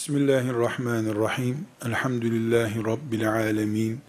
Bismillahirrahmanirrahim. 0.00 1.66
Elhamdülillahi 1.86 2.84
Rabbil 2.84 3.32
alemin. 3.32 4.00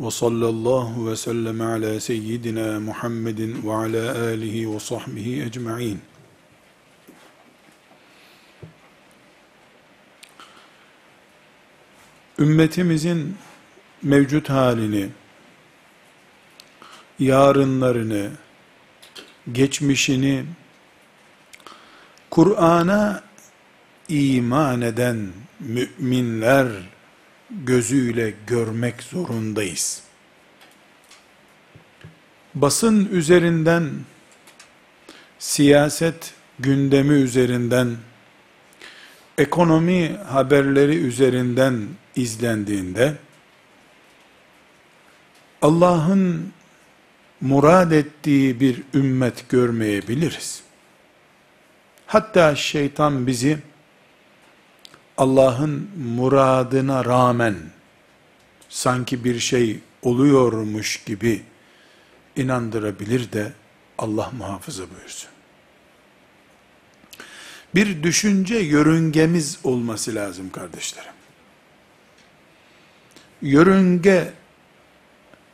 Ve 0.00 0.10
sallallahu 0.10 1.10
ve 1.10 1.16
sellem 1.16 1.60
ala 1.60 2.00
seyyidina 2.00 2.80
Muhammedin 2.80 3.62
ve 3.68 3.72
ala 3.74 4.18
alihi 4.18 4.74
ve 4.74 4.80
sahbihi 4.80 5.42
ecma'in. 5.42 6.00
Ümmetimizin 12.38 13.36
mevcut 14.02 14.50
halini, 14.50 15.08
yarınlarını, 17.18 18.30
geçmişini, 19.52 20.44
Kur'an'a 22.30 23.25
iman 24.08 24.82
eden 24.82 25.28
müminler 25.60 26.66
gözüyle 27.50 28.34
görmek 28.46 29.02
zorundayız. 29.02 30.02
Basın 32.54 33.08
üzerinden, 33.12 33.90
siyaset 35.38 36.34
gündemi 36.58 37.14
üzerinden, 37.14 37.96
ekonomi 39.38 40.16
haberleri 40.28 40.96
üzerinden 40.96 41.88
izlendiğinde, 42.16 43.14
Allah'ın 45.62 46.52
murad 47.40 47.90
ettiği 47.90 48.60
bir 48.60 48.82
ümmet 48.94 49.48
görmeyebiliriz. 49.48 50.62
Hatta 52.06 52.54
şeytan 52.54 53.26
bizi, 53.26 53.58
Allah'ın 55.16 55.90
muradına 55.96 57.04
rağmen 57.04 57.56
sanki 58.68 59.24
bir 59.24 59.38
şey 59.38 59.80
oluyormuş 60.02 61.04
gibi 61.04 61.42
inandırabilir 62.36 63.32
de 63.32 63.52
Allah 63.98 64.30
muhafaza 64.38 64.82
buyursun. 64.90 65.30
Bir 67.74 68.02
düşünce 68.02 68.56
yörüngemiz 68.56 69.58
olması 69.64 70.14
lazım 70.14 70.50
kardeşlerim. 70.50 71.12
Yörünge 73.42 74.32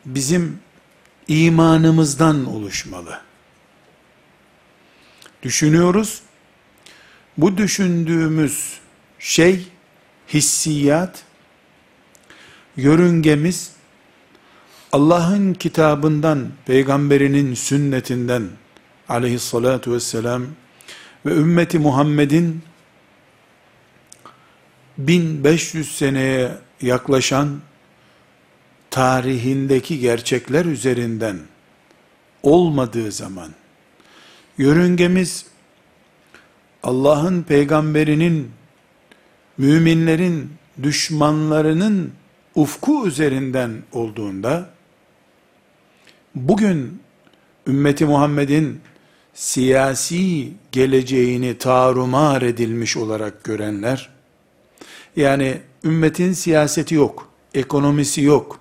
bizim 0.05 0.61
imanımızdan 1.29 2.47
oluşmalı. 2.47 3.21
Düşünüyoruz. 5.43 6.23
Bu 7.39 7.57
düşündüğümüz 7.57 8.82
şey, 9.23 9.67
hissiyat, 10.29 11.25
yörüngemiz, 12.77 13.73
Allah'ın 14.93 15.55
kitabından, 15.55 16.49
peygamberinin 16.67 17.55
sünnetinden, 17.55 18.49
aleyhissalatu 19.09 19.93
vesselam, 19.93 20.47
ve 21.27 21.31
ümmeti 21.35 21.79
Muhammed'in 21.79 22.63
1500 24.99 25.97
seneye 25.97 26.51
yaklaşan 26.81 27.61
tarihindeki 28.91 29.99
gerçekler 29.99 30.65
üzerinden 30.65 31.39
olmadığı 32.43 33.13
zaman, 33.13 33.51
yörüngemiz 34.59 35.47
Allah'ın 36.83 37.43
peygamberinin 37.43 38.51
müminlerin 39.59 40.53
düşmanlarının 40.83 42.13
ufku 42.55 43.07
üzerinden 43.07 43.83
olduğunda, 43.93 44.71
bugün 46.35 47.03
ümmeti 47.67 48.05
Muhammed'in 48.05 48.81
siyasi 49.35 50.53
geleceğini 50.73 51.59
tarumar 51.59 52.43
edilmiş 52.43 52.97
olarak 52.97 53.45
görenler, 53.45 54.11
yani 55.17 55.61
ümmetin 55.85 56.33
siyaseti 56.33 56.95
yok, 56.95 57.29
ekonomisi 57.55 58.23
yok, 58.23 58.61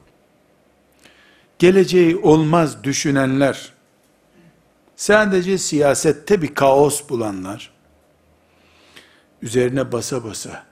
geleceği 1.59 2.17
olmaz 2.17 2.83
düşünenler, 2.83 3.73
sadece 4.95 5.57
siyasette 5.57 6.41
bir 6.41 6.55
kaos 6.55 7.09
bulanlar, 7.09 7.71
üzerine 9.41 9.91
basa 9.91 10.23
basa, 10.23 10.70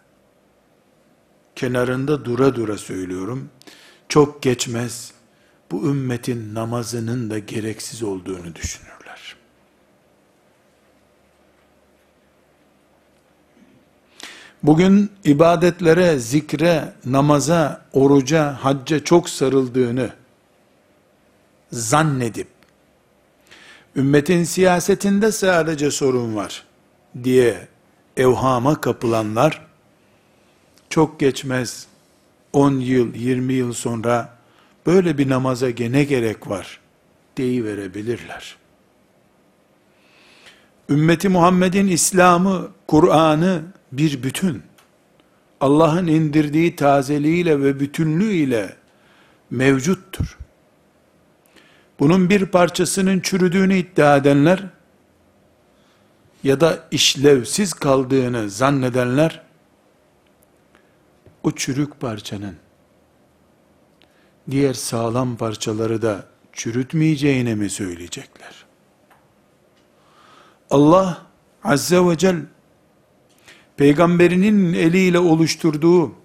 kenarında 1.60 2.26
dura 2.26 2.56
dura 2.56 2.78
söylüyorum. 2.78 3.50
Çok 4.10 4.42
geçmez 4.42 5.12
bu 5.72 5.86
ümmetin 5.90 6.56
namazının 6.56 7.30
da 7.30 7.40
gereksiz 7.40 8.04
olduğunu 8.04 8.56
düşünürler. 8.56 9.36
Bugün 14.64 15.12
ibadetlere, 15.24 16.20
zikre, 16.20 16.94
namaza, 17.06 17.86
oruca, 17.94 18.54
hacca 18.54 19.04
çok 19.04 19.30
sarıldığını 19.30 20.10
zannedip, 21.72 22.48
ümmetin 23.96 24.44
siyasetinde 24.44 25.32
sadece 25.32 25.92
sorun 25.92 26.36
var 26.36 26.64
diye 27.24 27.68
evhama 28.18 28.82
kapılanlar, 28.82 29.69
çok 30.90 31.20
geçmez 31.20 31.88
10 32.54 32.72
yıl, 32.80 33.16
20 33.16 33.54
yıl 33.54 33.74
sonra 33.74 34.38
böyle 34.86 35.18
bir 35.18 35.30
namaza 35.30 35.70
gene 35.70 36.04
gerek 36.04 36.50
var 36.50 36.80
verebilirler. 37.40 38.56
Ümmeti 40.90 41.30
Muhammed'in 41.30 41.88
İslam'ı, 41.88 42.68
Kur'an'ı 42.88 43.62
bir 43.92 44.24
bütün. 44.24 44.64
Allah'ın 45.62 46.08
indirdiği 46.08 46.76
tazeliğiyle 46.76 47.62
ve 47.62 47.80
bütünlüğüyle 47.80 48.76
mevcuttur. 49.50 50.38
Bunun 52.00 52.30
bir 52.30 52.46
parçasının 52.46 53.20
çürüdüğünü 53.20 53.78
iddia 53.78 54.18
edenler 54.18 54.64
ya 56.44 56.60
da 56.60 56.80
işlevsiz 56.92 57.74
kaldığını 57.74 58.50
zannedenler 58.50 59.42
o 61.44 61.52
çürük 61.52 62.00
parçanın 62.00 62.56
diğer 64.52 64.74
sağlam 64.74 65.38
parçaları 65.38 66.02
da 66.02 66.26
çürütmeyeceğini 66.54 67.56
mi 67.56 67.70
söyleyecekler? 67.70 68.66
Allah 70.70 71.22
Azze 71.64 72.06
ve 72.06 72.18
Celle 72.18 72.42
peygamberinin 73.78 74.74
eliyle 74.74 75.20
oluşturduğu 75.20 76.16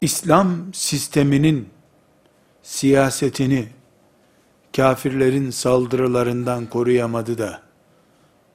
İslam 0.00 0.74
sisteminin 0.74 1.68
siyasetini 2.62 3.68
kafirlerin 4.76 5.50
saldırılarından 5.50 6.66
koruyamadı 6.66 7.38
da 7.38 7.62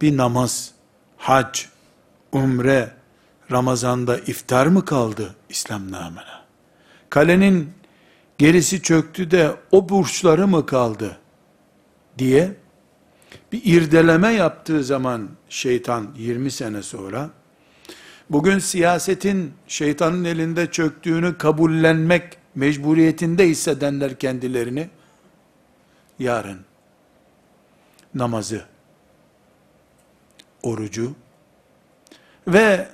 bir 0.02 0.18
namaz, 0.18 0.72
hac, 1.18 1.60
umre, 2.32 2.92
Ramazan'da 3.52 4.18
iftar 4.18 4.68
mı 4.68 4.86
kaldı 4.86 5.36
İslam 5.50 5.92
namına? 5.92 6.46
Kalenin 7.10 7.72
gerisi 8.38 8.82
çöktü 8.82 9.32
de 9.32 9.52
o 9.72 9.90
burçları 9.90 10.48
mı 10.48 10.66
kaldı? 10.66 11.18
diye 12.18 12.56
bir 13.52 13.62
irdeleme 13.64 14.34
yaptığı 14.34 14.84
zaman 14.84 15.30
şeytan 15.50 16.08
20 16.18 16.52
sene 16.52 16.84
sonra 16.84 17.30
bugün 18.30 18.60
siyasetin 18.60 19.54
şeytanın 19.68 20.24
elinde 20.24 20.72
çöktüğünü 20.72 21.38
kabullenmek 21.38 22.38
mecburiyetinde 22.56 23.50
hissedenler 23.50 24.20
kendilerini 24.20 24.90
yarın 26.20 26.60
namazı, 28.14 28.66
orucu 30.64 31.14
ve 32.48 32.88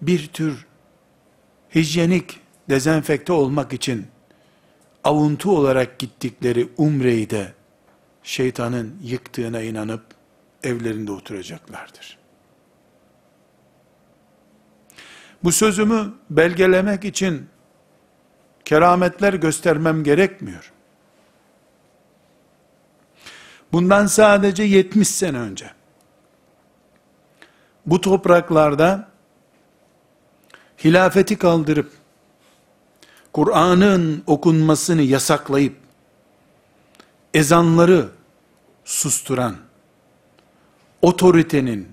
bir 0.00 0.26
tür 0.26 0.66
hijyenik 1.74 2.40
dezenfekte 2.68 3.32
olmak 3.32 3.72
için 3.72 4.06
avuntu 5.04 5.56
olarak 5.58 5.98
gittikleri 5.98 6.68
umreyi 6.76 7.30
de 7.30 7.52
şeytanın 8.22 8.96
yıktığına 9.02 9.60
inanıp 9.60 10.04
evlerinde 10.62 11.12
oturacaklardır. 11.12 12.18
Bu 15.44 15.52
sözümü 15.52 16.14
belgelemek 16.30 17.04
için 17.04 17.48
kerametler 18.64 19.34
göstermem 19.34 20.04
gerekmiyor. 20.04 20.72
Bundan 23.72 24.06
sadece 24.06 24.62
70 24.62 25.08
sene 25.08 25.38
önce 25.38 25.70
bu 27.86 28.00
topraklarda 28.00 29.08
hilafeti 30.84 31.38
kaldırıp 31.38 31.92
Kur'an'ın 33.32 34.22
okunmasını 34.26 35.02
yasaklayıp 35.02 35.76
ezanları 37.34 38.08
susturan 38.84 39.56
otoritenin 41.02 41.88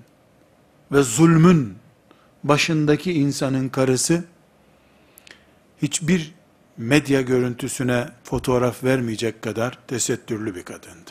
ve 0.92 1.02
zulmün 1.02 1.78
başındaki 2.44 3.12
insanın 3.12 3.68
karısı 3.68 4.24
hiçbir 5.82 6.34
medya 6.76 7.20
görüntüsüne 7.20 8.08
fotoğraf 8.24 8.84
vermeyecek 8.84 9.42
kadar 9.42 9.78
tesettürlü 9.86 10.54
bir 10.54 10.62
kadındı. 10.62 11.10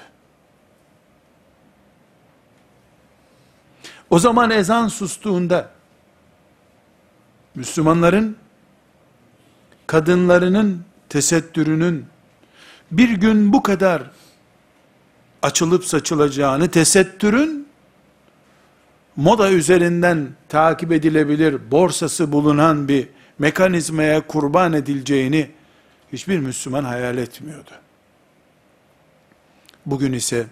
O 4.10 4.20
zaman 4.20 4.52
ezan 4.52 4.88
sustuğunda 4.88 5.75
Müslümanların 7.56 8.38
kadınlarının 9.88 10.86
tesettürünün 11.10 12.06
bir 12.92 13.10
gün 13.10 13.54
bu 13.54 13.64
kadar 13.64 14.04
açılıp 15.42 15.86
saçılacağını, 15.86 16.72
tesettürün 16.72 17.68
moda 19.16 19.52
üzerinden 19.52 20.28
takip 20.50 20.92
edilebilir 20.92 21.72
borsası 21.72 22.32
bulunan 22.32 22.88
bir 22.88 23.08
mekanizmaya 23.40 24.28
kurban 24.28 24.74
edileceğini 24.74 25.52
hiçbir 26.14 26.40
Müslüman 26.40 26.84
hayal 26.84 27.18
etmiyordu. 27.18 27.72
Bugün 29.86 30.14
ise 30.14 30.48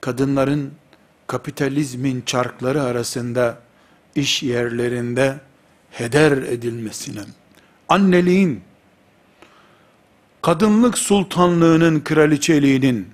kadınların 0.00 0.72
kapitalizmin 1.26 2.22
çarkları 2.26 2.82
arasında 2.82 3.58
iş 4.14 4.42
yerlerinde 4.42 5.40
heder 5.98 6.32
edilmesine, 6.32 7.20
anneliğin, 7.88 8.60
kadınlık 10.42 10.98
sultanlığının 10.98 12.00
kraliçeliğinin 12.00 13.08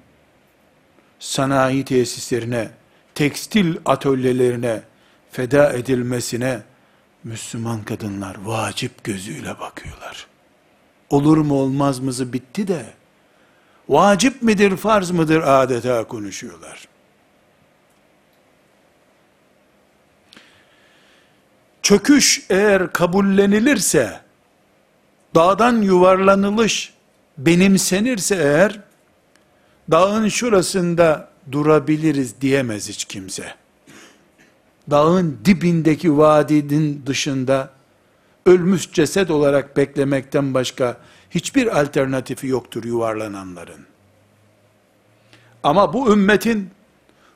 sanayi 1.19 1.84
tesislerine, 1.84 2.70
tekstil 3.14 3.76
atölyelerine 3.84 4.82
feda 5.31 5.72
edilmesine 5.72 6.62
Müslüman 7.25 7.82
kadınlar 7.82 8.36
vacip 8.44 9.04
gözüyle 9.04 9.60
bakıyorlar. 9.60 10.26
Olur 11.10 11.37
mu 11.38 11.54
olmaz 11.54 11.98
mızı 11.98 12.32
bitti 12.32 12.69
de 12.69 12.87
vacip 13.88 14.42
midir 14.42 14.76
farz 14.76 15.10
mıdır 15.10 15.42
adeta 15.42 16.04
konuşuyorlar. 16.04 16.88
Çöküş 21.84 22.46
eğer 22.50 22.92
kabullenilirse 22.92 24.20
dağdan 25.34 25.82
yuvarlanılış 25.82 26.94
benimsenirse 27.38 28.34
eğer 28.34 28.81
dağın 29.90 30.28
şurasında 30.28 31.28
durabiliriz 31.52 32.40
diyemez 32.40 32.88
hiç 32.88 33.04
kimse. 33.04 33.54
Dağın 34.90 35.38
dibindeki 35.44 36.19
vadinin 36.19 37.02
dışında 37.06 37.70
ölmüş 38.46 38.92
ceset 38.92 39.30
olarak 39.30 39.76
beklemekten 39.76 40.54
başka 40.54 40.96
hiçbir 41.30 41.80
alternatifi 41.80 42.46
yoktur 42.46 42.84
yuvarlananların. 42.84 43.87
Ama 45.62 45.92
bu 45.92 46.12
ümmetin 46.12 46.70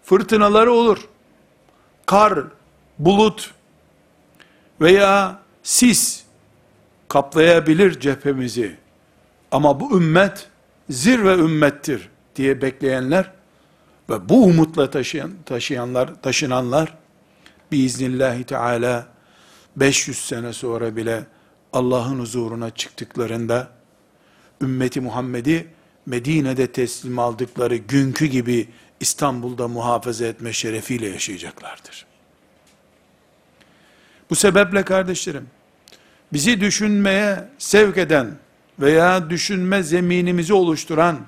fırtınaları 0.02 0.72
olur. 0.72 1.08
Kar, 2.06 2.44
bulut 2.98 3.57
veya 4.80 5.40
sis 5.62 6.22
kaplayabilir 7.08 8.00
cephemizi. 8.00 8.76
Ama 9.50 9.80
bu 9.80 9.96
ümmet 9.96 10.48
zirve 10.90 11.34
ümmettir 11.34 12.08
diye 12.36 12.62
bekleyenler 12.62 13.30
ve 14.10 14.28
bu 14.28 14.44
umutla 14.44 14.90
taşıyan, 14.90 15.30
taşıyanlar, 15.46 16.22
taşınanlar 16.22 16.94
biiznillahü 17.72 18.44
teala 18.44 19.06
500 19.76 20.18
sene 20.18 20.52
sonra 20.52 20.96
bile 20.96 21.26
Allah'ın 21.72 22.20
huzuruna 22.20 22.70
çıktıklarında 22.70 23.70
ümmeti 24.62 25.00
Muhammed'i 25.00 25.68
Medine'de 26.06 26.72
teslim 26.72 27.18
aldıkları 27.18 27.76
günkü 27.76 28.26
gibi 28.26 28.68
İstanbul'da 29.00 29.68
muhafaza 29.68 30.26
etme 30.26 30.52
şerefiyle 30.52 31.08
yaşayacaklardır. 31.08 32.07
Bu 34.30 34.34
sebeple 34.36 34.82
kardeşlerim, 34.82 35.46
bizi 36.32 36.60
düşünmeye 36.60 37.44
sevk 37.58 37.98
eden 37.98 38.30
veya 38.80 39.30
düşünme 39.30 39.82
zeminimizi 39.82 40.54
oluşturan 40.54 41.18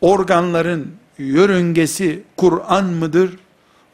organların 0.00 0.92
yörüngesi 1.18 2.22
Kur'an 2.36 2.84
mıdır? 2.84 3.36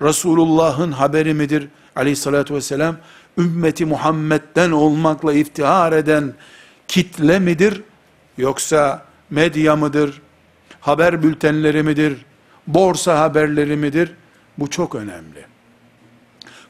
Resulullah'ın 0.02 0.92
haberi 0.92 1.34
midir? 1.34 1.68
Aleyhissalatü 1.96 2.54
vesselam, 2.54 2.96
ümmeti 3.38 3.84
Muhammed'den 3.84 4.70
olmakla 4.70 5.32
iftihar 5.32 5.92
eden 5.92 6.34
kitle 6.88 7.38
midir? 7.38 7.82
Yoksa 8.38 9.06
medya 9.30 9.76
mıdır? 9.76 10.22
Haber 10.80 11.22
bültenleri 11.22 11.82
midir? 11.82 12.24
Borsa 12.66 13.20
haberleri 13.20 13.76
midir? 13.76 14.12
Bu 14.58 14.70
çok 14.70 14.94
önemli. 14.94 15.51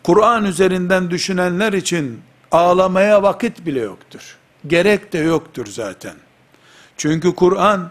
Kur'an 0.02 0.44
üzerinden 0.44 1.10
düşünenler 1.10 1.72
için 1.72 2.20
ağlamaya 2.50 3.22
vakit 3.22 3.66
bile 3.66 3.80
yoktur. 3.80 4.36
Gerek 4.66 5.12
de 5.12 5.18
yoktur 5.18 5.66
zaten. 5.66 6.14
Çünkü 6.96 7.34
Kur'an 7.34 7.90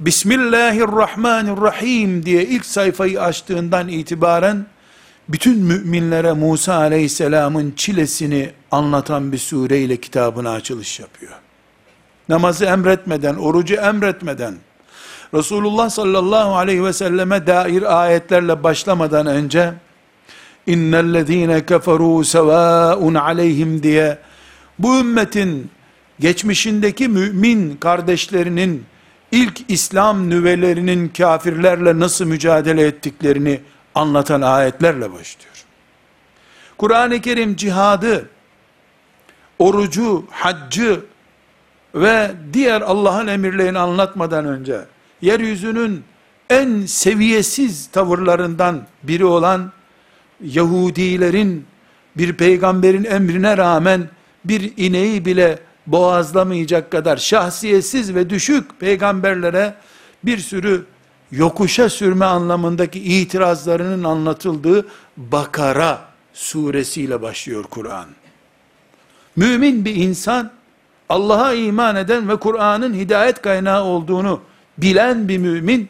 Bismillahirrahmanirrahim 0.00 2.26
diye 2.26 2.44
ilk 2.44 2.66
sayfayı 2.66 3.22
açtığından 3.22 3.88
itibaren 3.88 4.66
bütün 5.28 5.58
müminlere 5.58 6.32
Musa 6.32 6.74
aleyhisselamın 6.74 7.72
çilesini 7.76 8.50
anlatan 8.70 9.32
bir 9.32 9.38
sureyle 9.38 9.96
kitabına 9.96 10.50
açılış 10.50 11.00
yapıyor. 11.00 11.32
Namazı 12.28 12.64
emretmeden, 12.64 13.34
orucu 13.34 13.74
emretmeden, 13.74 14.54
Resulullah 15.34 15.90
sallallahu 15.90 16.56
aleyhi 16.56 16.84
ve 16.84 16.92
selleme 16.92 17.46
dair 17.46 18.02
ayetlerle 18.02 18.62
başlamadan 18.62 19.26
önce, 19.26 19.72
innellezine 20.72 21.66
keferu 21.66 22.24
sevaun 22.24 23.14
aleyhim 23.14 23.82
diye, 23.82 24.18
bu 24.78 24.98
ümmetin 24.98 25.70
geçmişindeki 26.20 27.08
mümin 27.08 27.76
kardeşlerinin 27.76 28.84
ilk 29.32 29.70
İslam 29.70 30.30
nüvelerinin 30.30 31.08
kafirlerle 31.08 31.98
nasıl 31.98 32.24
mücadele 32.24 32.86
ettiklerini 32.86 33.60
anlatan 33.94 34.40
ayetlerle 34.40 35.12
başlıyor. 35.12 35.64
Kur'an-ı 36.78 37.20
Kerim 37.20 37.56
cihadı, 37.56 38.28
orucu, 39.58 40.24
haccı 40.30 41.00
ve 41.94 42.30
diğer 42.52 42.80
Allah'ın 42.80 43.26
emirlerini 43.26 43.78
anlatmadan 43.78 44.44
önce 44.44 44.80
yeryüzünün 45.22 46.04
en 46.50 46.86
seviyesiz 46.86 47.86
tavırlarından 47.86 48.86
biri 49.02 49.24
olan 49.24 49.72
Yahudilerin 50.44 51.66
bir 52.16 52.32
peygamberin 52.32 53.04
emrine 53.04 53.56
rağmen 53.56 54.08
bir 54.44 54.72
ineği 54.76 55.24
bile 55.24 55.58
boğazlamayacak 55.86 56.90
kadar 56.90 57.16
şahsiyetsiz 57.16 58.14
ve 58.14 58.30
düşük 58.30 58.80
peygamberlere 58.80 59.74
bir 60.24 60.38
sürü 60.38 60.84
yokuşa 61.32 61.88
sürme 61.88 62.24
anlamındaki 62.24 63.00
itirazlarının 63.00 64.04
anlatıldığı 64.04 64.86
Bakara 65.16 66.00
suresiyle 66.32 67.22
başlıyor 67.22 67.64
Kur'an. 67.70 68.06
Mümin 69.36 69.84
bir 69.84 69.94
insan, 69.94 70.50
Allah'a 71.08 71.54
iman 71.54 71.96
eden 71.96 72.28
ve 72.28 72.36
Kur'an'ın 72.36 72.94
hidayet 72.94 73.42
kaynağı 73.42 73.84
olduğunu 73.84 74.40
bilen 74.78 75.28
bir 75.28 75.38
mümin, 75.38 75.88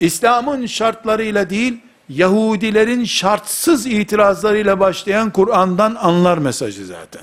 İslam'ın 0.00 0.66
şartlarıyla 0.66 1.50
değil, 1.50 1.80
Yahudilerin 2.14 3.04
şartsız 3.04 3.86
itirazlarıyla 3.86 4.80
başlayan 4.80 5.30
Kur'an'dan 5.30 5.94
anlar 5.94 6.38
mesajı 6.38 6.86
zaten. 6.86 7.22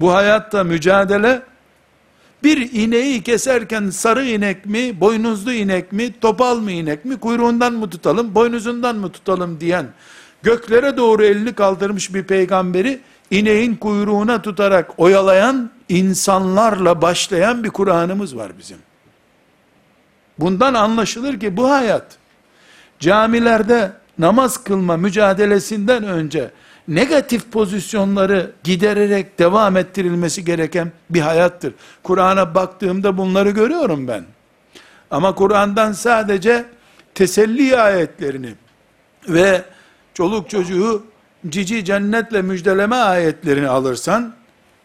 Bu 0.00 0.14
hayatta 0.14 0.64
mücadele, 0.64 1.42
bir 2.42 2.72
ineği 2.72 3.22
keserken 3.22 3.90
sarı 3.90 4.24
inek 4.24 4.66
mi, 4.66 5.00
boynuzlu 5.00 5.52
inek 5.52 5.92
mi, 5.92 6.20
topal 6.20 6.58
mı 6.58 6.70
inek 6.70 7.04
mi, 7.04 7.20
kuyruğundan 7.20 7.72
mı 7.72 7.90
tutalım, 7.90 8.34
boynuzundan 8.34 8.96
mı 8.96 9.12
tutalım 9.12 9.60
diyen, 9.60 9.86
göklere 10.42 10.96
doğru 10.96 11.24
elini 11.24 11.52
kaldırmış 11.52 12.14
bir 12.14 12.24
peygamberi, 12.24 13.00
ineğin 13.30 13.76
kuyruğuna 13.76 14.42
tutarak 14.42 14.98
oyalayan 14.98 15.70
insanlarla 15.88 17.02
başlayan 17.02 17.64
bir 17.64 17.70
Kur'an'ımız 17.70 18.36
var 18.36 18.52
bizim. 18.58 18.78
Bundan 20.38 20.74
anlaşılır 20.74 21.40
ki 21.40 21.56
bu 21.56 21.70
hayat, 21.70 22.16
camilerde 23.00 23.92
namaz 24.18 24.64
kılma 24.64 24.96
mücadelesinden 24.96 26.04
önce 26.04 26.50
negatif 26.88 27.52
pozisyonları 27.52 28.52
gidererek 28.64 29.38
devam 29.38 29.76
ettirilmesi 29.76 30.44
gereken 30.44 30.92
bir 31.10 31.20
hayattır. 31.20 31.74
Kur'an'a 32.02 32.54
baktığımda 32.54 33.18
bunları 33.18 33.50
görüyorum 33.50 34.08
ben. 34.08 34.24
Ama 35.10 35.34
Kur'an'dan 35.34 35.92
sadece 35.92 36.64
teselli 37.14 37.78
ayetlerini 37.78 38.54
ve 39.28 39.62
çoluk 40.14 40.50
çocuğu 40.50 41.04
cici 41.48 41.84
cennetle 41.84 42.42
müjdeleme 42.42 42.96
ayetlerini 42.96 43.68
alırsan, 43.68 44.34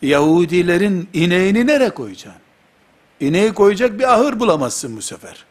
Yahudilerin 0.01 1.09
ineğini 1.13 1.67
nereye 1.67 1.89
koyacaksın? 1.89 2.41
İneği 3.19 3.53
koyacak 3.53 3.99
bir 3.99 4.13
ahır 4.13 4.39
bulamazsın 4.39 4.97
bu 4.97 5.01
sefer. 5.01 5.45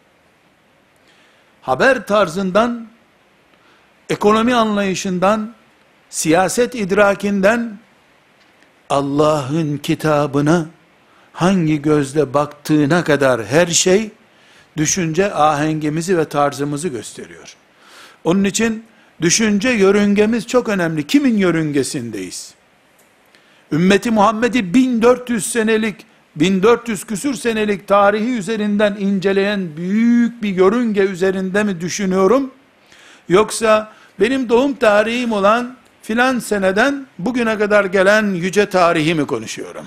Haber 1.69 2.07
tarzından, 2.07 2.87
ekonomi 4.11 4.55
anlayışından, 4.55 5.55
siyaset 6.11 6.75
idrakinden, 6.75 7.79
Allah'ın 8.91 9.77
kitabına 9.77 10.67
hangi 11.33 11.83
gözle 11.83 12.35
baktığına 12.35 13.05
kadar 13.05 13.47
her 13.47 13.67
şey, 13.67 14.11
düşünce 14.77 15.35
ahengimizi 15.35 16.19
ve 16.19 16.25
tarzımızı 16.25 16.89
gösteriyor. 16.89 17.57
Onun 18.25 18.45
için, 18.45 18.85
düşünce 19.21 19.69
yörüngemiz 19.69 20.47
çok 20.47 20.69
önemli. 20.69 21.07
Kimin 21.07 21.37
yörüngesindeyiz? 21.37 22.55
Ümmeti 23.73 24.11
Muhammed'i 24.11 24.75
1400 24.75 25.53
senelik 25.53 26.07
1400 26.41 27.05
küsür 27.05 27.35
senelik 27.35 27.89
tarihi 27.89 28.39
üzerinden 28.39 28.97
inceleyen 29.01 29.77
büyük 29.77 30.43
bir 30.43 30.49
yörünge 30.49 31.01
üzerinde 31.01 31.65
mi 31.65 31.81
düşünüyorum? 31.81 32.51
Yoksa 33.29 33.93
benim 34.21 34.49
doğum 34.49 34.75
tarihim 34.75 35.33
olan 35.33 35.77
filan 36.03 36.39
seneden 36.39 37.07
bugüne 37.19 37.59
kadar 37.59 37.85
gelen 37.85 38.35
yüce 38.35 38.67
tarihi 38.67 39.15
mi 39.15 39.27
konuşuyorum? 39.27 39.87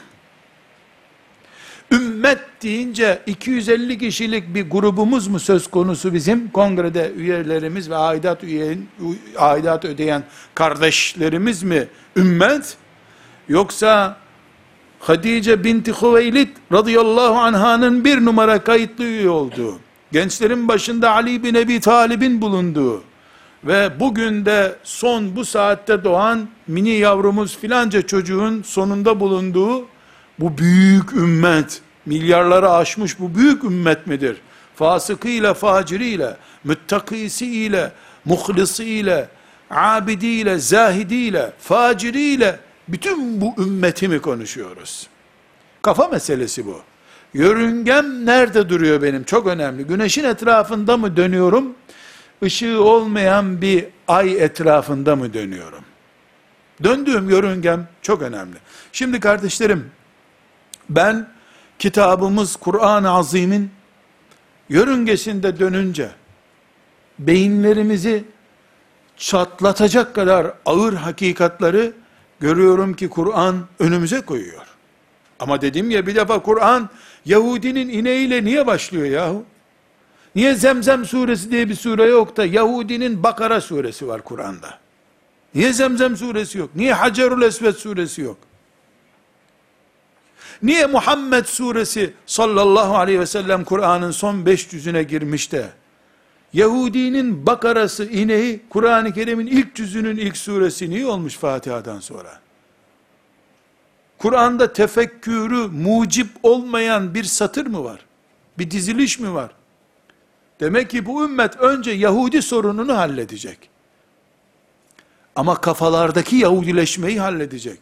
Ümmet 1.91 2.39
deyince 2.63 3.21
250 3.25 3.97
kişilik 3.97 4.55
bir 4.55 4.69
grubumuz 4.69 5.27
mu 5.27 5.39
söz 5.39 5.67
konusu 5.67 6.13
bizim? 6.13 6.51
Kongrede 6.51 7.11
üyelerimiz 7.17 7.89
ve 7.89 7.95
aidat, 7.95 8.43
üyeyin, 8.43 8.89
aidat 9.37 9.85
ödeyen 9.85 10.23
kardeşlerimiz 10.55 11.63
mi 11.63 11.87
ümmet? 12.15 12.77
Yoksa 13.49 14.17
Hadice 15.01 15.63
binti 15.63 15.91
Hüveylid 16.01 16.49
radıyallahu 16.71 17.35
anhanın 17.35 18.05
bir 18.05 18.25
numara 18.25 18.63
kayıtlı 18.63 19.03
üye 19.03 19.29
olduğu, 19.29 19.79
gençlerin 20.11 20.67
başında 20.67 21.11
Ali 21.11 21.43
bin 21.43 21.55
Ebi 21.55 21.79
Talib'in 21.79 22.41
bulunduğu 22.41 23.03
ve 23.63 23.99
bugün 23.99 24.45
de 24.45 24.75
son 24.83 25.35
bu 25.35 25.45
saatte 25.45 26.03
doğan 26.03 26.47
mini 26.67 26.89
yavrumuz 26.89 27.57
filanca 27.57 28.01
çocuğun 28.01 28.63
sonunda 28.63 29.19
bulunduğu 29.19 29.85
bu 30.39 30.57
büyük 30.57 31.13
ümmet, 31.13 31.81
milyarları 32.05 32.71
aşmış 32.71 33.19
bu 33.19 33.35
büyük 33.35 33.63
ümmet 33.63 34.07
midir? 34.07 34.37
Fasıkıyla, 34.75 35.53
faciriyle, 35.53 36.37
müttakisiyle, 36.63 37.91
muhlisiyle, 38.25 39.29
abidiyle, 39.69 40.59
zahidiyle, 40.59 41.53
faciriyle, 41.59 42.59
bütün 42.87 43.41
bu 43.41 43.63
ümmeti 43.63 44.07
mi 44.07 44.19
konuşuyoruz? 44.19 45.07
Kafa 45.81 46.07
meselesi 46.07 46.65
bu. 46.65 46.81
Yörüngem 47.33 48.25
nerede 48.25 48.69
duruyor 48.69 49.01
benim? 49.01 49.23
Çok 49.23 49.47
önemli. 49.47 49.83
Güneşin 49.83 50.23
etrafında 50.23 50.97
mı 50.97 51.17
dönüyorum? 51.17 51.75
Işığı 52.41 52.83
olmayan 52.83 53.61
bir 53.61 53.85
ay 54.07 54.43
etrafında 54.43 55.15
mı 55.15 55.33
dönüyorum? 55.33 55.83
Döndüğüm 56.83 57.29
yörüngem 57.29 57.87
çok 58.01 58.21
önemli. 58.21 58.55
Şimdi 58.91 59.19
kardeşlerim, 59.19 59.91
ben 60.89 61.29
kitabımız 61.79 62.55
Kur'an-ı 62.55 63.11
Azim'in 63.11 63.71
yörüngesinde 64.69 65.59
dönünce, 65.59 66.09
beyinlerimizi 67.19 68.23
çatlatacak 69.17 70.15
kadar 70.15 70.53
ağır 70.65 70.93
hakikatları 70.93 71.93
görüyorum 72.41 72.93
ki 72.93 73.09
Kur'an 73.09 73.67
önümüze 73.79 74.21
koyuyor. 74.21 74.65
Ama 75.39 75.61
dedim 75.61 75.91
ya 75.91 76.07
bir 76.07 76.15
defa 76.15 76.43
Kur'an 76.43 76.89
Yahudinin 77.25 77.89
ineğiyle 77.89 78.43
niye 78.43 78.67
başlıyor 78.67 79.05
yahu? 79.05 79.43
Niye 80.35 80.55
Zemzem 80.55 81.05
suresi 81.05 81.51
diye 81.51 81.69
bir 81.69 81.75
sure 81.75 82.05
yok 82.05 82.37
da 82.37 82.45
Yahudinin 82.45 83.23
Bakara 83.23 83.61
suresi 83.61 84.07
var 84.07 84.21
Kur'an'da? 84.21 84.79
Niye 85.55 85.73
Zemzem 85.73 86.17
suresi 86.17 86.57
yok? 86.57 86.69
Niye 86.75 86.93
Hacerül 86.93 87.41
Esved 87.41 87.73
suresi 87.73 88.21
yok? 88.21 88.37
Niye 90.63 90.85
Muhammed 90.85 91.45
suresi 91.45 92.13
sallallahu 92.25 92.97
aleyhi 92.97 93.19
ve 93.19 93.25
sellem 93.25 93.63
Kur'an'ın 93.63 94.11
son 94.11 94.45
beş 94.45 94.73
yüzüne 94.73 95.03
girmiş 95.03 95.51
de 95.51 95.69
Yahudinin 96.53 97.45
bakarası 97.45 98.05
ineği 98.05 98.61
Kur'an-ı 98.69 99.13
Kerim'in 99.13 99.47
ilk 99.47 99.75
cüzünün 99.75 100.17
ilk 100.17 100.37
suresi 100.37 100.89
niye 100.89 101.05
olmuş 101.05 101.37
Fatiha'dan 101.37 101.99
sonra? 101.99 102.39
Kur'an'da 104.17 104.73
tefekkürü 104.73 105.67
mucip 105.67 106.27
olmayan 106.43 107.13
bir 107.13 107.23
satır 107.23 107.65
mı 107.65 107.83
var? 107.83 108.05
Bir 108.57 108.71
diziliş 108.71 109.19
mi 109.19 109.33
var? 109.33 109.51
Demek 110.59 110.89
ki 110.89 111.05
bu 111.05 111.23
ümmet 111.23 111.57
önce 111.57 111.91
Yahudi 111.91 112.41
sorununu 112.41 112.97
halledecek. 112.97 113.69
Ama 115.35 115.61
kafalardaki 115.61 116.35
Yahudileşmeyi 116.35 117.19
halledecek. 117.19 117.79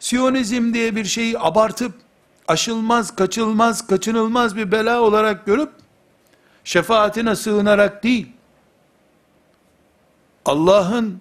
Siyonizm 0.00 0.74
diye 0.74 0.96
bir 0.96 1.04
şeyi 1.04 1.38
abartıp, 1.38 1.94
aşılmaz, 2.48 3.16
kaçılmaz, 3.16 3.86
kaçınılmaz 3.86 4.56
bir 4.56 4.72
bela 4.72 5.00
olarak 5.00 5.46
görüp, 5.46 5.70
şefaatine 6.64 7.36
sığınarak 7.36 8.02
değil, 8.02 8.26
Allah'ın 10.44 11.20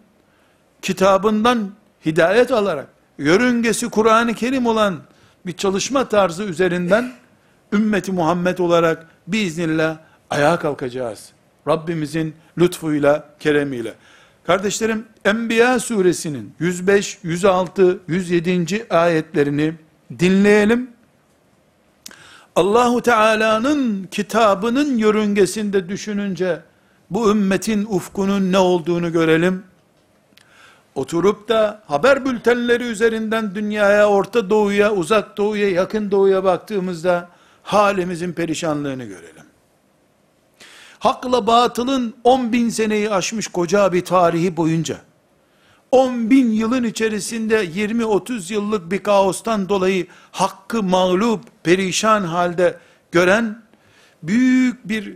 kitabından 0.81 1.71
hidayet 2.05 2.51
alarak, 2.51 2.87
yörüngesi 3.17 3.89
Kur'an-ı 3.89 4.33
Kerim 4.33 4.65
olan 4.65 4.99
bir 5.45 5.53
çalışma 5.53 6.09
tarzı 6.09 6.43
üzerinden, 6.43 7.11
ümmeti 7.73 8.11
Muhammed 8.11 8.57
olarak 8.57 9.07
biiznillah 9.27 9.97
ayağa 10.29 10.59
kalkacağız. 10.59 11.29
Rabbimizin 11.67 12.35
lütfuyla, 12.57 13.29
keremiyle. 13.39 13.93
Kardeşlerim, 14.43 15.05
Enbiya 15.25 15.79
suresinin 15.79 16.53
105, 16.59 17.17
106, 17.23 17.99
107. 18.07 18.87
ayetlerini 18.89 19.73
dinleyelim. 20.19 20.90
Allahu 22.55 23.01
Teala'nın 23.01 24.07
kitabının 24.11 24.97
yörüngesinde 24.97 25.89
düşününce 25.89 26.61
bu 27.09 27.31
ümmetin 27.31 27.85
ufkunun 27.89 28.51
ne 28.51 28.57
olduğunu 28.57 29.11
görelim. 29.11 29.63
Oturup 30.95 31.49
da 31.49 31.83
haber 31.87 32.25
bültenleri 32.25 32.83
üzerinden 32.83 33.55
dünyaya, 33.55 34.09
Orta 34.09 34.49
Doğu'ya, 34.49 34.93
Uzak 34.93 35.37
Doğu'ya, 35.37 35.69
Yakın 35.69 36.11
Doğu'ya 36.11 36.43
baktığımızda 36.43 37.29
halimizin 37.63 38.33
perişanlığını 38.33 39.03
görelim. 39.03 39.45
Hakla 40.99 41.47
batılın 41.47 42.13
10 42.23 42.53
bin 42.53 42.69
seneyi 42.69 43.09
aşmış 43.11 43.47
koca 43.47 43.93
bir 43.93 44.05
tarihi 44.05 44.57
boyunca, 44.57 44.97
10 45.91 46.29
bin 46.29 46.51
yılın 46.51 46.83
içerisinde 46.83 47.65
20-30 47.65 48.53
yıllık 48.53 48.91
bir 48.91 49.03
kaostan 49.03 49.69
dolayı 49.69 50.07
hakkı 50.31 50.83
mağlup, 50.83 51.41
perişan 51.63 52.23
halde 52.23 52.77
gören, 53.11 53.61
büyük 54.23 54.89
bir 54.89 55.13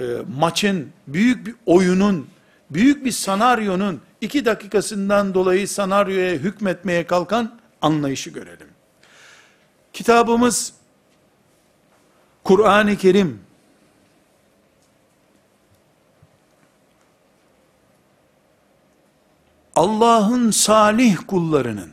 e, 0.00 0.04
maçın, 0.38 0.88
büyük 1.06 1.46
bir 1.46 1.54
oyunun, 1.66 2.26
büyük 2.70 3.04
bir 3.04 3.12
sanaryonun 3.12 4.00
iki 4.20 4.44
dakikasından 4.44 5.34
dolayı 5.34 5.68
sanaryoya 5.68 6.32
hükmetmeye 6.32 7.06
kalkan 7.06 7.58
anlayışı 7.82 8.30
görelim. 8.30 8.68
Kitabımız 9.92 10.72
Kur'an-ı 12.44 12.96
Kerim 12.96 13.40
Allah'ın 19.76 20.50
salih 20.50 21.16
kullarının 21.26 21.90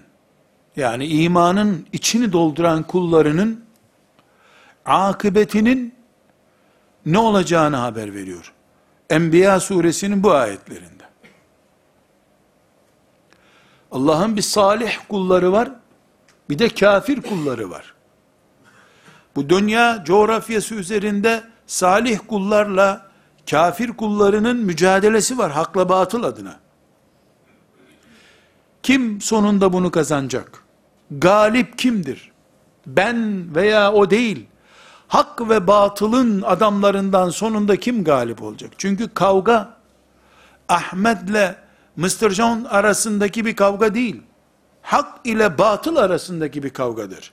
yani 0.75 1.05
imanın 1.05 1.87
içini 1.93 2.31
dolduran 2.33 2.83
kullarının 2.83 3.64
akıbetinin 4.85 5.95
ne 7.05 7.17
olacağını 7.17 7.75
haber 7.75 8.13
veriyor. 8.13 8.53
Enbiya 9.09 9.59
suresinin 9.59 10.23
bu 10.23 10.31
ayetlerinde. 10.31 11.03
Allah'ın 13.91 14.35
bir 14.35 14.41
salih 14.41 14.97
kulları 15.09 15.51
var, 15.51 15.71
bir 16.49 16.59
de 16.59 16.69
kafir 16.69 17.21
kulları 17.21 17.69
var. 17.69 17.93
Bu 19.35 19.49
dünya 19.49 20.03
coğrafyası 20.05 20.75
üzerinde 20.75 21.43
salih 21.67 22.19
kullarla 22.27 23.05
Kafir 23.49 23.91
kullarının 23.91 24.57
mücadelesi 24.57 25.37
var 25.37 25.51
hakla 25.51 25.89
batıl 25.89 26.23
adına. 26.23 26.59
Kim 28.83 29.21
sonunda 29.21 29.73
bunu 29.73 29.91
kazanacak? 29.91 30.63
Galip 31.11 31.77
kimdir? 31.77 32.31
Ben 32.87 33.47
veya 33.55 33.93
o 33.93 34.09
değil. 34.09 34.45
Hak 35.15 35.49
ve 35.49 35.67
batılın 35.67 36.41
adamlarından 36.41 37.29
sonunda 37.29 37.75
kim 37.75 38.03
galip 38.03 38.43
olacak? 38.43 38.71
Çünkü 38.77 39.13
kavga 39.13 39.69
Ahmet'le 40.69 41.55
Mr. 41.95 42.29
John 42.29 42.63
arasındaki 42.63 43.45
bir 43.45 43.55
kavga 43.55 43.93
değil. 43.93 44.21
Hak 44.81 45.07
ile 45.23 45.57
batıl 45.57 45.95
arasındaki 45.95 46.63
bir 46.63 46.69
kavgadır. 46.69 47.31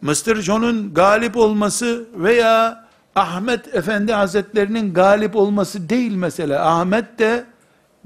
Mr. 0.00 0.34
John'un 0.34 0.94
galip 0.94 1.36
olması 1.36 2.06
veya 2.14 2.84
Ahmet 3.16 3.74
Efendi 3.74 4.12
Hazretlerinin 4.12 4.94
galip 4.94 5.36
olması 5.36 5.88
değil 5.88 6.14
mesela. 6.14 6.66
Ahmet 6.66 7.18
de 7.18 7.44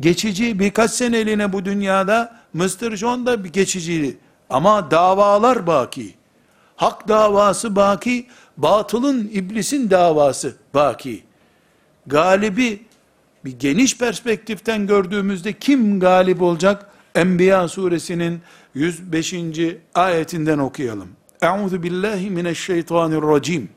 geçici 0.00 0.58
birkaç 0.58 0.90
seneliğine 0.90 1.52
bu 1.52 1.64
dünyada, 1.64 2.36
Mr. 2.54 2.96
John 2.96 3.26
da 3.26 3.44
bir 3.44 3.52
geçici. 3.52 4.18
Ama 4.50 4.90
davalar 4.90 5.66
baki. 5.66 6.14
Hak 6.76 7.08
davası 7.08 7.76
baki, 7.76 8.26
batılın, 8.56 9.30
iblisin 9.32 9.90
davası 9.90 10.56
baki. 10.74 11.24
Galibi 12.06 12.82
bir 13.44 13.58
geniş 13.58 13.98
perspektiften 13.98 14.86
gördüğümüzde 14.86 15.52
kim 15.52 16.00
galip 16.00 16.42
olacak? 16.42 16.86
Enbiya 17.14 17.68
suresinin 17.68 18.40
105. 18.74 19.34
ayetinden 19.94 20.58
okuyalım. 20.58 21.08
Euzu 21.42 21.82
billahi 21.82 22.30
mineşşeytanirracim. 22.30 23.68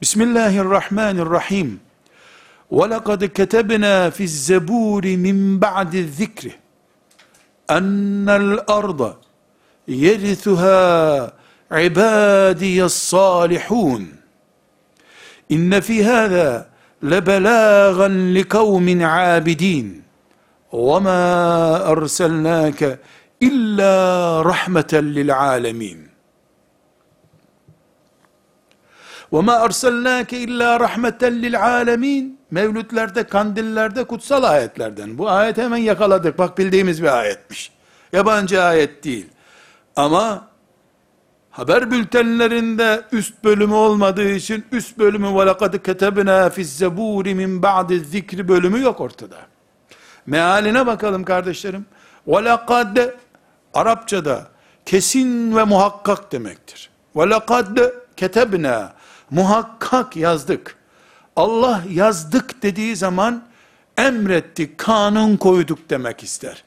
Bismillahirrahmanirrahim. 0.00 1.80
Ve 2.72 2.90
lekad 2.90 3.28
ketebna 3.28 4.10
fiz 4.10 4.46
zeburi 4.46 5.16
min 5.16 5.60
ba'di 5.60 6.08
zikri. 6.08 6.54
Ennel 7.68 8.58
arda 8.66 9.16
yerithuha 9.86 11.37
ibadiyes 11.70 12.94
salihun. 12.94 14.08
İnne 15.48 15.80
fi 15.80 16.04
hâzâ 16.04 16.66
lebelâgan 17.04 18.34
li 18.34 18.48
kavmin 18.48 19.00
âbidîn. 19.00 20.04
Ve 20.72 21.00
mâ 21.00 21.84
erselnâke 21.86 22.98
illa 23.40 24.44
rahmeten 24.44 25.14
lil 25.14 25.38
âlemîn. 25.38 26.08
Ve 29.32 29.40
ma 29.40 29.54
erselnâke 29.54 30.38
illa 30.38 30.80
rahmeten 30.80 31.42
lil 31.42 31.62
âlemîn. 31.62 32.38
Mevlütlerde, 32.50 33.24
kandillerde, 33.24 34.04
kutsal 34.04 34.42
ayetlerden. 34.42 35.18
Bu 35.18 35.30
ayet 35.30 35.58
hemen 35.58 35.76
yakaladık. 35.76 36.38
Bak 36.38 36.58
bildiğimiz 36.58 37.02
bir 37.02 37.18
ayetmiş. 37.18 37.72
Yabancı 38.12 38.62
ayet 38.62 39.04
değil. 39.04 39.26
Ama 39.96 40.48
haber 41.51 41.91
bültenlerinde 41.91 43.01
üst 43.11 43.43
bölümü 43.43 43.73
olmadığı 43.73 44.29
için 44.29 44.65
üst 44.71 44.97
bölümü 44.97 45.27
وَلَقَدْ 45.27 45.77
كَتَبْنَا 45.77 46.49
فِي 46.49 46.61
الزَّبُورِ 46.61 47.25
مِنْ 47.25 47.61
بَعْدِ 47.61 48.03
zikri 48.03 48.47
bölümü 48.47 48.81
yok 48.81 49.01
ortada. 49.01 49.37
Mealine 50.25 50.85
bakalım 50.85 51.23
kardeşlerim. 51.23 51.85
وَلَقَدْ 52.27 53.13
Arapçada 53.73 54.47
kesin 54.85 55.55
ve 55.55 55.63
muhakkak 55.63 56.31
demektir. 56.31 56.89
وَلَقَدْ 57.15 57.93
ketebna 58.17 58.93
muhakkak 59.29 60.15
yazdık. 60.15 60.75
Allah 61.35 61.81
yazdık 61.89 62.63
dediği 62.63 62.95
zaman 62.95 63.43
emretti, 63.97 64.77
kanun 64.77 65.37
koyduk 65.37 65.89
demek 65.89 66.23
ister. 66.23 66.63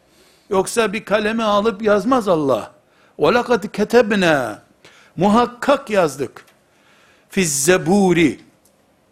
Yoksa 0.50 0.92
bir 0.92 1.04
kalemi 1.04 1.42
alıp 1.42 1.82
yazmaz 1.82 2.28
Allah. 2.28 2.70
وَلَقَدْ 3.18 3.68
ketebna 3.68 4.62
muhakkak 5.21 5.89
yazdık. 5.89 6.45
Fiz 7.29 7.65
zeburi 7.65 8.39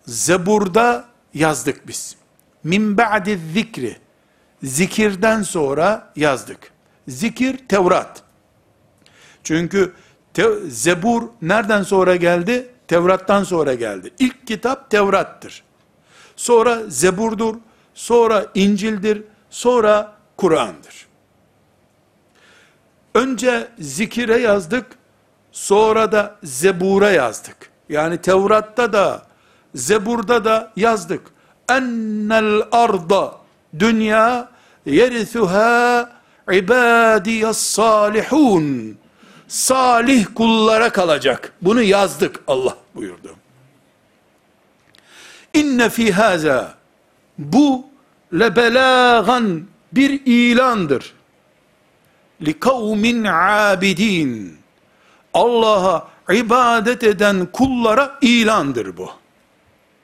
zeburda 0.08 1.06
yazdık 1.34 1.88
biz. 1.88 2.16
Min 2.64 2.98
ba'di 2.98 3.40
zikri 3.54 3.98
zikirden 4.64 5.42
sonra 5.44 6.12
yazdık. 6.16 6.72
Zikir 7.08 7.58
Tevrat. 7.68 8.24
Çünkü 9.44 9.94
Te- 10.34 10.70
Zebur 10.70 11.30
nereden 11.42 11.84
sonra 11.84 12.16
geldi? 12.16 12.68
Tevrat'tan 12.88 13.44
sonra 13.44 13.74
geldi. 13.74 14.14
İlk 14.20 14.48
kitap 14.48 14.90
Tevrat'tır. 14.90 15.64
Sonra 16.36 16.82
Zebur'dur, 16.88 17.56
sonra 17.94 18.46
İncil'dir, 18.56 19.24
sonra 19.50 20.14
Kur'an'dır. 20.38 21.08
Önce 23.14 23.68
zikire 23.80 24.38
yazdık, 24.38 24.99
sonra 25.60 26.12
da 26.12 26.36
Zebur'a 26.44 27.12
yazdık. 27.12 27.70
Yani 27.90 28.18
Tevrat'ta 28.18 28.94
da, 28.94 29.24
Zebur'da 29.76 30.46
da 30.46 30.72
yazdık. 30.76 31.22
Ennel 31.70 32.62
arda, 32.72 33.36
dünya, 33.80 34.50
yerithuha 34.86 36.10
ibadiyas 36.52 37.58
salihun 37.58 38.98
salih 39.48 40.26
kullara 40.36 40.90
kalacak. 40.90 41.54
Bunu 41.62 41.82
yazdık 41.82 42.40
Allah 42.48 42.78
buyurdu. 42.96 43.36
İnne 45.54 45.90
fi 45.90 46.12
haza 46.12 46.74
bu 47.38 47.86
lebelagan 48.34 49.64
bir 49.92 50.22
ilandır. 50.26 51.14
Li 52.42 52.60
kavmin 52.60 53.24
abidin. 53.24 54.59
Allah'a 55.40 56.08
ibadet 56.34 57.04
eden 57.04 57.46
kullara 57.46 58.18
ilandır 58.22 58.98
bu. 58.98 59.10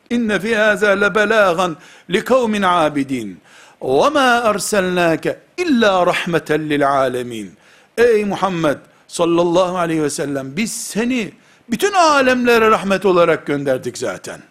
İnne 0.10 0.40
fi 0.40 0.56
haza 0.56 0.90
lebelagan 0.90 1.78
li 2.10 2.24
kavmin 2.24 2.62
abidin. 2.62 3.40
Ve 3.82 4.10
ma 4.10 4.42
erselnake 4.46 5.40
illa 5.58 6.06
rahmeten 6.06 6.70
lil 6.70 6.90
alemin. 6.90 7.54
Ey 7.98 8.26
Muhammed 8.26 8.78
sallallahu 9.08 9.78
aleyhi 9.78 10.04
ve 10.04 10.10
sellem 10.10 10.58
biz 10.58 10.72
seni 10.72 11.32
bütün 11.70 11.94
alemlere 11.94 12.72
rahmet 12.72 13.06
olarak 13.06 13.46
gönderdik 13.46 13.98
zaten. 13.98 14.42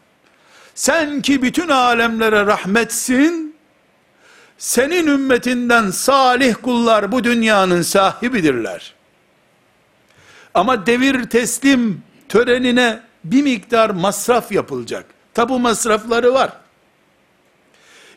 Sen 0.74 1.22
ki 1.22 1.42
bütün 1.42 1.68
alemlere 1.68 2.46
rahmetsin, 2.46 3.56
senin 4.58 5.06
ümmetinden 5.06 5.90
salih 5.90 6.54
kullar 6.62 7.12
bu 7.12 7.24
dünyanın 7.24 7.82
sahibidirler. 7.82 8.93
Ama 10.54 10.86
devir 10.86 11.24
teslim 11.24 12.02
törenine 12.28 13.00
bir 13.24 13.42
miktar 13.42 13.90
masraf 13.90 14.52
yapılacak. 14.52 15.06
Tabu 15.34 15.58
masrafları 15.58 16.34
var. 16.34 16.52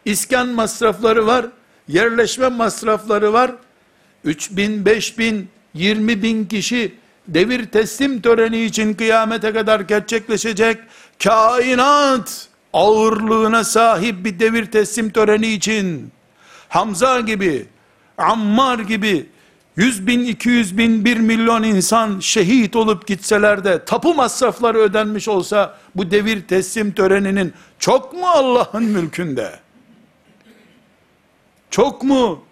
İskan 0.05 0.49
masrafları 0.49 1.27
var. 1.27 1.45
Yerleşme 1.87 2.47
masrafları 2.47 3.33
var. 3.33 3.51
3 4.23 4.51
bin, 4.51 4.85
5 4.85 5.17
bin, 5.17 5.49
20 5.73 6.23
bin 6.23 6.45
kişi 6.45 6.95
devir 7.27 7.65
teslim 7.65 8.21
töreni 8.21 8.63
için 8.63 8.93
kıyamete 8.93 9.53
kadar 9.53 9.79
gerçekleşecek 9.79 10.77
kainat 11.23 12.47
ağırlığına 12.73 13.63
sahip 13.63 14.25
bir 14.25 14.39
devir 14.39 14.71
teslim 14.71 15.09
töreni 15.09 15.47
için 15.47 16.11
Hamza 16.69 17.19
gibi, 17.19 17.65
Ammar 18.17 18.79
gibi 18.79 19.29
100 19.76 20.06
bin, 20.06 20.24
200 20.24 20.78
bin, 20.78 21.04
1 21.04 21.16
milyon 21.16 21.62
insan 21.62 22.20
şehit 22.20 22.76
olup 22.76 23.06
gitseler 23.06 23.64
de 23.64 23.84
tapu 23.84 24.14
masrafları 24.14 24.78
ödenmiş 24.78 25.28
olsa 25.28 25.78
bu 25.96 26.10
devir 26.10 26.42
teslim 26.42 26.92
töreninin 26.92 27.52
çok 27.78 28.12
mu 28.12 28.26
Allah'ın 28.26 28.84
mülkünde? 28.84 29.52
Çok 31.70 32.02
mu 32.02 32.44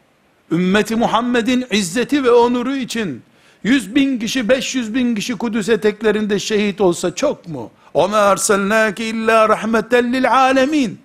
ümmeti 0.53 0.97
Muhammed'in 0.97 1.67
izzeti 1.71 2.25
ve 2.25 2.31
onuru 2.31 2.77
için 2.77 3.23
100 3.65 3.95
bin 3.95 4.19
kişi 4.19 4.49
500 4.49 4.95
bin 4.95 5.15
kişi 5.15 5.37
Kudüs 5.37 5.69
eteklerinde 5.69 6.39
şehit 6.39 6.81
olsa 6.81 7.15
çok 7.15 7.49
mu? 7.49 7.71
وَمَا 7.95 8.35
اَرْسَلْنَاكِ 8.35 9.03
illa 9.03 9.49
rahmeten 9.49 10.13
lil 10.13 10.33
alemin. 10.33 11.01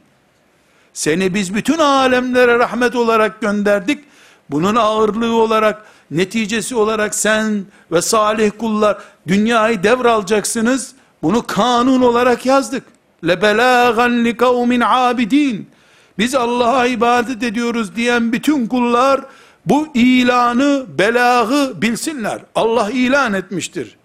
Seni 0.93 1.33
biz 1.33 1.55
bütün 1.55 1.77
alemlere 1.77 2.59
rahmet 2.59 2.95
olarak 2.95 3.41
gönderdik. 3.41 4.03
Bunun 4.49 4.75
ağırlığı 4.75 5.35
olarak, 5.35 5.85
neticesi 6.11 6.75
olarak 6.75 7.15
sen 7.15 7.65
ve 7.91 8.01
salih 8.01 8.51
kullar 8.59 8.97
dünyayı 9.27 9.83
devralacaksınız. 9.83 10.93
Bunu 11.23 11.47
kanun 11.47 12.01
olarak 12.01 12.45
yazdık. 12.45 12.83
لَبَلَاغًا 13.23 14.31
لِكَوْمٍ 14.31 14.85
abidin. 14.85 15.69
Biz 16.17 16.35
Allah'a 16.35 16.87
ibadet 16.87 17.43
ediyoruz 17.43 17.95
diyen 17.95 18.31
bütün 18.31 18.67
kullar 18.67 19.21
bu 19.65 19.87
ilanı, 19.93 20.85
belagı 20.97 21.81
bilsinler. 21.81 22.41
Allah 22.55 22.89
ilan 22.91 23.33
etmiştir. 23.33 23.97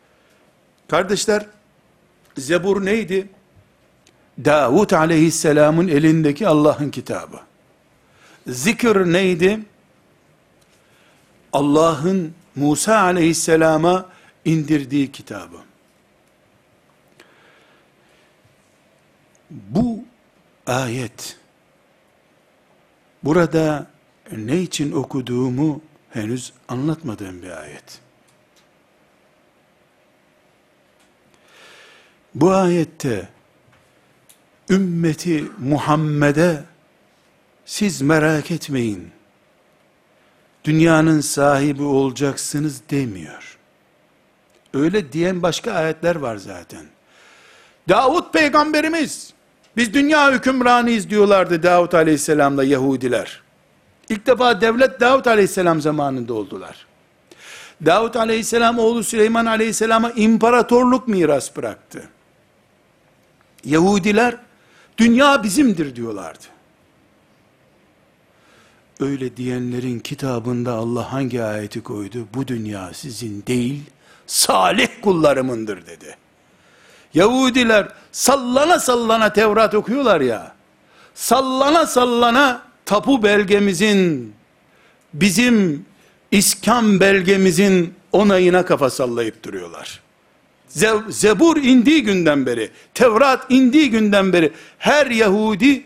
Kardeşler, 0.88 1.46
Zebur 2.38 2.84
neydi? 2.84 3.28
Davut 4.44 4.92
aleyhisselamın 4.92 5.88
elindeki 5.88 6.48
Allah'ın 6.48 6.90
kitabı. 6.90 7.36
Zikir 8.46 8.96
neydi? 8.96 9.60
Allah'ın 11.55 12.33
Musa 12.55 12.99
aleyhisselama 12.99 14.09
indirdiği 14.45 15.11
kitabı. 15.11 15.57
Bu 19.49 20.03
ayet 20.67 21.37
burada 23.23 23.87
ne 24.31 24.61
için 24.61 24.91
okuduğumu 24.91 25.81
henüz 26.09 26.53
anlatmadığım 26.67 27.41
bir 27.41 27.61
ayet. 27.61 27.99
Bu 32.35 32.51
ayette 32.51 33.29
ümmeti 34.69 35.45
Muhammed'e 35.59 36.63
siz 37.65 38.01
merak 38.01 38.51
etmeyin. 38.51 39.14
Dünyanın 40.65 41.21
sahibi 41.21 41.83
olacaksınız 41.83 42.81
demiyor. 42.89 43.57
Öyle 44.73 45.11
diyen 45.11 45.41
başka 45.41 45.71
ayetler 45.71 46.15
var 46.15 46.35
zaten. 46.35 46.85
Davut 47.89 48.33
peygamberimiz, 48.33 49.33
biz 49.77 49.93
dünya 49.93 50.31
hükümranıyız 50.31 51.09
diyorlardı 51.09 51.63
Davut 51.63 51.93
aleyhisselamla 51.93 52.63
Yahudiler. 52.63 53.41
İlk 54.09 54.27
defa 54.27 54.61
devlet 54.61 54.99
Davut 54.99 55.27
aleyhisselam 55.27 55.81
zamanında 55.81 56.33
oldular. 56.33 56.85
Davut 57.85 58.15
aleyhisselam 58.15 58.79
oğlu 58.79 59.03
Süleyman 59.03 59.45
aleyhisselama 59.45 60.11
imparatorluk 60.11 61.07
miras 61.07 61.55
bıraktı. 61.55 62.09
Yahudiler 63.65 64.37
dünya 64.97 65.43
bizimdir 65.43 65.95
diyorlardı. 65.95 66.54
Öyle 68.99 69.37
diyenlerin 69.37 69.99
kitabında 69.99 70.73
Allah 70.73 71.13
hangi 71.13 71.43
ayeti 71.43 71.83
koydu? 71.83 72.27
Bu 72.33 72.47
dünya 72.47 72.93
sizin 72.93 73.43
değil, 73.47 73.83
salih 74.27 74.87
kullarımındır 75.01 75.87
dedi. 75.87 76.17
Yahudiler 77.13 77.87
sallana 78.11 78.79
sallana 78.79 79.33
Tevrat 79.33 79.75
okuyorlar 79.75 80.21
ya, 80.21 80.55
sallana 81.15 81.85
sallana 81.85 82.61
tapu 82.85 83.23
belgemizin, 83.23 84.33
bizim 85.13 85.85
iskan 86.31 86.99
belgemizin 86.99 87.93
onayına 88.11 88.65
kafa 88.65 88.89
sallayıp 88.89 89.43
duruyorlar. 89.43 90.01
Zebur 91.09 91.57
indiği 91.57 92.03
günden 92.03 92.45
beri, 92.45 92.71
Tevrat 92.93 93.45
indiği 93.51 93.89
günden 93.89 94.33
beri 94.33 94.51
her 94.77 95.05
Yahudi 95.07 95.83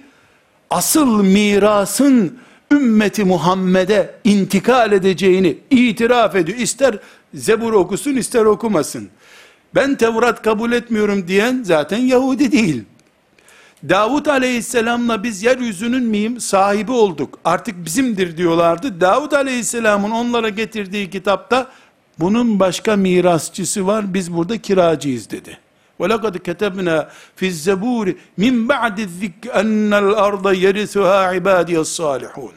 asıl 0.69 1.23
mirasın 1.23 2.39
ümmeti 2.71 3.23
Muhammed'e 3.23 4.15
intikal 4.23 4.91
edeceğini 4.91 5.57
itiraf 5.69 6.35
ediyor. 6.35 6.57
İster 6.57 6.97
Zebur 7.33 7.73
okusun 7.73 8.15
ister 8.15 8.45
okumasın. 8.45 9.09
Ben 9.75 9.95
Tevrat 9.95 10.41
kabul 10.41 10.71
etmiyorum 10.71 11.27
diyen 11.27 11.63
zaten 11.63 11.97
Yahudi 11.97 12.51
değil. 12.51 12.83
Davut 13.89 14.27
aleyhisselamla 14.27 15.23
biz 15.23 15.43
yeryüzünün 15.43 16.03
miyim 16.03 16.39
sahibi 16.39 16.91
olduk. 16.91 17.39
Artık 17.45 17.85
bizimdir 17.85 18.37
diyorlardı. 18.37 19.01
Davut 19.01 19.33
aleyhisselamın 19.33 20.11
onlara 20.11 20.49
getirdiği 20.49 21.09
kitapta 21.09 21.67
bunun 22.19 22.59
başka 22.59 22.95
mirasçısı 22.95 23.87
var. 23.87 24.13
Biz 24.13 24.33
burada 24.33 24.57
kiracıyız 24.57 25.29
dedi. 25.29 25.57
وَلَقَدْ 26.00 26.34
كَتَبْنَا 26.48 26.96
فِي 27.38 27.46
الزَّبُورِ 27.52 28.06
مِنْ 28.44 28.54
بَعْدِ 28.72 28.96
الذِّكْرِ 29.08 29.46
اَنَّ 29.62 29.92
الْأَرْضَ 30.04 30.46
يَرِثُهَا 30.64 31.18
عِبَادِيَ 31.32 31.76
الصَّالِحُونَ 31.86 32.54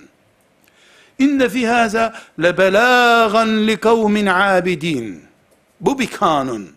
İnne 1.19 1.49
fi 1.49 1.67
haza 1.67 2.13
lebelagan 2.41 3.67
li 3.67 3.77
kavmin 3.77 4.25
abidin. 4.25 5.23
Bu 5.81 5.99
bir 5.99 6.11
kanun. 6.11 6.69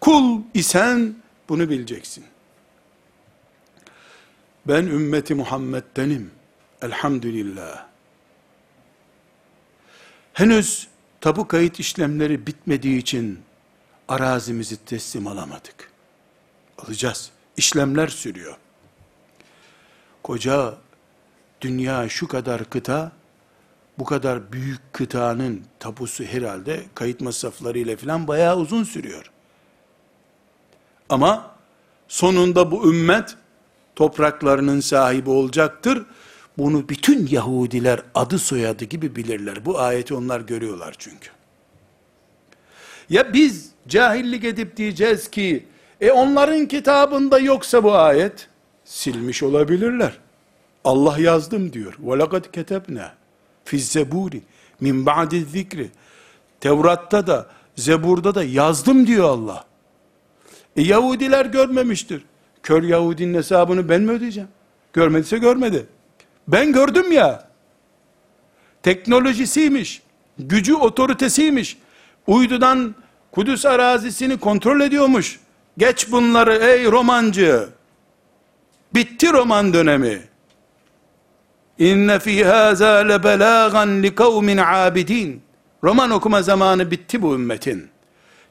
Kul 0.00 0.40
isen 0.54 1.14
bunu 1.48 1.68
bileceksin. 1.70 2.24
Ben 4.66 4.86
ümmeti 4.86 5.34
Muhammed'denim. 5.34 6.30
Elhamdülillah. 6.82 7.86
Henüz 10.32 10.88
tabu 11.20 11.48
kayıt 11.48 11.80
işlemleri 11.80 12.46
bitmediği 12.46 12.98
için 12.98 13.38
arazimizi 14.13 14.85
teslim 14.85 15.27
alamadık. 15.27 15.91
Alacağız. 16.77 17.31
İşlemler 17.57 18.07
sürüyor. 18.07 18.55
Koca 20.23 20.73
dünya 21.61 22.09
şu 22.09 22.27
kadar 22.27 22.69
kıta, 22.69 23.11
bu 23.99 24.05
kadar 24.05 24.51
büyük 24.51 24.93
kıtanın 24.93 25.61
tapusu 25.79 26.23
herhalde 26.23 26.83
kayıt 26.95 27.21
masrafları 27.21 27.79
ile 27.79 27.95
filan 27.95 28.27
bayağı 28.27 28.57
uzun 28.57 28.83
sürüyor. 28.83 29.31
Ama 31.09 31.55
sonunda 32.07 32.71
bu 32.71 32.89
ümmet 32.93 33.35
topraklarının 33.95 34.79
sahibi 34.79 35.29
olacaktır. 35.29 36.05
Bunu 36.57 36.89
bütün 36.89 37.27
Yahudiler 37.27 38.01
adı 38.15 38.39
soyadı 38.39 38.85
gibi 38.85 39.15
bilirler. 39.15 39.65
Bu 39.65 39.79
ayeti 39.79 40.13
onlar 40.13 40.41
görüyorlar 40.41 40.95
çünkü. 40.97 41.29
Ya 43.09 43.33
biz 43.33 43.72
cahillik 43.88 44.44
edip 44.44 44.76
diyeceğiz 44.76 45.30
ki, 45.30 45.66
e 46.00 46.10
onların 46.10 46.66
kitabında 46.66 47.38
yoksa 47.38 47.84
bu 47.84 47.94
ayet, 47.94 48.48
silmiş 48.84 49.42
olabilirler. 49.42 50.18
Allah 50.84 51.18
yazdım 51.18 51.72
diyor. 51.72 51.98
وَلَقَدْ 52.04 52.42
كَتَبْنَا 52.42 53.08
فِي 53.66 53.76
الزَّبُورِ 53.76 54.40
min 54.80 55.06
ba'di 55.06 55.44
zikri. 55.44 55.90
Tevrat'ta 56.60 57.26
da, 57.26 57.46
Zebur'da 57.76 58.34
da 58.34 58.44
yazdım 58.44 59.06
diyor 59.06 59.28
Allah. 59.28 59.64
E 60.76 60.82
Yahudiler 60.82 61.46
görmemiştir. 61.46 62.22
Kör 62.62 62.82
Yahudinin 62.82 63.34
hesabını 63.34 63.88
ben 63.88 64.02
mi 64.02 64.10
ödeyeceğim? 64.10 64.48
Görmediyse 64.92 65.38
görmedi. 65.38 65.86
Ben 66.48 66.72
gördüm 66.72 67.12
ya. 67.12 67.48
Teknolojisiymiş, 68.82 70.02
gücü 70.38 70.74
otoritesiymiş. 70.74 71.78
Uydudan 72.26 72.94
Kudüs 73.33 73.65
arazisini 73.65 74.37
kontrol 74.37 74.81
ediyormuş. 74.81 75.39
Geç 75.77 76.11
bunları 76.11 76.55
ey 76.55 76.85
romancı. 76.85 77.69
Bitti 78.95 79.33
roman 79.33 79.73
dönemi. 79.73 80.21
İnne 81.79 82.19
fi 82.19 82.45
haza 82.45 82.93
le 82.93 83.23
belagan 83.23 84.03
li 84.03 84.15
kavmin 84.15 84.57
abidin. 84.57 85.41
Roman 85.83 86.11
okuma 86.11 86.41
zamanı 86.41 86.91
bitti 86.91 87.21
bu 87.21 87.35
ümmetin. 87.35 87.87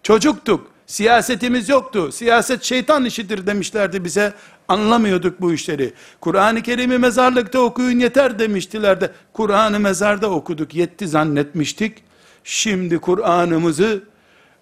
Çocuktuk, 0.03 0.71
siyasetimiz 0.87 1.69
yoktu. 1.69 2.13
Siyaset 2.13 2.63
şeytan 2.63 3.05
işidir 3.05 3.47
demişlerdi 3.47 4.05
bize. 4.05 4.33
Anlamıyorduk 4.69 5.41
bu 5.41 5.53
işleri. 5.53 5.93
Kur'an-ı 6.21 6.63
Kerim'i 6.63 6.99
mezarlıkta 6.99 7.61
okuyun 7.61 7.99
yeter 7.99 8.39
demiştiler 8.39 9.01
de. 9.01 9.11
Kur'an'ı 9.33 9.81
mezarda 9.81 10.31
okuduk, 10.31 10.75
yetti 10.75 11.09
zannetmiştik. 11.09 12.03
Şimdi 12.45 12.99
Kur'an'ımızı 12.99 14.12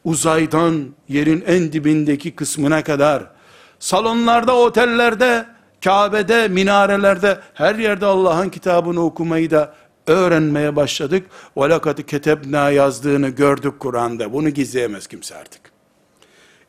uzaydan 0.05 0.87
yerin 1.09 1.45
en 1.47 1.73
dibindeki 1.73 2.35
kısmına 2.35 2.85
kadar, 2.85 3.31
salonlarda, 3.79 4.57
otellerde, 4.57 5.47
Kabe'de, 5.85 6.49
minarelerde, 6.49 7.39
her 7.55 7.75
yerde 7.75 8.07
Allah'ın 8.07 8.49
kitabını 8.49 9.05
okumayı 9.05 9.51
da 9.51 9.75
öğrenmeye 10.07 10.77
başladık. 10.77 11.27
Velakati 11.57 12.07
ketebna 12.07 12.71
yazdığını 12.71 13.29
gördük 13.29 13.81
Kur'an'da. 13.81 14.33
Bunu 14.33 14.49
gizleyemez 14.49 15.07
kimse 15.07 15.37
artık. 15.37 15.61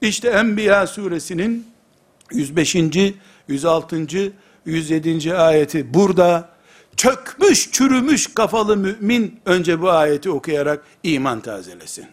İşte 0.02 0.30
Enbiya 0.30 0.88
suresinin 0.88 1.68
105. 2.32 2.76
106. 3.48 3.98
107. 4.66 5.36
ayeti 5.36 5.94
burada 5.94 6.50
çökmüş 6.98 7.72
çürümüş 7.72 8.34
kafalı 8.34 8.78
mümin 8.78 9.40
önce 9.46 9.82
bu 9.82 9.90
ayeti 9.92 10.30
okuyarak 10.30 10.84
iman 11.04 11.42
tazelesin. 11.42 12.06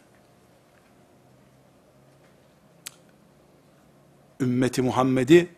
Ümmeti 4.41 4.83
Muhammed'i 4.83 5.49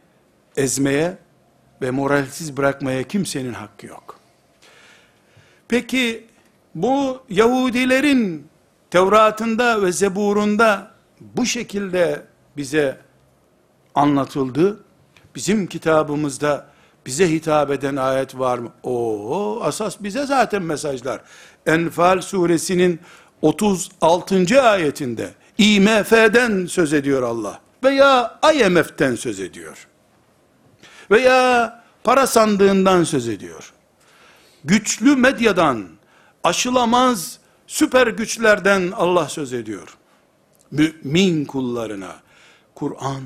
ezmeye 0.57 1.19
ve 1.83 1.91
moralsiz 1.91 2.57
bırakmaya 2.57 3.03
kimsenin 3.03 3.53
hakkı 3.53 3.87
yok. 3.87 4.19
Peki 5.69 6.27
bu 6.75 7.23
Yahudilerin 7.29 8.47
Tevrat'ında 8.91 9.83
ve 9.83 9.93
Zebur'unda 9.93 10.91
bu 11.21 11.47
şekilde 11.47 12.23
bize 12.57 13.01
anlatıldı. 13.95 14.85
Bizim 15.35 15.67
kitabımızda 15.67 16.67
bize 17.07 17.31
hitap 17.31 17.71
eden 17.71 17.97
ayet 17.97 18.39
var 18.39 18.59
mı? 18.59 18.73
O 18.83 19.61
asas 19.63 20.03
bize 20.03 20.27
zaten 20.27 20.63
mesajlar. 20.63 21.21
Enfal 21.67 22.21
suresinin 22.21 23.01
36. 23.43 24.63
ayetinde 24.63 25.31
IMF'den 25.59 26.67
söz 26.67 26.93
ediyor 26.93 27.23
Allah 27.23 27.61
veya 27.85 28.41
IMF'den 28.55 29.15
söz 29.15 29.41
ediyor. 29.41 29.89
Veya 31.11 31.85
para 32.05 32.27
sandığından 32.27 33.05
söz 33.05 33.29
ediyor. 33.29 33.73
Güçlü 34.65 35.17
medyadan, 35.17 35.89
aşılamaz 36.45 37.39
süper 37.67 38.07
güçlerden 38.07 38.93
Allah 38.97 39.29
söz 39.29 39.53
ediyor. 39.53 39.97
Mümin 40.71 41.45
kullarına 41.45 42.17
Kur'an 42.75 43.23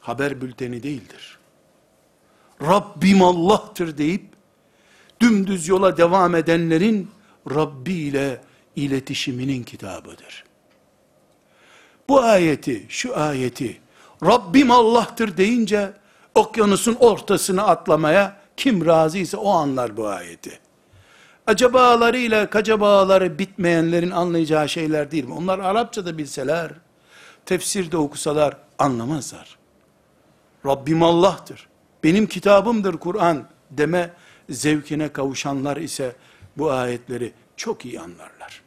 haber 0.00 0.40
bülteni 0.40 0.82
değildir. 0.82 1.38
Rabbim 2.62 3.22
Allah'tır 3.22 3.98
deyip 3.98 4.24
dümdüz 5.20 5.68
yola 5.68 5.96
devam 5.96 6.34
edenlerin 6.34 7.10
Rabbi 7.50 7.92
ile 7.92 8.40
iletişiminin 8.76 9.62
kitabıdır. 9.62 10.44
Bu 12.10 12.20
ayeti, 12.20 12.86
şu 12.88 13.18
ayeti 13.18 13.80
Rabbim 14.24 14.70
Allah'tır 14.70 15.36
deyince 15.36 15.92
okyanusun 16.34 16.96
ortasına 17.00 17.62
atlamaya 17.66 18.36
kim 18.56 18.86
razıysa 18.86 19.38
o 19.38 19.50
anlar 19.50 19.96
bu 19.96 20.08
ayeti. 20.08 20.58
Acabalarıyla 21.46 22.50
kacabaları 22.50 23.38
bitmeyenlerin 23.38 24.10
anlayacağı 24.10 24.68
şeyler 24.68 25.10
değil 25.10 25.24
mi? 25.24 25.34
Onlar 25.34 25.58
Arapça 25.58 26.06
da 26.06 26.18
bilseler, 26.18 26.72
tefsirde 27.46 27.96
okusalar 27.96 28.56
anlamazlar. 28.78 29.58
Rabbim 30.66 31.02
Allah'tır. 31.02 31.68
Benim 32.04 32.26
kitabımdır 32.26 32.96
Kur'an 32.96 33.44
deme 33.70 34.10
zevkine 34.48 35.08
kavuşanlar 35.08 35.76
ise 35.76 36.16
bu 36.58 36.70
ayetleri 36.70 37.32
çok 37.56 37.84
iyi 37.84 38.00
anlarlar. 38.00 38.62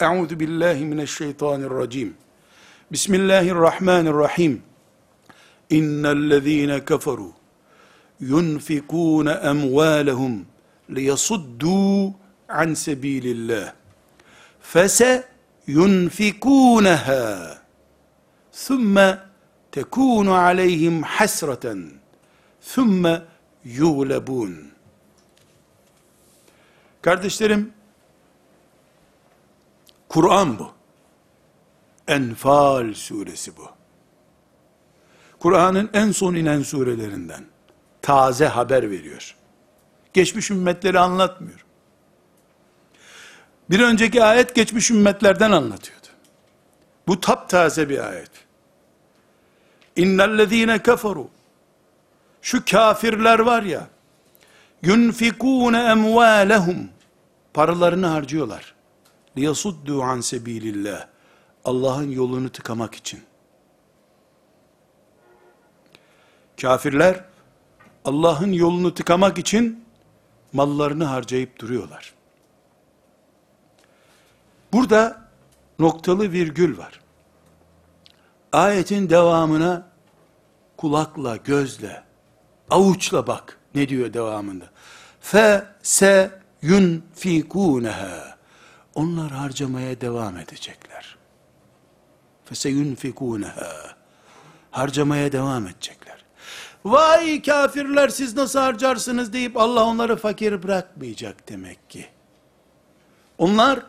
Euzu 0.00 0.40
billahi 0.40 0.84
mineşşeytanirracim. 0.84 2.21
Bismillahirrahmanirrahim. 2.92 4.62
İnnellezîne 5.70 6.76
keferû 6.78 7.30
yunfikûne 8.20 9.30
emvâlehum 9.30 10.46
liyasuddû 10.90 12.12
an 12.48 12.74
sebilillah. 12.74 13.72
Fese 14.60 15.28
yunfikûneha. 15.66 17.58
Thumma 18.52 19.18
tekûnu 19.72 20.34
aleyhim 20.34 21.02
hasreten. 21.02 21.90
Thumma 22.74 23.22
yuğlebûn. 23.64 24.72
Kardeşlerim, 27.02 27.72
Kur'an 30.08 30.58
bu. 30.58 30.81
Enfal 32.08 32.94
suresi 32.94 33.56
bu. 33.56 33.68
Kur'an'ın 35.38 35.90
en 35.92 36.12
son 36.12 36.34
inen 36.34 36.62
surelerinden 36.62 37.44
taze 38.02 38.46
haber 38.46 38.90
veriyor. 38.90 39.36
Geçmiş 40.12 40.50
ümmetleri 40.50 40.98
anlatmıyor. 40.98 41.64
Bir 43.70 43.80
önceki 43.80 44.24
ayet 44.24 44.54
geçmiş 44.54 44.90
ümmetlerden 44.90 45.52
anlatıyordu. 45.52 46.06
Bu 47.06 47.20
taptaze 47.20 47.88
bir 47.88 48.08
ayet. 48.08 48.30
İnnellezîne 49.96 50.82
keferu 50.82 51.28
şu 52.42 52.64
kafirler 52.64 53.38
var 53.38 53.62
ya 53.62 53.88
yunfikûne 54.82 55.82
emvâlehum 55.82 56.88
paralarını 57.54 58.06
harcıyorlar. 58.06 58.74
Liyasuddu 59.36 60.02
an 60.02 60.20
sebilillah. 60.20 61.11
Allah'ın 61.64 62.10
yolunu 62.10 62.52
tıkamak 62.52 62.94
için. 62.94 63.20
Kafirler 66.60 67.24
Allah'ın 68.04 68.52
yolunu 68.52 68.94
tıkamak 68.94 69.38
için 69.38 69.84
mallarını 70.52 71.04
harcayıp 71.04 71.58
duruyorlar. 71.58 72.14
Burada 74.72 75.28
noktalı 75.78 76.32
virgül 76.32 76.78
var. 76.78 77.00
Ayetin 78.52 79.10
devamına 79.10 79.88
kulakla, 80.76 81.36
gözle, 81.36 82.02
avuçla 82.70 83.26
bak. 83.26 83.58
Ne 83.74 83.88
diyor 83.88 84.12
devamında? 84.12 84.64
Fe 85.20 85.66
se 85.82 86.40
yunfikûneha. 86.62 88.38
Onlar 88.94 89.30
harcamaya 89.30 90.00
devam 90.00 90.36
edecekler. 90.36 91.16
Fe 92.44 92.54
se 92.54 92.68
yunfikûneha. 92.68 93.96
Harcamaya 94.70 95.32
devam 95.32 95.66
edecekler. 95.66 96.24
Vay 96.84 97.42
kafirler 97.42 98.08
siz 98.08 98.36
nasıl 98.36 98.58
harcarsınız 98.58 99.32
deyip 99.32 99.56
Allah 99.56 99.84
onları 99.84 100.16
fakir 100.16 100.62
bırakmayacak 100.62 101.48
demek 101.48 101.90
ki. 101.90 102.06
Onlar 103.38 103.80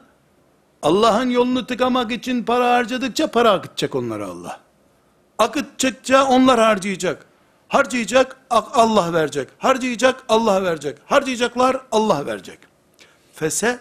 Allah'ın 0.81 1.29
yolunu 1.29 1.67
tıkamak 1.67 2.11
için 2.11 2.43
para 2.43 2.73
harcadıkça 2.73 3.31
para 3.31 3.51
akıtacak 3.51 3.95
onlara 3.95 4.27
Allah. 4.27 4.59
Akıtacakça 5.37 6.25
onlar 6.27 6.59
harcayacak. 6.59 7.25
Harcayacak 7.67 8.37
Allah 8.49 9.13
verecek. 9.13 9.49
Harcayacak 9.57 10.23
Allah 10.29 10.63
verecek. 10.63 10.97
Harcayacaklar 11.05 11.81
Allah 11.91 12.25
verecek. 12.25 12.59
Fese 13.33 13.79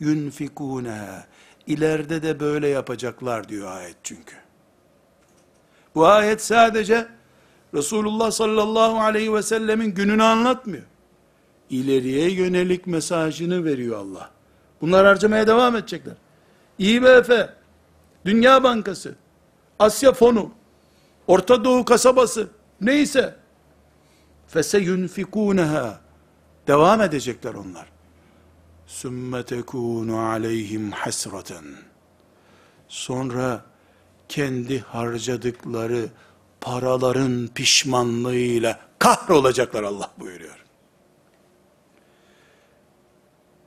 yunfikune. 0.00 1.24
İleride 1.70 2.22
de 2.22 2.40
böyle 2.40 2.68
yapacaklar 2.68 3.48
diyor 3.48 3.72
ayet 3.72 3.96
çünkü. 4.02 4.34
Bu 5.94 6.06
ayet 6.06 6.42
sadece 6.42 7.06
Resulullah 7.74 8.30
sallallahu 8.30 9.00
aleyhi 9.00 9.34
ve 9.34 9.42
sellemin 9.42 9.94
gününü 9.94 10.22
anlatmıyor. 10.22 10.82
İleriye 11.70 12.30
yönelik 12.30 12.86
mesajını 12.86 13.64
veriyor 13.64 13.98
Allah. 13.98 14.30
Bunlar 14.80 15.06
harcamaya 15.06 15.46
devam 15.46 15.76
edecekler. 15.76 16.14
İBF, 16.78 17.30
Dünya 18.24 18.62
Bankası, 18.62 19.14
Asya 19.78 20.12
Fonu, 20.12 20.50
Orta 21.26 21.64
Doğu 21.64 21.84
kasabası, 21.84 22.48
neyse, 22.80 23.34
fese 24.48 24.78
yunfikuneha, 24.78 26.00
devam 26.66 27.00
edecekler 27.00 27.54
onlar. 27.54 27.99
Sümme 28.90 29.42
tekunu 29.42 30.18
aleyhim 30.18 30.90
hasraten. 30.92 31.64
Sonra 32.88 33.64
kendi 34.28 34.80
harcadıkları 34.80 36.08
paraların 36.60 37.48
pişmanlığıyla 37.54 38.80
kahrolacaklar 38.98 39.82
Allah 39.82 40.10
buyuruyor. 40.18 40.64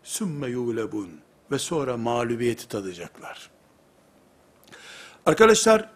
Sümme 0.04 0.48
yulebun 0.48 1.10
ve 1.52 1.60
sonra 1.60 1.98
mağlubiyeti 1.98 2.68
tadacaklar. 2.68 3.50
Arkadaşlar, 5.26 5.90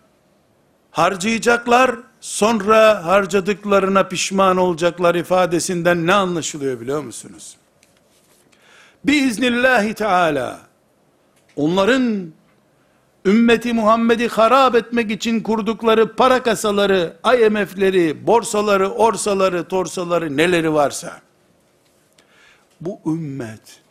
harcayacaklar, 0.91 1.95
sonra 2.21 3.05
harcadıklarına 3.05 4.07
pişman 4.07 4.57
olacaklar 4.57 5.15
ifadesinden 5.15 6.07
ne 6.07 6.13
anlaşılıyor 6.13 6.79
biliyor 6.79 7.01
musunuz? 7.01 7.56
biiznillahi 9.07 9.93
teala 9.93 10.59
onların 11.55 12.33
ümmeti 13.25 13.73
Muhammed'i 13.73 14.27
harap 14.27 14.75
etmek 14.75 15.11
için 15.11 15.39
kurdukları 15.43 16.15
para 16.15 16.43
kasaları, 16.43 17.17
IMF'leri, 17.25 18.27
borsaları, 18.27 18.89
orsaları, 18.89 19.67
torsaları 19.67 20.37
neleri 20.37 20.73
varsa 20.73 21.21
bu 22.81 22.99
ümmet 23.05 23.81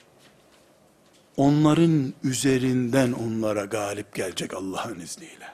onların 1.36 2.14
üzerinden 2.24 3.12
onlara 3.12 3.64
galip 3.64 4.14
gelecek 4.14 4.54
Allah'ın 4.54 5.00
izniyle. 5.00 5.48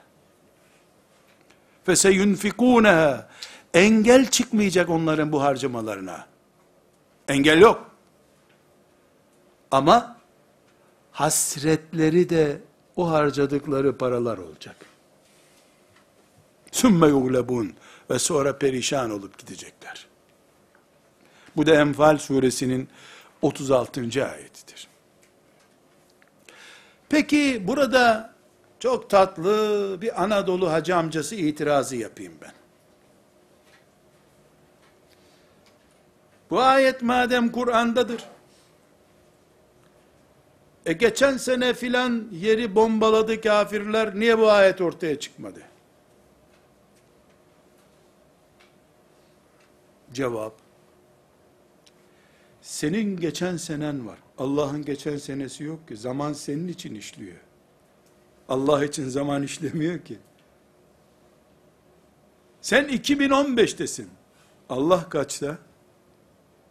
Feseyunfikûneha 1.85 3.29
engel 3.75 4.27
çıkmayacak 4.31 4.91
onların 4.91 5.33
bu 5.33 5.43
harcamalarına. 5.43 6.27
Engel 7.29 7.61
yok. 7.61 7.92
Ama 9.73 10.17
hasretleri 11.13 12.31
de 12.31 12.61
o 12.97 13.11
harcadıkları 13.11 13.99
paralar 13.99 14.39
olacak. 14.39 14.77
Sümme 16.73 17.07
yuglebun 17.07 17.75
ve 18.11 18.19
sonra 18.19 18.59
perişan 18.59 19.11
olup 19.11 19.39
gidecekler. 19.39 20.07
Bu 21.57 21.67
da 21.67 21.75
Enfal 21.75 22.19
suresinin 22.19 22.89
36. 23.43 24.01
ayetidir. 24.01 24.89
Peki 27.09 27.63
burada 27.69 28.35
çok 28.81 29.11
tatlı 29.11 29.99
bir 30.01 30.23
Anadolu 30.23 30.73
hacı 30.73 30.97
amcası 30.97 31.35
itirazı 31.35 31.97
yapayım 31.97 32.35
ben. 32.43 32.53
Bu 36.51 36.61
ayet 36.61 37.03
madem 37.03 37.53
Kur'an'dadır, 37.53 38.25
e 40.87 40.93
geçen 40.93 41.37
sene 41.37 41.75
filan 41.75 42.29
yeri 42.33 42.75
bombaladı 42.75 43.41
kafirler, 43.41 44.21
niye 44.21 44.39
bu 44.39 44.51
ayet 44.51 44.81
ortaya 44.81 45.21
çıkmadı? 45.21 45.63
Cevap, 50.13 50.55
senin 52.63 53.17
geçen 53.17 53.57
senen 53.57 54.07
var. 54.07 54.19
Allah'ın 54.39 54.85
geçen 54.85 55.17
senesi 55.17 55.65
yok 55.65 55.89
ki. 55.89 55.97
Zaman 55.97 56.33
senin 56.33 56.69
için 56.69 56.95
işliyor. 56.95 57.37
Allah 58.49 58.85
için 58.85 59.09
zaman 59.09 59.43
işlemiyor 59.43 59.99
ki. 59.99 60.19
Sen 62.61 62.85
2015'tesin. 62.85 64.07
Allah 64.69 65.09
kaçta? 65.09 65.59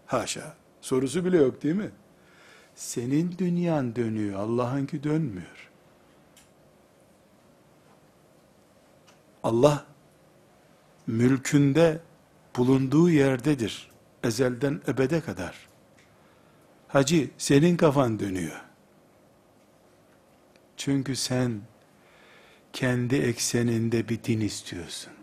Haşa. 0.05 0.55
Sorusu 0.81 1.25
bile 1.25 1.37
yok 1.37 1.63
değil 1.63 1.75
mi? 1.75 1.91
Senin 2.75 3.37
dünyan 3.37 3.95
dönüyor, 3.95 4.39
Allah'ınki 4.39 5.03
dönmüyor. 5.03 5.71
Allah 9.43 9.85
mülkünde 11.07 11.99
bulunduğu 12.57 13.09
yerdedir. 13.09 13.91
Ezelden 14.23 14.81
ebede 14.87 15.21
kadar. 15.21 15.67
Hacı 16.87 17.29
senin 17.37 17.77
kafan 17.77 18.19
dönüyor. 18.19 18.61
Çünkü 20.77 21.15
sen 21.15 21.61
kendi 22.73 23.15
ekseninde 23.15 24.09
bir 24.09 24.23
din 24.23 24.39
istiyorsun. 24.39 25.13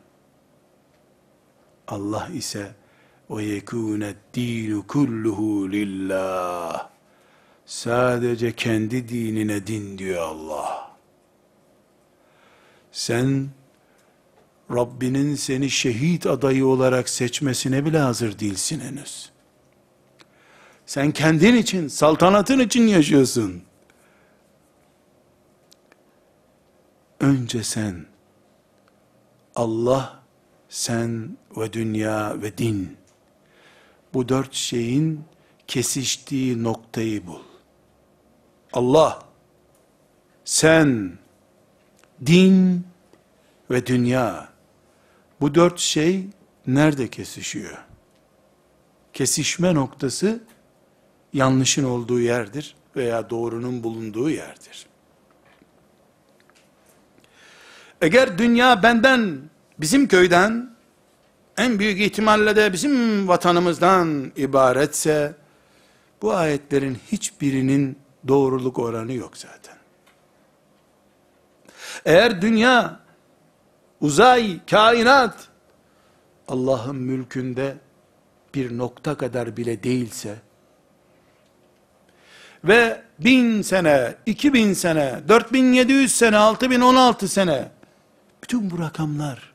Allah 1.89 2.29
ise 2.29 2.75
o 3.29 3.41
yekûne 3.41 4.15
dinu 4.35 4.87
kulluhu 4.87 5.73
lillah. 5.73 6.98
Sadece 7.69 8.57
kendi 8.57 9.09
dinine 9.09 9.67
din 9.67 9.99
diyor 9.99 10.23
Allah. 10.23 10.91
Sen 12.93 13.49
Rabbinin 14.71 15.35
seni 15.35 15.71
şehit 15.71 16.27
adayı 16.27 16.67
olarak 16.67 17.09
seçmesine 17.09 17.85
bile 17.85 17.99
hazır 17.99 18.39
değilsin 18.39 18.81
henüz. 18.81 19.31
Sen 20.87 21.13
kendin 21.13 21.55
için, 21.55 21.89
saltanatın 21.89 22.59
için 22.59 22.87
yaşıyorsun. 22.87 23.63
Önce 27.21 27.63
sen, 27.63 28.07
Allah, 29.55 30.23
sen 30.69 31.37
ve 31.57 31.73
dünya 31.73 32.43
ve 32.43 32.59
din, 32.59 32.97
bu 34.15 34.29
dört 34.29 34.55
şeyin 34.55 35.25
kesiştiği 35.67 36.63
noktayı 36.63 37.27
bul. 37.27 37.48
Allah, 38.73 39.23
sen, 40.45 41.19
din 42.27 42.87
ve 43.71 43.87
dünya, 43.87 44.49
bu 45.41 45.55
dört 45.55 45.79
şey 45.79 46.27
nerede 46.67 47.09
kesişiyor? 47.09 47.79
Kesişme 49.13 49.75
noktası, 49.75 50.41
yanlışın 51.33 51.85
olduğu 51.85 52.21
yerdir 52.21 52.75
veya 52.97 53.31
doğrunun 53.31 53.83
bulunduğu 53.83 54.31
yerdir. 54.31 54.87
Eğer 58.01 58.39
dünya 58.39 58.83
benden, 58.83 59.41
bizim 59.79 60.09
köyden, 60.09 60.71
en 61.57 61.79
büyük 61.79 62.01
ihtimalle 62.01 62.57
de 62.57 62.73
bizim 62.73 63.29
vatanımızdan 63.29 64.33
ibaretse, 64.37 65.35
bu 66.23 66.35
ayetlerin 66.35 66.99
hiçbirinin 67.13 67.99
doğruluk 68.29 68.79
oranı 68.79 69.13
yok 69.13 69.37
zaten. 69.37 69.77
Eğer 72.05 72.43
dünya, 72.43 73.01
uzay, 74.01 74.61
kainat, 74.71 75.49
Allah'ın 76.49 76.97
mülkünde 76.97 77.77
bir 78.55 78.79
nokta 78.79 79.15
kadar 79.15 79.57
bile 79.57 79.83
değilse, 79.83 80.37
ve 82.65 83.03
bin 83.19 83.63
sene, 83.63 84.15
iki 84.27 84.55
bin 84.55 84.73
sene, 84.73 85.21
dört 85.29 85.53
bin 85.53 85.73
yedi 85.73 85.93
yüz 85.93 86.13
sene, 86.15 86.37
altı 86.37 86.71
bin 86.71 86.81
on 86.81 86.95
altı 86.95 87.29
sene, 87.29 87.71
bütün 88.43 88.71
bu 88.71 88.79
rakamlar, 88.79 89.53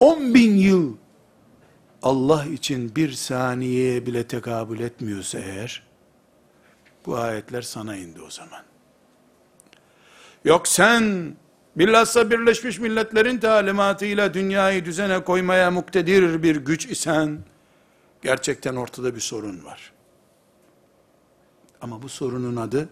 on 0.00 0.34
bin 0.34 0.54
yıl, 0.54 0.96
Allah 2.02 2.44
için 2.44 2.96
bir 2.96 3.12
saniyeye 3.12 4.06
bile 4.06 4.26
tekabül 4.26 4.80
etmiyorsa 4.80 5.38
eğer, 5.38 5.82
bu 7.06 7.16
ayetler 7.16 7.62
sana 7.62 7.96
indi 7.96 8.22
o 8.22 8.30
zaman. 8.30 8.62
Yok 10.44 10.68
sen, 10.68 11.34
bilhassa 11.76 12.30
Birleşmiş 12.30 12.78
Milletler'in 12.78 13.38
talimatıyla 13.38 14.34
dünyayı 14.34 14.84
düzene 14.84 15.24
koymaya 15.24 15.70
muktedir 15.70 16.42
bir 16.42 16.56
güç 16.56 16.86
isen, 16.86 17.38
gerçekten 18.22 18.76
ortada 18.76 19.14
bir 19.14 19.20
sorun 19.20 19.64
var. 19.64 19.92
Ama 21.80 22.02
bu 22.02 22.08
sorunun 22.08 22.56
adı, 22.56 22.88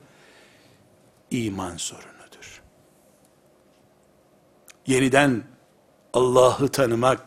iman 1.30 1.76
sorunudur. 1.76 2.62
Yeniden 4.86 5.42
Allah'ı 6.12 6.68
tanımak, 6.68 7.20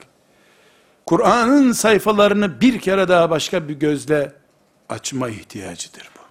Kur'an'ın 1.06 1.72
sayfalarını 1.72 2.62
bir 2.62 2.80
kere 2.80 3.08
daha 3.08 3.30
başka 3.30 3.68
bir 3.70 3.74
gözle 3.74 4.34
açma 4.90 5.30
ihtiyacıdır 5.30 6.10
bu. 6.16 6.22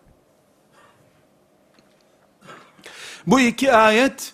Bu 3.27 3.39
iki 3.39 3.73
ayet, 3.73 4.33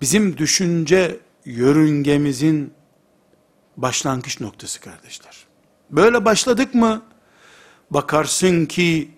bizim 0.00 0.38
düşünce 0.38 1.20
yörüngemizin 1.44 2.74
başlangıç 3.76 4.40
noktası 4.40 4.80
kardeşler. 4.80 5.46
Böyle 5.90 6.24
başladık 6.24 6.74
mı, 6.74 7.02
bakarsın 7.90 8.66
ki, 8.66 9.10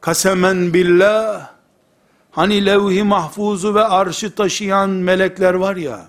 kasemen 0.00 0.74
billah, 0.74 1.50
hani 2.30 2.66
levh-i 2.66 3.02
mahfuzu 3.02 3.74
ve 3.74 3.84
arşı 3.84 4.34
taşıyan 4.34 4.90
melekler 4.90 5.54
var 5.54 5.76
ya, 5.76 6.08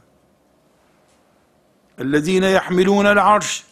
اَلَّذ۪ينَ 1.99 2.57
يَحْمِلُونَ 2.57 3.17
الْعَرْشِ 3.17 3.63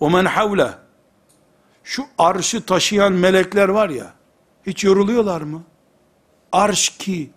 وَمَنْ 0.00 0.28
حَوْلَهِ 0.28 0.72
Şu 1.84 2.06
arşı 2.18 2.66
taşıyan 2.66 3.12
melekler 3.12 3.68
var 3.68 3.88
ya, 3.88 4.12
hiç 4.66 4.84
yoruluyorlar 4.84 5.40
mı? 5.40 5.62
Arş 6.51 6.89
ki, 6.89 7.29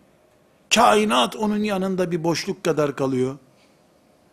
kainat 0.75 1.37
onun 1.37 1.63
yanında 1.63 2.11
bir 2.11 2.25
boşluk 2.25 2.65
kadar 2.65 2.97
kalıyor. 2.97 3.39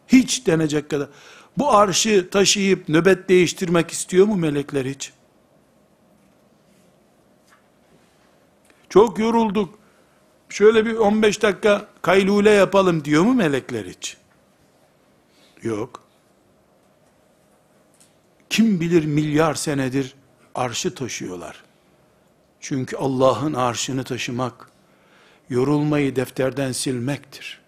Hiç 0.08 0.48
denecek 0.48 0.89
kadar. 0.89 1.08
Bu 1.58 1.72
arşı 1.72 2.30
taşıyıp 2.30 2.89
nöbet 2.89 3.30
değiştirmek 3.30 3.92
istiyor 3.92 4.26
mu 4.26 4.36
melekler 4.36 4.86
hiç? 4.86 5.13
Çok 8.89 9.20
yorulduk. 9.20 9.80
Şöyle 10.50 10.86
bir 10.86 10.96
15 10.96 11.42
dakika 11.42 11.88
kaylule 12.02 12.50
yapalım 12.50 13.06
diyor 13.06 13.23
mu 13.23 13.34
melekler 13.34 13.86
hiç? 13.86 14.17
Yok. 15.63 16.04
Kim 18.50 18.80
bilir 18.80 19.06
milyar 19.06 19.54
senedir 19.56 20.15
arşı 20.56 20.96
taşıyorlar. 20.96 21.63
Çünkü 22.60 22.98
Allah'ın 22.98 23.54
arşını 23.54 24.04
taşımak, 24.04 24.69
yorulmayı 25.50 26.15
defterden 26.15 26.71
silmektir. 26.71 27.62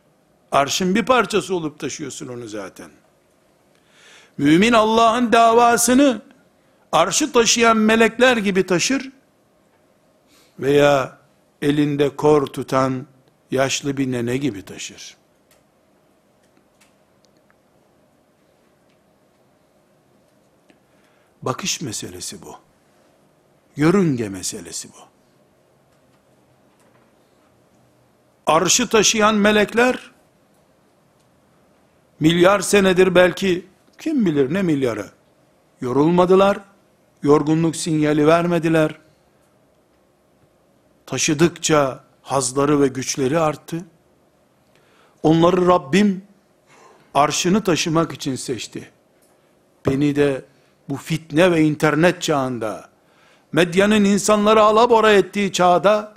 Arşın 0.51 0.95
bir 0.95 1.05
parçası 1.05 1.55
olup 1.55 1.79
taşıyorsun 1.79 2.27
onu 2.27 2.47
zaten. 2.47 2.91
Mümin 4.37 4.73
Allah'ın 4.73 5.31
davasını 5.31 6.21
arşı 6.91 7.31
taşıyan 7.31 7.77
melekler 7.77 8.37
gibi 8.37 8.65
taşır 8.65 9.11
veya 10.59 11.17
elinde 11.61 12.15
kor 12.15 12.47
tutan 12.47 13.07
yaşlı 13.51 13.97
bir 13.97 14.11
nene 14.11 14.37
gibi 14.37 14.65
taşır. 14.65 15.17
Bakış 21.41 21.81
meselesi 21.81 22.41
bu. 22.41 22.55
Yörünge 23.75 24.29
meselesi 24.29 24.89
bu. 24.89 25.11
Arşı 28.51 28.87
taşıyan 28.87 29.35
melekler, 29.35 30.11
milyar 32.19 32.59
senedir 32.59 33.15
belki, 33.15 33.65
kim 33.99 34.25
bilir 34.25 34.53
ne 34.53 34.61
milyarı, 34.61 35.09
yorulmadılar, 35.81 36.59
yorgunluk 37.23 37.75
sinyali 37.75 38.27
vermediler, 38.27 38.95
taşıdıkça 41.05 42.03
hazları 42.21 42.81
ve 42.81 42.87
güçleri 42.87 43.39
arttı, 43.39 43.85
onları 45.23 45.67
Rabbim, 45.67 46.23
arşını 47.13 47.63
taşımak 47.63 48.13
için 48.13 48.35
seçti. 48.35 48.89
Beni 49.87 50.15
de 50.15 50.45
bu 50.89 50.95
fitne 50.95 51.51
ve 51.51 51.61
internet 51.61 52.21
çağında, 52.21 52.89
medyanın 53.51 54.03
insanları 54.05 54.61
alabora 54.61 55.13
ettiği 55.13 55.51
çağda, 55.51 56.13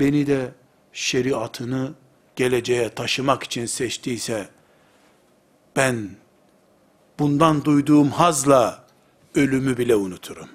beni 0.00 0.26
de 0.26 0.50
şeriatını 0.96 1.94
geleceğe 2.36 2.88
taşımak 2.88 3.42
için 3.42 3.66
seçtiyse, 3.66 4.48
ben 5.76 6.10
bundan 7.18 7.64
duyduğum 7.64 8.10
hazla 8.10 8.84
ölümü 9.34 9.76
bile 9.76 9.96
unuturum. 9.96 10.48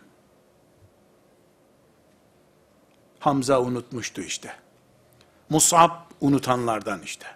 Hamza 3.20 3.62
unutmuştu 3.62 4.22
işte. 4.22 4.56
Mus'ab 5.50 5.92
unutanlardan 6.22 7.02
işte. 7.02 7.28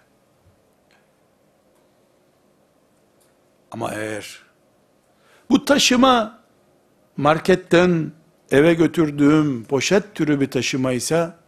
Ama 3.70 3.94
eğer 3.94 4.42
bu 5.50 5.64
taşıma 5.64 6.42
marketten 7.16 8.12
eve 8.50 8.74
götürdüğüm 8.74 9.64
poşet 9.64 10.14
türü 10.14 10.40
bir 10.40 10.50
taşıma 10.50 10.92
ise 10.92 11.45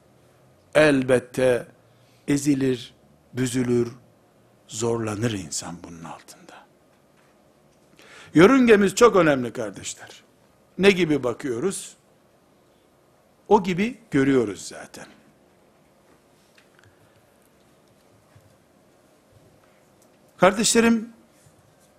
elbette 0.78 1.66
ezilir, 2.28 2.94
büzülür, 3.32 3.92
zorlanır 4.68 5.32
insan 5.32 5.76
bunun 5.84 6.04
altında. 6.04 6.66
Yörüngemiz 8.34 8.94
çok 8.94 9.16
önemli 9.16 9.52
kardeşler. 9.52 10.22
Ne 10.78 10.90
gibi 10.90 11.24
bakıyoruz? 11.24 11.96
O 13.48 13.62
gibi 13.62 13.98
görüyoruz 14.10 14.68
zaten. 14.68 15.06
Kardeşlerim, 20.36 21.12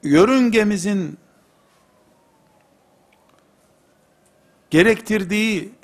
yörüngemizin 0.04 1.18
gerektirdiği 4.70 5.79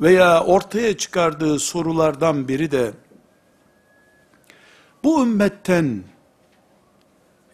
veya 0.00 0.44
ortaya 0.44 0.96
çıkardığı 0.96 1.58
sorulardan 1.58 2.48
biri 2.48 2.70
de 2.70 2.92
bu 5.04 5.22
ümmetten 5.22 6.04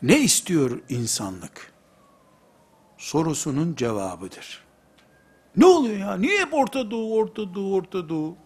ne 0.02 0.20
istiyor 0.20 0.80
insanlık? 0.88 1.72
Sorusunun 2.98 3.74
cevabıdır. 3.74 4.64
Ne 5.56 5.66
oluyor 5.66 5.96
ya? 5.96 6.16
Niye 6.16 6.40
hep 6.40 6.54
Orta 6.54 6.90
Doğu, 6.90 7.14
Orta 7.14 7.54
Doğu, 7.54 7.74
Orta 7.74 8.08
Doğu? 8.08 8.36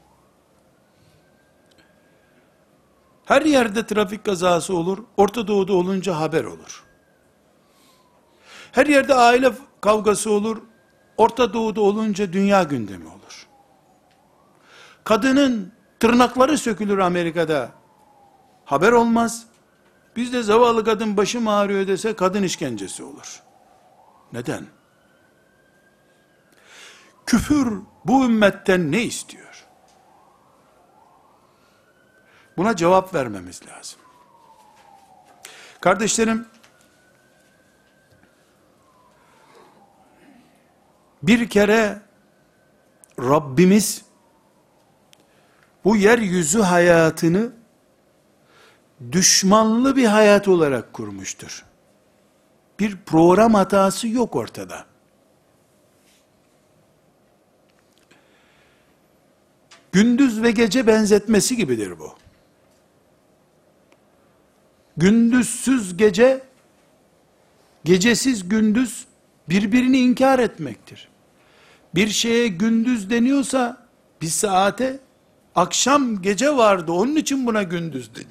Her 3.24 3.42
yerde 3.42 3.86
trafik 3.86 4.24
kazası 4.24 4.76
olur, 4.76 4.98
Orta 5.16 5.48
Doğu'da 5.48 5.72
olunca 5.72 6.20
haber 6.20 6.44
olur. 6.44 6.84
Her 8.72 8.86
yerde 8.86 9.14
aile 9.14 9.52
kavgası 9.80 10.30
olur, 10.30 10.62
Orta 11.16 11.52
Doğu'da 11.52 11.80
olunca 11.80 12.32
dünya 12.32 12.62
gündemi 12.62 13.06
olur. 13.06 13.47
Kadının 15.08 15.72
tırnakları 16.00 16.58
sökülür 16.58 16.98
Amerika'da, 16.98 17.70
haber 18.64 18.92
olmaz. 18.92 19.46
Bizde 20.16 20.42
zavallı 20.42 20.84
kadın 20.84 21.16
başım 21.16 21.48
ağrıyor 21.48 21.86
dese 21.86 22.16
kadın 22.16 22.42
işkencesi 22.42 23.02
olur. 23.02 23.42
Neden? 24.32 24.66
Küfür 27.26 27.78
bu 28.04 28.24
ümmetten 28.24 28.92
ne 28.92 29.02
istiyor? 29.02 29.66
Buna 32.56 32.76
cevap 32.76 33.14
vermemiz 33.14 33.60
lazım. 33.66 34.00
Kardeşlerim, 35.80 36.46
bir 41.22 41.48
kere 41.48 42.02
Rabbimiz 43.18 44.07
bu 45.84 45.96
yeryüzü 45.96 46.60
hayatını 46.60 47.52
düşmanlı 49.12 49.96
bir 49.96 50.06
hayat 50.06 50.48
olarak 50.48 50.92
kurmuştur. 50.92 51.64
Bir 52.80 52.96
program 52.96 53.54
hatası 53.54 54.08
yok 54.08 54.36
ortada. 54.36 54.86
Gündüz 59.92 60.42
ve 60.42 60.50
gece 60.50 60.86
benzetmesi 60.86 61.56
gibidir 61.56 61.98
bu. 61.98 62.14
Gündüzsüz 64.96 65.96
gece, 65.96 66.42
gecesiz 67.84 68.48
gündüz 68.48 69.06
birbirini 69.48 69.98
inkar 69.98 70.38
etmektir. 70.38 71.08
Bir 71.94 72.08
şeye 72.08 72.48
gündüz 72.48 73.10
deniyorsa 73.10 73.86
bir 74.22 74.26
saate 74.26 75.00
akşam 75.58 76.22
gece 76.22 76.56
vardı 76.56 76.92
onun 76.92 77.16
için 77.16 77.46
buna 77.46 77.62
gündüz 77.62 78.14
deniyor. 78.14 78.30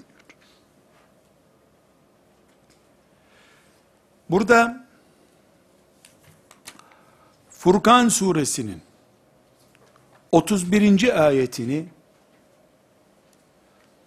Burada 4.30 4.88
Furkan 7.49 8.09
suresinin 8.09 8.82
31. 10.32 11.25
ayetini 11.25 11.86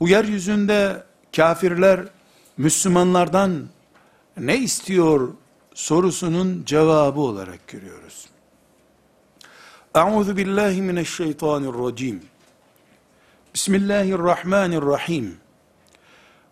bu 0.01 0.09
yeryüzünde 0.09 1.05
kafirler 1.37 2.01
Müslümanlardan 2.57 3.69
ne 4.37 4.59
istiyor 4.59 5.35
sorusunun 5.75 6.65
cevabı 6.65 7.21
olarak 7.21 7.69
görüyoruz. 7.69 8.29
Euzu 9.95 10.37
billahi 10.37 10.83
mineşşeytanirracim. 10.83 12.23
Bismillahirrahmanirrahim. 13.55 15.37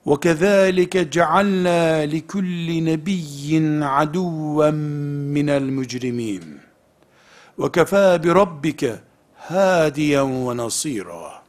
Ve 0.07 0.21
kezalike 0.21 1.11
cealna 1.11 1.97
li 1.97 2.27
kulli 2.27 2.85
nebiyyin 2.85 3.81
aduven 3.81 4.75
minel 4.75 5.63
mücrimin. 5.63 6.61
Ve 7.59 7.73
kefâ 7.73 8.23
bi 8.23 8.29
rabbike 8.29 8.95
ve 9.51 10.57
nasira. 10.57 11.43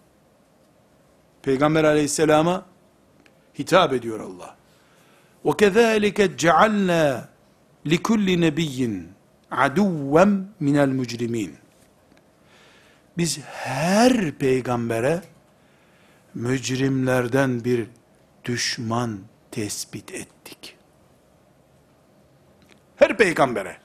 Peygamber 1.41 1.83
aleyhisselama 1.83 2.65
hitap 3.59 3.93
ediyor 3.93 4.19
Allah. 4.19 4.55
Ve 5.45 5.57
kezalike 5.57 6.37
cealna 6.37 7.29
li 7.87 8.03
kulli 8.03 8.41
nebiyyin 8.41 9.09
aduven 9.51 10.47
minel 10.59 10.89
mücrimin. 10.89 11.55
Biz 13.17 13.39
her 13.43 14.31
peygambere 14.31 15.21
mücrimlerden 16.38 17.64
bir 17.64 17.86
düşman 18.44 19.18
tespit 19.50 20.14
ettik. 20.14 20.76
Her 22.96 23.16
peygambere. 23.16 23.76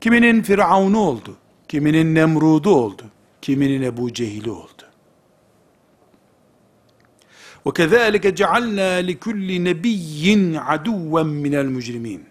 Kiminin 0.00 0.42
Firavun'u 0.42 0.98
oldu, 0.98 1.36
kiminin 1.68 2.14
Nemrud'u 2.14 2.70
oldu, 2.70 3.02
kiminin 3.42 3.82
Ebu 3.82 4.12
Cehil'i 4.12 4.50
oldu. 4.50 4.88
وَكَذَٰلِكَ 7.64 8.24
جَعَلْنَا 8.40 8.90
لِكُلِّ 9.08 9.48
نَبِيٍّ 9.68 10.24
عَدُوًّا 10.68 11.22
مِنَ 11.44 11.54
الْمُجْرِمِينَ 11.64 12.22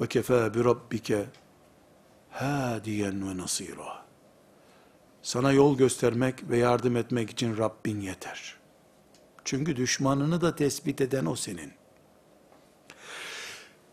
وَكَفَى 0.00 0.40
بِرَبِّكَ 0.54 1.08
هَادِيًا 2.40 3.10
وَنَصِيرًا 3.26 3.92
sana 5.29 5.51
yol 5.51 5.77
göstermek 5.77 6.49
ve 6.49 6.57
yardım 6.57 6.95
etmek 6.95 7.29
için 7.29 7.57
Rabbin 7.57 8.01
yeter. 8.01 8.57
Çünkü 9.45 9.75
düşmanını 9.75 10.41
da 10.41 10.55
tespit 10.55 11.01
eden 11.01 11.25
o 11.25 11.35
senin. 11.35 11.73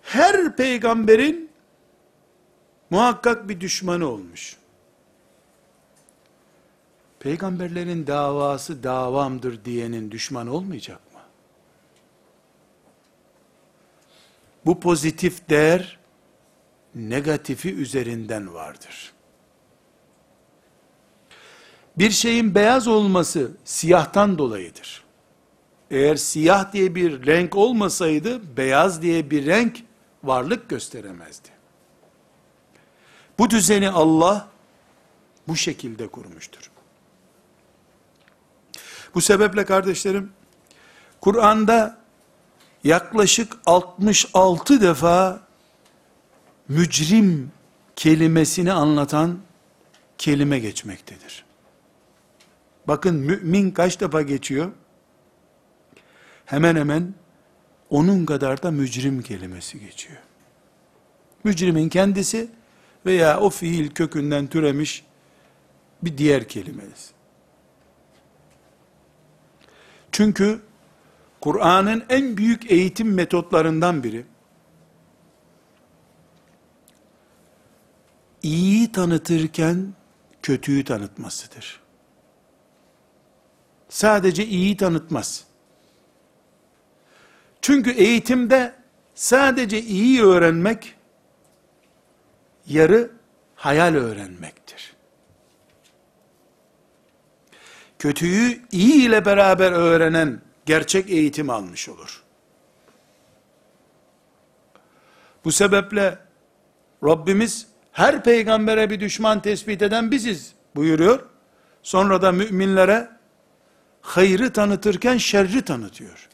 Her 0.03 0.57
peygamberin 0.57 1.51
muhakkak 2.91 3.49
bir 3.49 3.61
düşmanı 3.61 4.07
olmuş. 4.07 4.57
Peygamberlerin 7.19 8.07
davası 8.07 8.83
davamdır 8.83 9.65
diyenin 9.65 10.11
düşman 10.11 10.47
olmayacak 10.47 11.01
mı? 11.15 11.21
Bu 14.67 14.81
pozitif 14.81 15.49
değer 15.49 15.99
negatifi 16.95 17.75
üzerinden 17.75 18.55
vardır. 18.55 19.16
Bir 21.99 22.11
şeyin 22.11 22.55
beyaz 22.55 22.89
olması 22.89 23.51
siyahtan 23.65 24.39
dolayıdır. 24.39 25.05
Eğer 25.91 26.17
siyah 26.17 26.73
diye 26.73 26.95
bir 26.95 27.27
renk 27.27 27.57
olmasaydı 27.57 28.57
beyaz 28.57 29.03
diye 29.03 29.31
bir 29.31 29.47
renk 29.47 29.83
varlık 30.25 30.69
gösteremezdi. 30.69 31.49
Bu 33.39 33.51
düzeni 33.51 33.91
Allah 33.91 34.49
bu 35.49 35.57
şekilde 35.57 36.09
kurmuştur. 36.09 36.71
Bu 39.15 39.21
sebeple 39.21 39.65
kardeşlerim, 39.65 40.33
Kur'an'da 41.21 41.99
yaklaşık 42.85 43.57
66 43.67 44.81
defa 44.81 45.41
mücrim 46.69 47.53
kelimesini 47.97 48.73
anlatan 48.73 49.39
kelime 50.19 50.59
geçmektedir. 50.59 51.46
Bakın 52.89 53.15
mümin 53.15 53.71
kaç 53.71 54.01
defa 54.01 54.23
geçiyor? 54.23 54.73
Hemen 56.47 56.77
hemen 56.77 57.15
onun 57.91 58.27
kadar 58.27 58.63
da 58.63 58.71
mücrim 58.71 59.23
kelimesi 59.23 59.81
geçiyor. 59.81 60.19
Mücrimin 61.45 61.89
kendisi 61.89 62.51
veya 63.07 63.41
o 63.41 63.51
fiil 63.51 63.91
kökünden 63.91 64.47
türemiş 64.47 65.05
bir 66.03 66.19
diğer 66.19 66.49
kelimesi. 66.49 67.17
Çünkü 70.13 70.61
Kur'an'ın 71.41 72.05
en 72.09 72.37
büyük 72.37 72.71
eğitim 72.71 73.15
metotlarından 73.15 74.05
biri, 74.05 74.25
iyi 78.43 78.93
tanıtırken 78.93 79.95
kötüyü 80.43 80.85
tanıtmasıdır. 80.85 81.86
Sadece 83.89 84.47
iyi 84.47 84.77
tanıtmaz. 84.77 85.45
Çünkü 87.63 87.91
eğitimde 87.91 88.75
sadece 89.15 89.83
iyi 89.83 90.23
öğrenmek 90.23 90.95
yarı 92.67 93.11
hayal 93.55 93.95
öğrenmektir. 93.95 94.97
Kötüyü 97.99 98.63
iyi 98.73 99.07
ile 99.07 99.25
beraber 99.25 99.73
öğrenen 99.73 100.41
gerçek 100.67 101.11
eğitim 101.11 101.51
almış 101.51 101.89
olur. 101.89 102.23
Bu 105.45 105.53
sebeple 105.53 106.19
Rabbimiz 107.05 107.67
her 107.93 108.25
peygambere 108.25 108.91
bir 108.91 109.01
düşman 109.01 109.43
tespit 109.43 109.83
eden 109.83 110.11
biziz 110.11 110.55
buyuruyor. 110.77 111.21
Sonra 111.83 112.23
da 112.23 112.33
müminlere 112.33 113.16
hayrı 114.07 114.53
tanıtırken 114.53 115.17
şerri 115.17 115.63
tanıtıyor. 115.63 116.29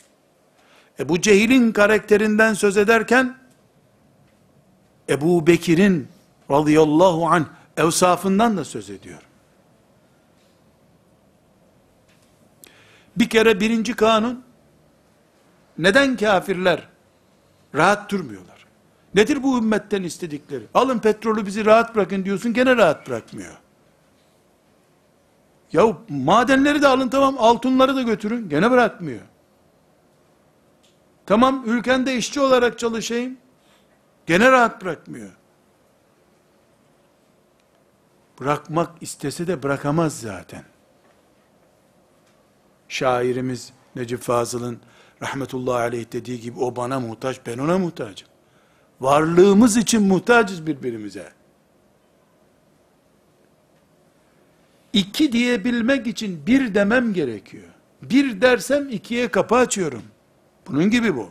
E 0.98 1.08
bu 1.08 1.20
cehilin 1.20 1.72
karakterinden 1.72 2.54
söz 2.54 2.76
ederken 2.76 3.38
Ebu 5.08 5.46
Bekir'in 5.46 6.08
radıyallahu 6.50 7.26
anh 7.26 7.44
evsafından 7.76 8.56
da 8.56 8.64
söz 8.64 8.90
ediyor. 8.90 9.22
Bir 13.16 13.28
kere 13.28 13.60
birinci 13.60 13.96
kanun, 13.96 14.44
neden 15.78 16.16
kafirler 16.16 16.88
rahat 17.74 18.10
durmuyorlar? 18.10 18.66
Nedir 19.14 19.42
bu 19.42 19.58
ümmetten 19.58 20.02
istedikleri? 20.02 20.64
Alın 20.74 20.98
petrolü 20.98 21.46
bizi 21.46 21.64
rahat 21.64 21.94
bırakın 21.94 22.24
diyorsun, 22.24 22.52
gene 22.52 22.76
rahat 22.76 23.08
bırakmıyor. 23.08 23.61
Ya 25.72 25.96
madenleri 26.08 26.82
de 26.82 26.88
alın 26.88 27.08
tamam, 27.08 27.36
altınları 27.38 27.96
da 27.96 28.02
götürün, 28.02 28.48
gene 28.48 28.70
bırakmıyor. 28.70 29.20
Tamam, 31.26 31.62
ülkende 31.66 32.16
işçi 32.16 32.40
olarak 32.40 32.78
çalışayım, 32.78 33.36
gene 34.26 34.50
rahat 34.50 34.82
bırakmıyor. 34.82 35.30
Bırakmak 38.40 38.90
istese 39.00 39.46
de 39.46 39.62
bırakamaz 39.62 40.20
zaten 40.20 40.64
şairimiz 42.88 43.72
Necip 43.96 44.20
Fazıl'ın 44.20 44.80
rahmetullahi 45.22 45.82
aleyh 45.82 46.12
dediği 46.12 46.40
gibi 46.40 46.60
o 46.60 46.76
bana 46.76 47.00
muhtaç, 47.00 47.40
ben 47.46 47.58
ona 47.58 47.78
muhtacım. 47.78 48.28
Varlığımız 49.00 49.76
için 49.76 50.02
muhtacız 50.02 50.66
birbirimize. 50.66 51.32
İki 54.92 55.32
diyebilmek 55.32 56.06
için 56.06 56.46
bir 56.46 56.74
demem 56.74 57.12
gerekiyor. 57.12 57.68
Bir 58.02 58.40
dersem 58.40 58.88
ikiye 58.88 59.28
kapı 59.28 59.54
açıyorum. 59.54 60.02
Bunun 60.66 60.90
gibi 60.90 61.16
bu. 61.16 61.30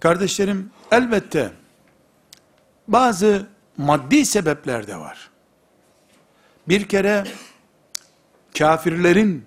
Kardeşlerim, 0.00 0.70
elbette 0.90 1.52
bazı 2.88 3.46
maddi 3.76 4.26
sebepler 4.26 4.86
de 4.86 4.96
var. 4.96 5.30
Bir 6.68 6.88
kere 6.88 7.24
kafirlerin 8.58 9.44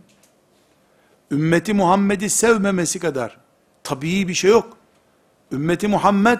ümmeti 1.31 1.73
Muhammed'i 1.73 2.29
sevmemesi 2.29 2.99
kadar 2.99 3.37
tabii 3.83 4.27
bir 4.27 4.33
şey 4.33 4.51
yok. 4.51 4.77
Ümmeti 5.51 5.87
Muhammed 5.87 6.39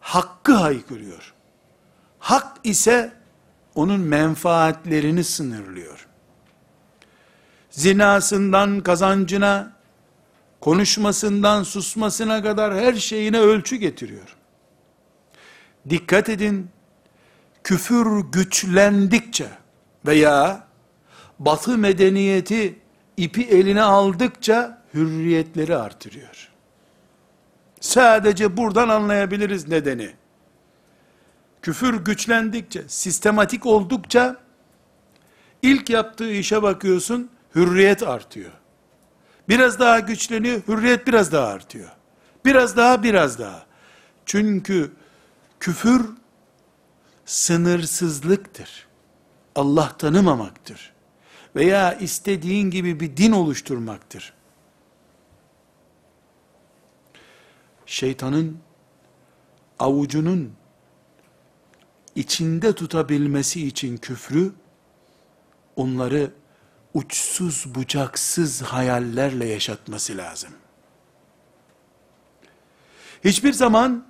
hakkı 0.00 0.52
haykırıyor. 0.52 1.34
Hak 2.18 2.56
ise 2.64 3.12
onun 3.76 4.00
menfaatlerini 4.00 5.24
sınırlıyor. 5.24 6.06
Zinasından 7.70 8.80
kazancına, 8.80 9.72
konuşmasından 10.60 11.62
susmasına 11.62 12.42
kadar 12.42 12.74
her 12.74 12.94
şeyine 12.94 13.38
ölçü 13.40 13.76
getiriyor. 13.76 14.36
Dikkat 15.88 16.28
edin, 16.28 16.70
küfür 17.64 18.20
güçlendikçe 18.32 19.48
veya 20.06 20.66
batı 21.38 21.78
medeniyeti 21.78 22.78
ipi 23.16 23.42
eline 23.42 23.82
aldıkça 23.82 24.82
hürriyetleri 24.94 25.76
artırıyor. 25.76 26.50
Sadece 27.80 28.56
buradan 28.56 28.88
anlayabiliriz 28.88 29.68
nedeni. 29.68 30.10
Küfür 31.66 31.94
güçlendikçe, 31.94 32.88
sistematik 32.88 33.66
oldukça 33.66 34.36
ilk 35.62 35.90
yaptığı 35.90 36.32
işe 36.32 36.62
bakıyorsun, 36.62 37.30
hürriyet 37.54 38.02
artıyor. 38.02 38.52
Biraz 39.48 39.78
daha 39.80 40.00
güçleniyor, 40.00 40.62
hürriyet 40.68 41.06
biraz 41.06 41.32
daha 41.32 41.46
artıyor. 41.46 41.88
Biraz 42.44 42.76
daha, 42.76 43.02
biraz 43.02 43.38
daha. 43.38 43.66
Çünkü 44.26 44.92
küfür 45.60 46.06
sınırsızlıktır. 47.24 48.86
Allah 49.54 49.96
tanımamaktır 49.98 50.92
veya 51.56 51.94
istediğin 51.94 52.70
gibi 52.70 53.00
bir 53.00 53.16
din 53.16 53.32
oluşturmaktır. 53.32 54.32
Şeytanın 57.86 58.58
avucunun 59.78 60.52
içinde 62.16 62.72
tutabilmesi 62.72 63.66
için 63.66 63.96
küfrü 63.96 64.52
onları 65.76 66.30
uçsuz 66.94 67.74
bucaksız 67.74 68.62
hayallerle 68.62 69.46
yaşatması 69.46 70.16
lazım. 70.16 70.50
Hiçbir 73.24 73.52
zaman 73.52 74.06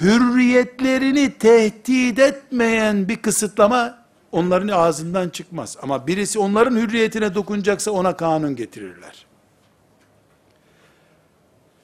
hürriyetlerini 0.00 1.38
tehdit 1.38 2.18
etmeyen 2.18 3.08
bir 3.08 3.16
kısıtlama 3.16 3.98
onların 4.32 4.68
ağzından 4.68 5.28
çıkmaz. 5.28 5.76
Ama 5.82 6.06
birisi 6.06 6.38
onların 6.38 6.76
hürriyetine 6.76 7.34
dokunacaksa 7.34 7.90
ona 7.90 8.16
kanun 8.16 8.56
getirirler. 8.56 9.26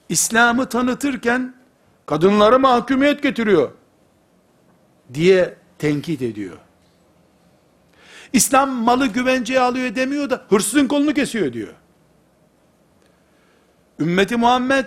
İslam'ı 0.09 0.69
tanıtırken 0.69 1.55
kadınlara 2.05 2.59
mahkumiyet 2.59 3.23
getiriyor 3.23 3.71
diye 5.13 5.55
tenkit 5.79 6.21
ediyor. 6.21 6.57
İslam 8.33 8.69
malı 8.69 9.07
güvenceye 9.07 9.59
alıyor 9.59 9.95
demiyor 9.95 10.29
da 10.29 10.43
hırsızın 10.49 10.87
kolunu 10.87 11.13
kesiyor 11.13 11.53
diyor. 11.53 11.73
Ümmeti 13.99 14.35
Muhammed 14.35 14.85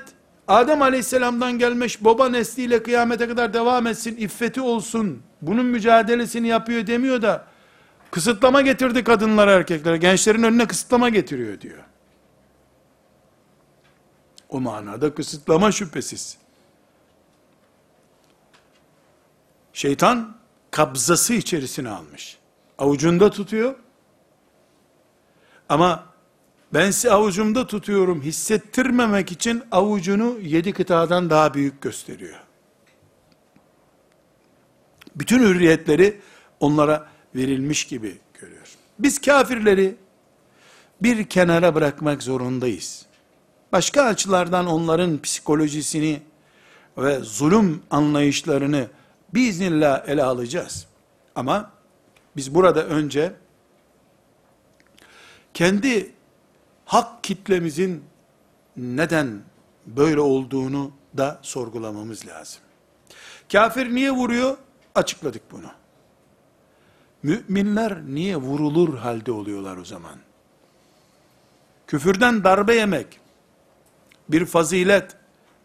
Adem 0.49 0.83
Aleyhisselam'dan 0.83 1.59
gelmiş 1.59 2.05
baba 2.05 2.29
nesliyle 2.29 2.83
kıyamete 2.83 3.29
kadar 3.29 3.55
devam 3.55 3.87
etsin, 3.87 4.17
iffeti 4.17 4.61
olsun, 4.61 5.23
bunun 5.43 5.67
mücadelesini 5.67 6.49
yapıyor 6.49 6.87
demiyor 6.87 7.23
da, 7.23 7.47
kısıtlama 8.11 8.63
getirdi 8.63 9.05
kadınlara 9.05 9.53
erkeklere, 9.53 9.97
gençlerin 9.97 10.43
önüne 10.43 10.67
kısıtlama 10.67 11.09
getiriyor 11.09 11.61
diyor. 11.61 11.85
O 14.49 14.61
manada 14.61 15.15
kısıtlama 15.15 15.73
şüphesiz. 15.73 16.39
Şeytan 19.77 20.37
kabzası 20.71 21.35
içerisine 21.35 21.89
almış. 21.89 22.39
Avucunda 22.79 23.31
tutuyor. 23.31 23.75
Ama 25.69 26.07
ben 26.75 26.91
sizi 26.91 27.11
avucumda 27.11 27.67
tutuyorum 27.67 28.23
hissettirmemek 28.23 29.33
için 29.33 29.63
avucunu 29.73 30.39
yedi 30.41 30.73
kıtadan 30.73 31.31
daha 31.31 31.55
büyük 31.55 31.83
gösteriyor. 31.83 32.41
Bütün 35.17 35.39
hürriyetleri 35.39 36.21
onlara 36.61 37.07
verilmiş 37.35 37.85
gibi 37.85 38.19
görüyor. 38.41 38.69
Biz 38.99 39.21
kafirleri 39.21 39.97
bir 41.03 41.29
kenara 41.29 41.75
bırakmak 41.75 42.23
zorundayız. 42.23 43.07
Başka 43.73 44.03
açılardan 44.03 44.67
onların 44.67 45.23
psikolojisini 45.23 46.23
ve 46.99 47.19
zulüm 47.19 47.83
anlayışlarını 47.91 48.89
biiznillah 49.35 50.09
ele 50.09 50.23
alacağız. 50.23 50.87
Ama 51.35 51.71
biz 52.37 52.55
burada 52.55 52.85
önce 52.87 53.33
kendi 55.55 56.13
hak 56.85 57.25
kitlemizin 57.25 58.05
neden 58.77 59.43
böyle 59.87 60.21
olduğunu 60.21 60.93
da 61.17 61.39
sorgulamamız 61.43 62.27
lazım. 62.27 62.61
Kafir 63.53 63.95
niye 63.95 64.11
vuruyor? 64.11 64.57
Açıkladık 64.95 65.43
bunu. 65.51 65.71
Müminler 67.23 68.03
niye 68.07 68.37
vurulur 68.37 68.99
halde 68.99 69.33
oluyorlar 69.33 69.77
o 69.77 69.85
zaman? 69.85 70.19
Küfürden 71.87 72.45
darbe 72.45 72.75
yemek 72.75 73.21
bir 74.29 74.47
fazilet, 74.47 75.17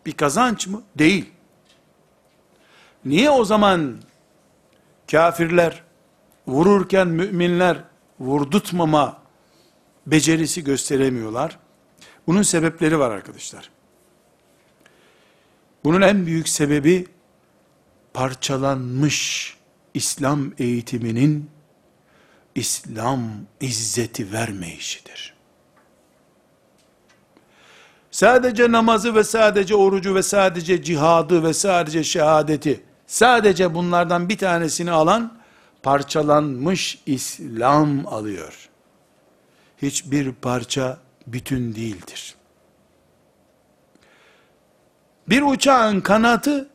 bir 0.06 0.12
kazanç 0.12 0.68
mı? 0.68 0.84
Değil. 0.98 1.30
Niye 3.06 3.30
o 3.30 3.46
zaman 3.46 3.98
kafirler 5.12 5.84
vururken 6.48 7.08
müminler 7.08 7.78
vurdutmama 8.20 9.22
becerisi 10.08 10.64
gösteremiyorlar? 10.64 11.60
Bunun 12.28 12.42
sebepleri 12.42 13.00
var 13.00 13.12
arkadaşlar. 13.12 13.70
Bunun 15.84 16.02
en 16.02 16.26
büyük 16.26 16.50
sebebi 16.50 17.08
parçalanmış 18.14 19.58
İslam 19.94 20.52
eğitiminin 20.58 21.50
İslam 22.56 23.22
izzeti 23.62 24.32
vermeyişidir. 24.32 25.34
Sadece 28.12 28.72
namazı 28.72 29.16
ve 29.16 29.24
sadece 29.24 29.76
orucu 29.76 30.16
ve 30.16 30.24
sadece 30.24 30.84
cihadı 30.84 31.44
ve 31.44 31.54
sadece 31.54 32.04
şehadeti 32.04 32.84
sadece 33.12 33.74
bunlardan 33.74 34.30
bir 34.30 34.38
tanesini 34.38 34.92
alan 34.92 35.38
parçalanmış 35.84 37.02
İslam 37.06 38.08
alıyor. 38.08 38.70
Hiçbir 39.82 40.34
parça 40.34 40.98
bütün 41.28 41.76
değildir. 41.76 42.36
Bir 45.30 45.42
uçağın 45.42 46.02
kanatı 46.02 46.70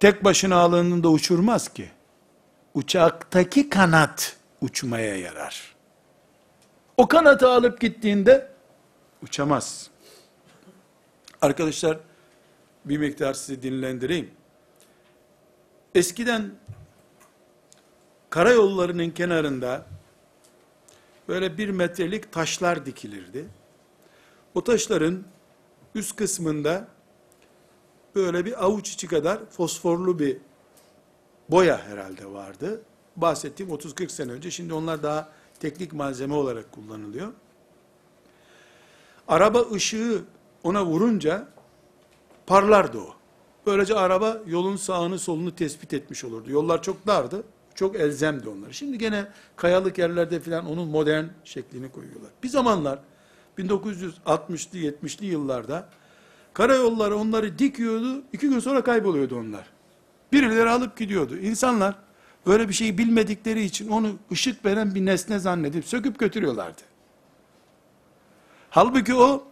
tek 0.00 0.24
başına 0.24 0.56
alındığında 0.56 1.08
uçurmaz 1.08 1.68
ki. 1.68 1.90
Uçaktaki 2.74 3.68
kanat 3.68 4.36
uçmaya 4.60 5.16
yarar. 5.16 5.74
O 6.96 7.08
kanatı 7.08 7.48
alıp 7.48 7.80
gittiğinde 7.80 8.50
uçamaz. 9.22 9.90
Arkadaşlar 11.40 11.98
bir 12.84 12.98
miktar 12.98 13.34
sizi 13.34 13.62
dinlendireyim. 13.62 14.41
Eskiden 15.94 16.50
karayollarının 18.30 19.10
kenarında 19.10 19.86
böyle 21.28 21.58
bir 21.58 21.70
metrelik 21.70 22.32
taşlar 22.32 22.86
dikilirdi. 22.86 23.48
O 24.54 24.64
taşların 24.64 25.24
üst 25.94 26.16
kısmında 26.16 26.88
böyle 28.14 28.44
bir 28.44 28.64
avuç 28.64 28.92
içi 28.92 29.06
kadar 29.06 29.50
fosforlu 29.50 30.18
bir 30.18 30.38
boya 31.48 31.82
herhalde 31.82 32.26
vardı. 32.26 32.82
Bahsettiğim 33.16 33.72
30-40 33.72 34.08
sene 34.08 34.32
önce. 34.32 34.50
Şimdi 34.50 34.74
onlar 34.74 35.02
daha 35.02 35.32
teknik 35.60 35.92
malzeme 35.92 36.34
olarak 36.34 36.72
kullanılıyor. 36.72 37.32
Araba 39.28 39.70
ışığı 39.70 40.24
ona 40.62 40.86
vurunca 40.86 41.48
parlardı 42.46 42.98
o. 42.98 43.21
Böylece 43.66 43.94
araba 43.94 44.38
yolun 44.46 44.76
sağını 44.76 45.18
solunu 45.18 45.54
tespit 45.54 45.94
etmiş 45.94 46.24
olurdu. 46.24 46.50
Yollar 46.50 46.82
çok 46.82 47.06
dardı. 47.06 47.42
Çok 47.74 47.96
elzemdi 47.96 48.48
onlar. 48.48 48.72
Şimdi 48.72 48.98
gene 48.98 49.26
kayalık 49.56 49.98
yerlerde 49.98 50.40
filan 50.40 50.66
onun 50.66 50.88
modern 50.88 51.24
şeklini 51.44 51.92
koyuyorlar. 51.92 52.30
Bir 52.42 52.48
zamanlar 52.48 52.98
1960'lı 53.58 54.78
70'li 54.78 55.26
yıllarda 55.26 55.88
karayolları 56.54 57.16
onları 57.16 57.58
dikiyordu. 57.58 58.22
iki 58.32 58.48
gün 58.48 58.58
sonra 58.58 58.84
kayboluyordu 58.84 59.36
onlar. 59.36 59.66
Birileri 60.32 60.70
alıp 60.70 60.96
gidiyordu. 60.96 61.36
İnsanlar 61.36 61.94
böyle 62.46 62.68
bir 62.68 62.74
şeyi 62.74 62.98
bilmedikleri 62.98 63.62
için 63.62 63.88
onu 63.88 64.10
ışık 64.32 64.64
veren 64.64 64.94
bir 64.94 65.06
nesne 65.06 65.38
zannedip 65.38 65.84
söküp 65.84 66.18
götürüyorlardı. 66.18 66.80
Halbuki 68.70 69.14
o 69.14 69.44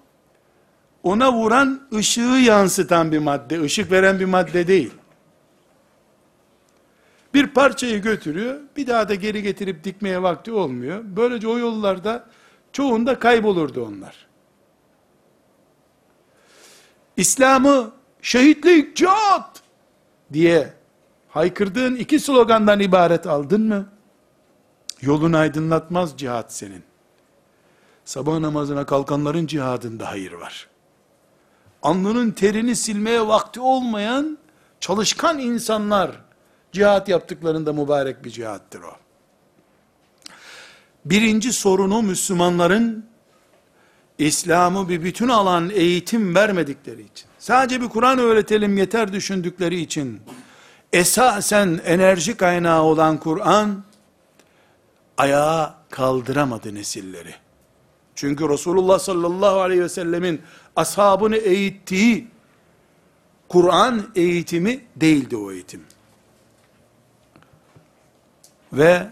ona 1.03 1.33
vuran 1.33 1.81
ışığı 1.95 2.21
yansıtan 2.21 3.13
bir 3.13 3.19
madde, 3.19 3.63
ışık 3.63 3.93
veren 3.93 4.21
bir 4.21 4.25
madde 4.25 4.67
değil. 4.67 4.93
Bir 7.35 7.47
parçayı 7.47 8.03
götürüyor, 8.03 8.61
bir 8.77 8.87
daha 8.87 9.09
da 9.09 9.15
geri 9.15 9.43
getirip 9.43 9.85
dikmeye 9.85 10.23
vakti 10.23 10.53
olmuyor. 10.53 11.01
Böylece 11.05 11.49
o 11.49 11.59
yollarda 11.59 12.27
çoğunda 12.73 13.19
kaybolurdu 13.19 13.87
onlar. 13.87 14.27
İslam'ı 17.17 17.93
şehitlik, 18.23 18.97
cihat 18.97 19.63
diye 20.33 20.73
haykırdığın 21.29 21.97
iki 21.97 22.21
slogandan 22.21 22.81
ibaret 22.81 23.27
aldın 23.27 23.63
mı? 23.63 23.89
Yolunu 25.01 25.37
aydınlatmaz 25.37 26.19
cihat 26.19 26.53
senin. 26.53 26.83
Sabah 28.05 28.39
namazına 28.39 28.87
kalkanların 28.87 29.47
cihadında 29.47 30.11
hayır 30.11 30.33
var. 30.33 30.70
Alnının 31.83 32.31
terini 32.31 32.77
silmeye 32.77 33.27
vakti 33.27 33.61
olmayan 33.61 34.39
çalışkan 34.81 35.39
insanlar 35.39 36.11
cihat 36.73 37.09
yaptıklarında 37.09 37.73
mübarek 37.73 38.25
bir 38.25 38.31
cihattır 38.31 38.83
o. 38.83 38.93
Birinci 41.05 41.53
sorunu 41.53 42.03
Müslümanların 42.03 43.11
İslam'ı 44.19 44.89
bir 44.89 45.03
bütün 45.03 45.29
alan 45.29 45.71
eğitim 45.71 46.35
vermedikleri 46.35 47.03
için, 47.03 47.29
sadece 47.39 47.81
bir 47.81 47.89
Kur'an 47.89 48.19
öğretelim 48.19 48.77
yeter 48.77 49.13
düşündükleri 49.13 49.81
için, 49.81 50.21
esasen 50.93 51.81
enerji 51.85 52.37
kaynağı 52.37 52.83
olan 52.83 53.19
Kur'an, 53.19 53.85
ayağa 55.19 55.75
kaldıramadı 55.91 56.75
nesilleri. 56.75 57.35
Çünkü 58.15 58.49
Resulullah 58.49 58.99
sallallahu 58.99 59.61
aleyhi 59.61 59.83
ve 59.83 59.89
sellemin 59.89 60.43
ashabını 60.77 61.37
eğittiği 61.37 62.29
Kur'an 63.49 64.11
eğitimi 64.15 64.85
değildi 64.97 65.37
o 65.37 65.53
eğitim. 65.53 65.85
Ve 68.73 69.11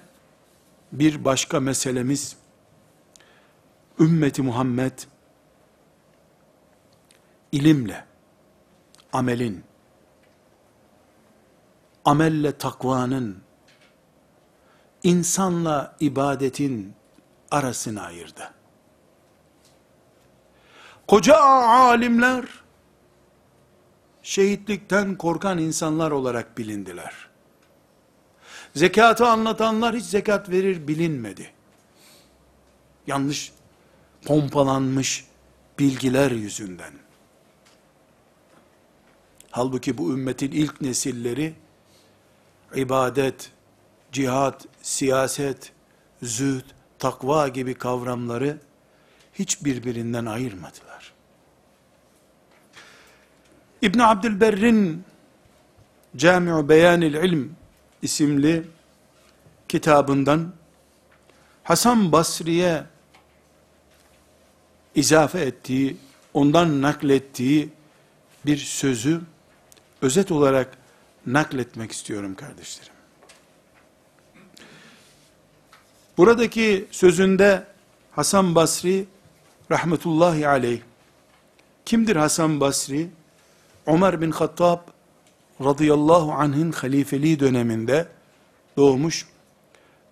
bir 0.92 1.24
başka 1.24 1.60
meselemiz 1.60 2.36
ümmeti 4.00 4.42
Muhammed 4.42 4.98
ilimle, 7.52 8.04
amelin, 9.12 9.64
amelle 12.04 12.58
takvanın, 12.58 13.42
insanla 15.02 15.96
ibadetin 16.00 16.94
arasını 17.50 18.02
ayırdı. 18.02 18.57
Koca 21.08 21.36
alimler, 21.36 22.44
şehitlikten 24.22 25.14
korkan 25.18 25.58
insanlar 25.58 26.10
olarak 26.10 26.58
bilindiler. 26.58 27.14
Zekatı 28.74 29.26
anlatanlar 29.26 29.96
hiç 29.96 30.04
zekat 30.04 30.50
verir 30.50 30.88
bilinmedi. 30.88 31.50
Yanlış 33.06 33.52
pompalanmış 34.24 35.26
bilgiler 35.78 36.30
yüzünden. 36.30 36.92
Halbuki 39.50 39.98
bu 39.98 40.12
ümmetin 40.12 40.52
ilk 40.52 40.80
nesilleri 40.80 41.54
ibadet, 42.74 43.52
cihat, 44.12 44.66
siyaset, 44.82 45.72
zühd, 46.22 46.64
takva 46.98 47.48
gibi 47.48 47.74
kavramları 47.74 48.58
hiç 49.34 49.64
birbirinden 49.64 50.26
ayırmadılar. 50.26 50.87
İbn 53.82 53.98
Abdülberr'in 53.98 55.04
Camiu 56.16 56.68
Beyanil 56.68 57.14
İlm 57.14 57.52
isimli 58.02 58.64
kitabından 59.68 60.52
Hasan 61.64 62.12
Basri'ye 62.12 62.84
izafe 64.94 65.40
ettiği, 65.40 65.96
ondan 66.34 66.82
naklettiği 66.82 67.68
bir 68.46 68.56
sözü 68.56 69.20
özet 70.02 70.32
olarak 70.32 70.78
nakletmek 71.26 71.92
istiyorum 71.92 72.34
kardeşlerim. 72.34 72.92
Buradaki 76.18 76.88
sözünde 76.90 77.66
Hasan 78.10 78.54
Basri 78.54 79.06
rahmetullahi 79.70 80.48
aleyh 80.48 80.80
kimdir 81.84 82.16
Hasan 82.16 82.60
Basri? 82.60 83.08
Ömer 83.88 84.20
bin 84.20 84.30
Hattab 84.30 84.78
radıyallahu 85.64 86.32
anh'ın 86.32 86.72
halifeliği 86.72 87.40
döneminde 87.40 88.08
doğmuş. 88.76 89.26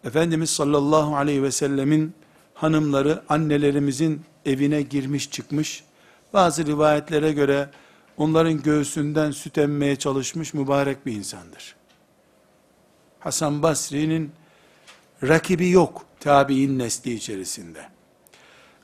Efendimiz 0.04 0.50
sallallahu 0.50 1.16
aleyhi 1.16 1.42
ve 1.42 1.50
sellemin 1.50 2.14
hanımları 2.54 3.22
annelerimizin 3.28 4.22
evine 4.46 4.82
girmiş 4.82 5.30
çıkmış, 5.30 5.84
Bazı 6.32 6.66
rivayetlere 6.66 7.32
göre 7.32 7.70
onların 8.16 8.62
göğsünden 8.62 9.30
süt 9.30 9.58
emmeye 9.58 9.96
çalışmış 9.96 10.54
mübarek 10.54 11.06
bir 11.06 11.12
insandır. 11.12 11.76
Hasan 13.20 13.62
Basri'nin 13.62 14.32
rakibi 15.22 15.70
yok 15.70 16.04
tabi'in 16.20 16.78
nesli 16.78 17.12
içerisinde. 17.14 17.88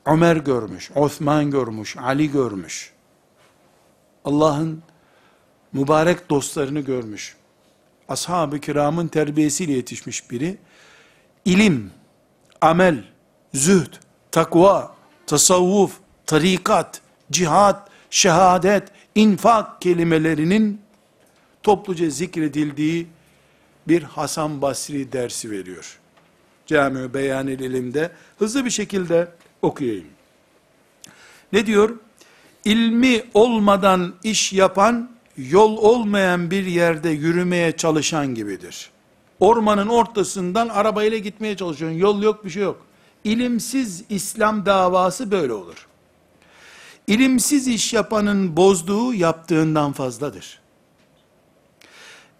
Ömer 0.07 0.37
görmüş, 0.37 0.91
Osman 0.95 1.51
görmüş, 1.51 1.97
Ali 1.97 2.31
görmüş. 2.31 2.93
Allah'ın 4.25 4.83
mübarek 5.73 6.31
dostlarını 6.31 6.81
görmüş. 6.81 7.37
Ashab-ı 8.09 8.61
kiramın 8.61 9.09
terbiyesiyle 9.09 9.73
yetişmiş 9.73 10.31
biri. 10.31 10.59
İlim, 11.45 11.91
amel, 12.61 13.05
zühd, 13.55 13.93
takva, 14.31 14.95
tasavvuf, 15.27 15.93
tarikat, 16.27 17.01
cihat, 17.31 17.91
şehadet, 18.11 18.89
infak 19.15 19.81
kelimelerinin 19.81 20.81
topluca 21.63 22.11
zikredildiği 22.11 23.07
bir 23.89 24.03
Hasan 24.03 24.63
Basri 24.63 25.13
dersi 25.13 25.51
veriyor. 25.51 25.99
Cami-i 26.67 27.15
Beyanil 27.15 27.61
İlim'de 27.61 28.11
hızlı 28.39 28.65
bir 28.65 28.71
şekilde 28.71 29.29
okuyayım. 29.63 30.09
Ne 31.53 31.67
diyor? 31.67 31.97
İlmi 32.65 33.23
olmadan 33.35 34.15
iş 34.25 34.53
yapan, 34.53 35.11
yol 35.37 35.77
olmayan 35.77 36.51
bir 36.51 36.67
yerde 36.67 37.11
yürümeye 37.11 37.77
çalışan 37.77 38.35
gibidir. 38.35 38.91
Ormanın 39.41 39.89
ortasından 39.89 40.69
arabayla 40.69 41.19
gitmeye 41.19 41.57
çalışıyorsun. 41.57 41.99
Yol 41.99 42.23
yok, 42.23 42.45
bir 42.45 42.51
şey 42.51 42.63
yok. 42.63 42.87
İlimsiz 43.25 44.05
İslam 44.09 44.67
davası 44.67 45.31
böyle 45.31 45.53
olur. 45.53 45.87
İlimsiz 47.07 47.69
iş 47.69 47.93
yapanın 47.93 48.57
bozduğu 48.57 49.15
yaptığından 49.15 49.93
fazladır. 49.93 50.61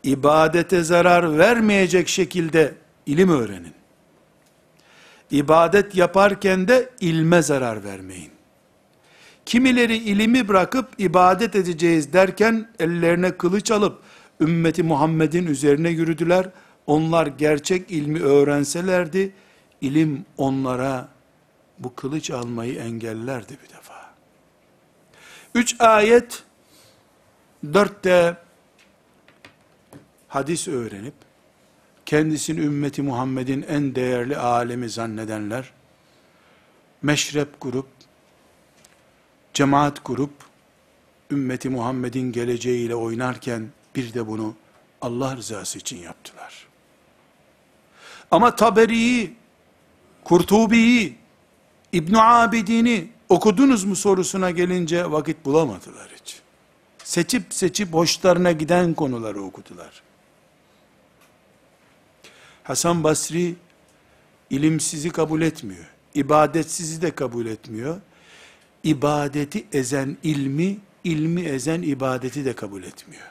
İbadete 0.03 0.83
zarar 0.83 1.39
vermeyecek 1.39 2.09
şekilde 2.09 2.75
ilim 3.07 3.31
öğrenin. 3.31 3.75
İbadet 5.31 5.95
yaparken 5.95 6.69
de 6.69 6.91
ilme 7.01 7.43
zarar 7.43 7.85
vermeyin. 7.85 8.31
Kimileri 9.47 9.97
ilimi 9.97 10.49
bırakıp 10.49 10.89
ibadet 10.99 11.57
edeceğiz 11.57 12.13
derken 12.13 12.69
ellerine 12.79 13.37
kılıç 13.37 13.71
alıp 13.71 14.03
ümmeti 14.41 14.83
Muhammed'in 14.83 15.47
üzerine 15.47 15.91
yürüdüler. 15.91 16.49
Onlar 16.87 17.27
gerçek 17.27 17.91
ilmi 17.91 18.23
öğrenselerdi, 18.23 19.33
ilim 19.81 20.25
onlara 20.37 21.09
bu 21.79 21.95
kılıç 21.95 22.31
almayı 22.31 22.75
engellerdi 22.75 23.57
bir 23.65 23.77
defa. 23.77 24.13
Üç 25.55 25.81
ayet, 25.81 26.43
dörtte 27.73 28.37
hadis 30.29 30.69
öğrenip, 30.69 31.15
kendisini 32.07 32.61
ümmeti 32.61 33.03
Muhammed'in 33.03 33.63
en 33.63 33.95
değerli 33.95 34.37
alemi 34.37 34.91
zannedenler, 34.91 35.73
meşrep 37.03 37.61
kurup, 37.61 37.87
cemaat 39.55 40.03
kurup, 40.03 40.33
ümmeti 41.31 41.69
Muhammed'in 41.69 42.33
geleceğiyle 42.33 42.95
oynarken, 42.95 43.69
bir 43.97 44.15
de 44.15 44.27
bunu 44.27 44.55
Allah 45.01 45.37
rızası 45.37 45.79
için 45.79 45.99
yaptılar. 45.99 46.67
Ama 48.31 48.57
Taberi'yi, 48.57 49.35
Kurtubi'yi, 50.25 51.17
İbn 51.93 52.15
Abidin'i 52.15 53.09
okudunuz 53.29 53.85
mu 53.85 53.97
sorusuna 53.97 54.51
gelince 54.51 55.11
vakit 55.11 55.45
bulamadılar 55.45 56.09
hiç. 56.21 56.41
Seçip 57.05 57.55
seçip 57.55 57.93
hoşlarına 57.93 58.53
giden 58.53 58.95
konuları 58.95 59.43
okudular. 59.43 60.03
Hasan 62.63 63.05
Basri 63.05 63.55
ilimsizi 64.51 65.11
kabul 65.11 65.43
etmiyor. 65.43 65.85
İbadetsizi 66.15 67.03
de 67.03 67.11
kabul 67.11 67.47
etmiyor. 67.47 68.01
İbadeti 68.85 69.65
ezen 69.73 70.17
ilmi, 70.23 70.79
ilmi 71.05 71.43
ezen 71.43 71.83
ibadeti 71.83 72.45
de 72.45 72.53
kabul 72.53 72.83
etmiyor. 72.83 73.27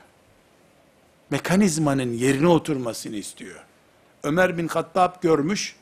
Mekanizmanın 1.30 2.14
yerine 2.14 2.48
oturmasını 2.48 3.16
istiyor. 3.16 3.64
Ömer 4.24 4.58
bin 4.58 4.68
Hattab 4.68 5.22
görmüş 5.22 5.76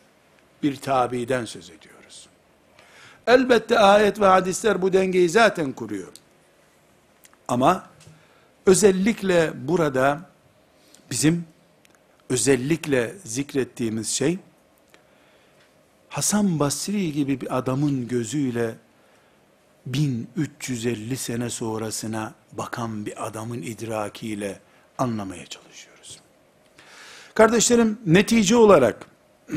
bir 0.64 0.76
tabiden 0.76 1.46
söz 1.46 1.70
ediyoruz. 1.70 2.28
Elbette 3.28 3.80
ayet 3.80 4.20
ve 4.20 4.26
hadisler 4.26 4.82
bu 4.82 4.94
dengeyi 4.94 5.30
zaten 5.30 5.72
kuruyor. 5.72 6.12
Ama 7.48 7.90
özellikle 8.66 9.68
burada 9.68 10.30
bizim 11.12 11.46
özellikle 12.30 13.16
zikrettiğimiz 13.24 14.08
şey, 14.10 14.38
Hasan 16.10 16.60
Basri 16.60 17.14
gibi 17.14 17.42
bir 17.42 17.58
adamın 17.58 18.08
gözüyle 18.08 18.76
1350 19.94 21.18
sene 21.18 21.50
sonrasına 21.50 22.34
bakan 22.52 23.06
bir 23.06 23.28
adamın 23.28 23.62
idrakiyle 23.62 24.60
anlamaya 24.98 25.46
çalışıyoruz. 25.46 26.20
Kardeşlerim 27.34 28.00
netice 28.06 28.56
olarak 28.56 29.06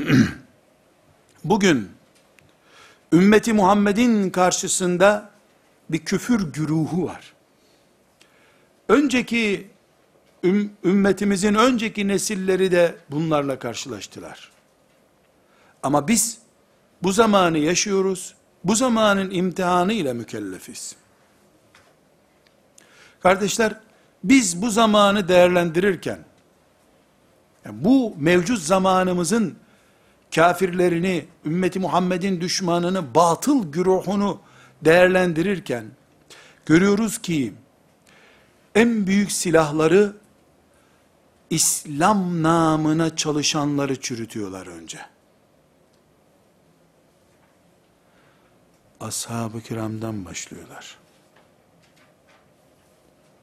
bugün 1.44 1.90
ümmeti 3.12 3.52
Muhammed'in 3.52 4.30
karşısında 4.30 5.30
bir 5.90 5.98
küfür 5.98 6.52
güruhu 6.52 7.04
var. 7.04 7.32
Önceki 8.88 9.70
üm, 10.42 10.72
ümmetimizin 10.84 11.54
önceki 11.54 12.08
nesilleri 12.08 12.72
de 12.72 12.96
bunlarla 13.10 13.58
karşılaştılar. 13.58 14.52
Ama 15.82 16.08
biz 16.08 16.38
bu 17.02 17.12
zamanı 17.12 17.58
yaşıyoruz. 17.58 18.34
Bu 18.64 18.74
zamanın 18.74 19.30
imtihanı 19.30 19.92
ile 19.92 20.12
mükellefiz. 20.12 20.96
Kardeşler, 23.20 23.80
biz 24.24 24.62
bu 24.62 24.70
zamanı 24.70 25.28
değerlendirirken, 25.28 26.18
yani 27.64 27.84
bu 27.84 28.14
mevcut 28.18 28.58
zamanımızın 28.58 29.54
kafirlerini, 30.34 31.26
ümmeti 31.44 31.78
Muhammed'in 31.78 32.40
düşmanını, 32.40 33.14
batıl 33.14 33.72
güruhunu 33.72 34.40
değerlendirirken, 34.84 35.84
görüyoruz 36.66 37.18
ki, 37.18 37.54
en 38.74 39.06
büyük 39.06 39.32
silahları 39.32 40.12
İslam 41.50 42.42
namına 42.42 43.16
çalışanları 43.16 44.00
çürütüyorlar 44.00 44.66
önce. 44.66 45.11
Ashab-ı 49.02 49.60
kiramdan 49.60 50.24
başlıyorlar. 50.24 50.98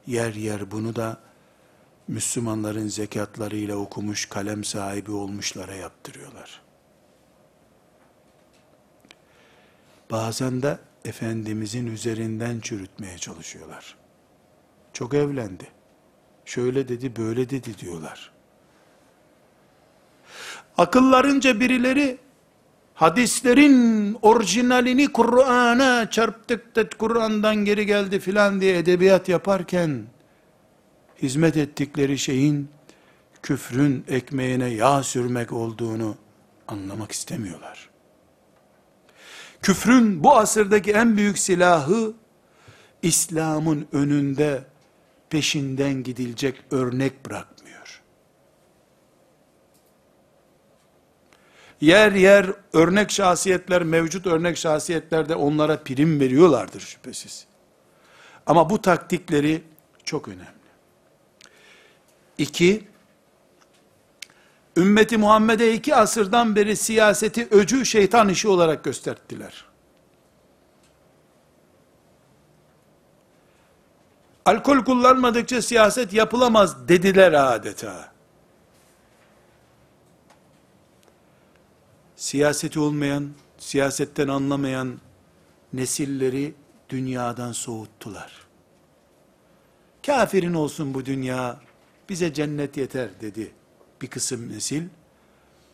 Yer 0.06 0.34
yer 0.34 0.70
bunu 0.70 0.96
da 0.96 1.20
Müslümanların 2.08 2.88
zekatlarıyla 2.88 3.76
okumuş, 3.76 4.26
kalem 4.26 4.64
sahibi 4.64 5.10
olmuşlara 5.10 5.74
yaptırıyorlar. 5.74 6.62
Bazen 10.10 10.62
de 10.62 10.78
Efendimizin 11.04 11.86
üzerinden 11.86 12.60
çürütmeye 12.60 13.18
çalışıyorlar. 13.18 13.96
Çok 14.92 15.14
evlendi 15.14 15.68
şöyle 16.44 16.88
dedi, 16.88 17.16
böyle 17.16 17.50
dedi 17.50 17.78
diyorlar. 17.78 18.32
Akıllarınca 20.78 21.60
birileri 21.60 22.18
hadislerin 23.00 24.16
orijinalini 24.22 25.12
Kur'an'a 25.12 26.10
çarptık 26.10 26.76
da 26.76 26.88
Kur'an'dan 26.88 27.56
geri 27.56 27.86
geldi 27.86 28.20
filan 28.20 28.60
diye 28.60 28.78
edebiyat 28.78 29.28
yaparken 29.28 30.02
hizmet 31.22 31.56
ettikleri 31.56 32.18
şeyin 32.18 32.68
küfrün 33.42 34.04
ekmeğine 34.08 34.68
yağ 34.68 35.02
sürmek 35.02 35.52
olduğunu 35.52 36.16
anlamak 36.68 37.12
istemiyorlar. 37.12 37.90
Küfrün 39.62 40.24
bu 40.24 40.36
asırdaki 40.36 40.92
en 40.92 41.16
büyük 41.16 41.38
silahı 41.38 42.12
İslam'ın 43.02 43.86
önünde 43.92 44.64
peşinden 45.30 46.02
gidilecek 46.02 46.54
örnek 46.70 47.26
bırakmıyor. 47.26 47.59
Yer 51.80 52.12
yer 52.12 52.46
örnek 52.72 53.10
şahsiyetler, 53.10 53.82
mevcut 53.82 54.26
örnek 54.26 54.58
şahsiyetlerde 54.58 55.34
onlara 55.34 55.76
prim 55.76 56.20
veriyorlardır 56.20 56.80
şüphesiz. 56.80 57.46
Ama 58.46 58.70
bu 58.70 58.82
taktikleri 58.82 59.62
çok 60.04 60.28
önemli. 60.28 60.44
İki, 62.38 62.88
ümmeti 64.76 65.16
Muhammed'e 65.18 65.74
iki 65.74 65.94
asırdan 65.94 66.56
beri 66.56 66.76
siyaseti 66.76 67.48
öcü 67.50 67.86
şeytan 67.86 68.28
işi 68.28 68.48
olarak 68.48 68.84
gösterdiler. 68.84 69.64
Alkol 74.44 74.84
kullanmadıkça 74.84 75.62
siyaset 75.62 76.12
yapılamaz 76.12 76.88
dediler 76.88 77.32
adeta. 77.32 78.12
Siyaseti 82.20 82.80
olmayan, 82.80 83.30
siyasetten 83.58 84.28
anlamayan 84.28 85.00
nesilleri 85.72 86.54
dünyadan 86.88 87.52
soğuttular. 87.52 88.32
Kafirin 90.06 90.54
olsun 90.54 90.94
bu 90.94 91.06
dünya, 91.06 91.60
bize 92.08 92.32
cennet 92.34 92.76
yeter 92.76 93.08
dedi 93.20 93.52
bir 94.02 94.06
kısım 94.06 94.48
nesil. 94.48 94.82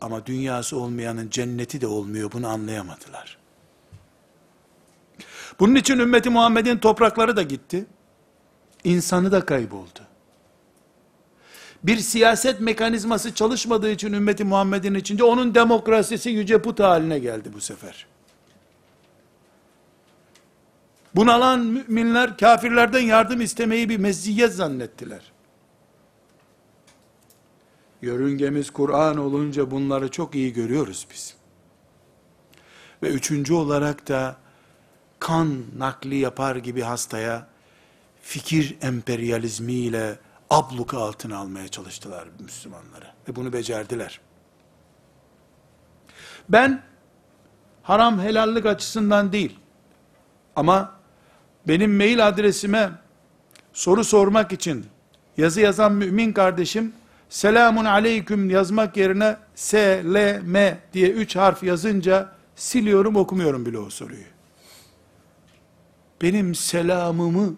Ama 0.00 0.26
dünyası 0.26 0.78
olmayanın 0.78 1.30
cenneti 1.30 1.80
de 1.80 1.86
olmuyor 1.86 2.32
bunu 2.32 2.48
anlayamadılar. 2.48 3.38
Bunun 5.60 5.74
için 5.74 5.98
ümmeti 5.98 6.30
Muhammed'in 6.30 6.78
toprakları 6.78 7.36
da 7.36 7.42
gitti. 7.42 7.86
İnsanı 8.84 9.32
da 9.32 9.46
kayboldu. 9.46 10.00
Bir 11.86 11.96
siyaset 11.96 12.60
mekanizması 12.60 13.34
çalışmadığı 13.34 13.90
için 13.90 14.12
ümmeti 14.12 14.44
Muhammed'in 14.44 14.94
içinde 14.94 15.24
onun 15.24 15.54
demokrasisi 15.54 16.30
yüce 16.30 16.62
put 16.62 16.80
haline 16.80 17.18
geldi 17.18 17.50
bu 17.54 17.60
sefer. 17.60 18.06
Bunalan 21.14 21.60
müminler 21.60 22.36
kafirlerden 22.36 23.00
yardım 23.00 23.40
istemeyi 23.40 23.88
bir 23.88 23.98
meziyet 23.98 24.52
zannettiler. 24.52 25.32
Yörüngemiz 28.02 28.70
Kur'an 28.70 29.18
olunca 29.18 29.70
bunları 29.70 30.10
çok 30.10 30.34
iyi 30.34 30.52
görüyoruz 30.52 31.06
biz. 31.10 31.36
Ve 33.02 33.08
üçüncü 33.08 33.54
olarak 33.54 34.08
da 34.08 34.36
kan 35.18 35.62
nakli 35.78 36.16
yapar 36.16 36.56
gibi 36.56 36.82
hastaya 36.82 37.46
fikir 38.22 38.76
emperyalizmiyle 38.82 40.18
abluka 40.50 40.98
altına 40.98 41.38
almaya 41.38 41.68
çalıştılar 41.68 42.28
Müslümanları. 42.38 43.06
Ve 43.28 43.36
bunu 43.36 43.52
becerdiler. 43.52 44.20
Ben 46.48 46.82
haram 47.82 48.20
helallik 48.20 48.66
açısından 48.66 49.32
değil 49.32 49.58
ama 50.56 50.92
benim 51.68 51.96
mail 51.96 52.28
adresime 52.28 52.90
soru 53.72 54.04
sormak 54.04 54.52
için 54.52 54.86
yazı 55.36 55.60
yazan 55.60 55.92
mümin 55.92 56.32
kardeşim 56.32 56.92
selamun 57.28 57.84
aleyküm 57.84 58.50
yazmak 58.50 58.96
yerine 58.96 59.36
S, 59.54 60.02
L, 60.04 60.40
M 60.44 60.78
diye 60.92 61.10
üç 61.10 61.36
harf 61.36 61.62
yazınca 61.62 62.32
siliyorum 62.56 63.16
okumuyorum 63.16 63.66
bile 63.66 63.78
o 63.78 63.90
soruyu. 63.90 64.24
Benim 66.22 66.54
selamımı 66.54 67.54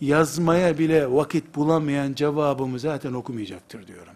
yazmaya 0.00 0.78
bile 0.78 1.12
vakit 1.12 1.54
bulamayan 1.54 2.14
cevabımı 2.14 2.78
zaten 2.78 3.12
okumayacaktır 3.12 3.86
diyorum. 3.86 4.14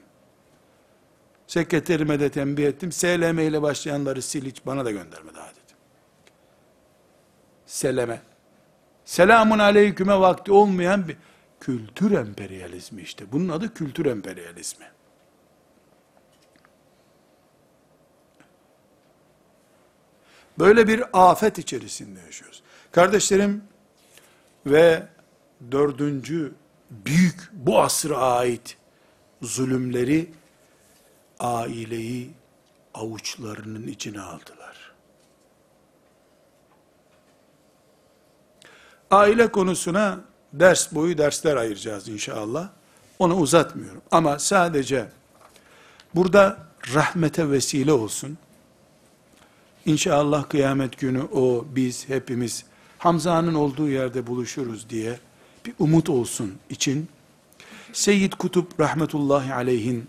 Sekreterime 1.46 2.20
de 2.20 2.30
tembih 2.30 2.66
ettim. 2.66 2.92
SLM 2.92 3.38
ile 3.38 3.62
başlayanları 3.62 4.22
sil 4.30 4.44
hiç 4.46 4.66
bana 4.66 4.84
da 4.84 4.90
gönderme 4.90 5.34
daha 5.34 5.50
dedim. 5.50 5.76
Seleme. 7.66 8.22
Selamun 9.04 9.58
aleyküme 9.58 10.20
vakti 10.20 10.52
olmayan 10.52 11.08
bir 11.08 11.16
kültür 11.60 12.10
emperyalizmi 12.10 13.02
işte. 13.02 13.32
Bunun 13.32 13.48
adı 13.48 13.74
kültür 13.74 14.06
emperyalizmi. 14.06 14.86
Böyle 20.58 20.88
bir 20.88 21.04
afet 21.12 21.58
içerisinde 21.58 22.20
yaşıyoruz. 22.20 22.62
Kardeşlerim 22.92 23.64
ve 24.66 25.02
dördüncü 25.70 26.52
büyük 26.90 27.50
bu 27.52 27.80
asra 27.80 28.16
ait 28.16 28.76
zulümleri 29.42 30.30
aileyi 31.40 32.30
avuçlarının 32.94 33.86
içine 33.86 34.20
aldılar. 34.20 34.92
Aile 39.10 39.52
konusuna 39.52 40.20
ders 40.52 40.94
boyu 40.94 41.18
dersler 41.18 41.56
ayıracağız 41.56 42.08
inşallah. 42.08 42.68
Onu 43.18 43.36
uzatmıyorum. 43.36 44.02
Ama 44.10 44.38
sadece 44.38 45.08
burada 46.14 46.58
rahmete 46.94 47.50
vesile 47.50 47.92
olsun. 47.92 48.38
İnşallah 49.86 50.48
kıyamet 50.48 50.98
günü 50.98 51.22
o, 51.22 51.64
biz, 51.70 52.08
hepimiz 52.08 52.64
Hamza'nın 52.98 53.54
olduğu 53.54 53.88
yerde 53.88 54.26
buluşuruz 54.26 54.90
diye 54.90 55.18
bir 55.66 55.74
umut 55.78 56.10
olsun 56.10 56.58
için 56.70 57.08
Seyyid 57.92 58.32
Kutup 58.32 58.80
rahmetullahi 58.80 59.54
aleyhin 59.54 60.06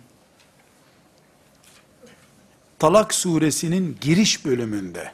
Talak 2.80 3.14
suresinin 3.14 3.98
giriş 4.02 4.46
bölümünde 4.46 5.12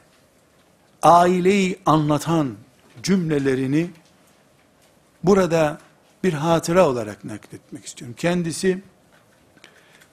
aileyi 1.02 1.80
anlatan 1.86 2.56
cümlelerini 3.04 3.90
burada 5.24 5.80
bir 6.24 6.34
hatıra 6.34 6.90
olarak 6.90 7.24
nakletmek 7.26 7.86
istiyorum. 7.86 8.16
Kendisi 8.20 8.82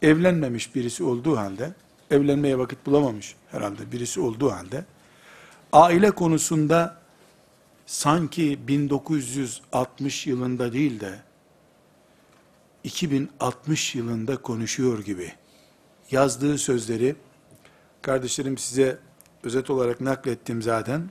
evlenmemiş 0.03 0.75
birisi 0.75 1.05
olduğu 1.05 1.37
halde, 1.37 1.73
evlenmeye 2.11 2.59
vakit 2.59 2.87
bulamamış 2.87 3.35
herhalde 3.51 3.93
birisi 3.93 4.21
olduğu 4.21 4.53
halde, 4.53 4.85
aile 5.73 6.11
konusunda 6.11 6.97
sanki 7.87 8.69
1960 8.69 10.27
yılında 10.27 10.73
değil 10.73 11.01
de 11.01 11.19
2060 12.85 13.95
yılında 13.95 14.37
konuşuyor 14.37 15.05
gibi 15.05 15.33
yazdığı 16.11 16.59
sözleri 16.59 17.17
kardeşlerim 18.03 18.59
size 18.59 18.99
özet 19.43 19.71
olarak 19.71 20.01
naklettim 20.01 20.63
zaten. 20.63 21.11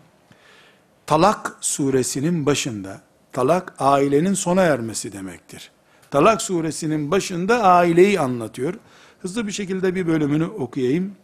Talak 1.05 1.57
suresinin 1.61 2.45
başında 2.45 3.01
talak 3.31 3.73
ailenin 3.79 4.33
sona 4.33 4.61
ermesi 4.61 5.13
demektir. 5.13 5.71
Talak 6.11 6.41
suresinin 6.41 7.11
başında 7.11 7.63
aileyi 7.63 8.19
anlatıyor. 8.19 8.73
Hızlı 9.19 9.47
bir 9.47 9.51
şekilde 9.51 9.95
bir 9.95 10.07
bölümünü 10.07 10.45
okuyayım. 10.45 11.15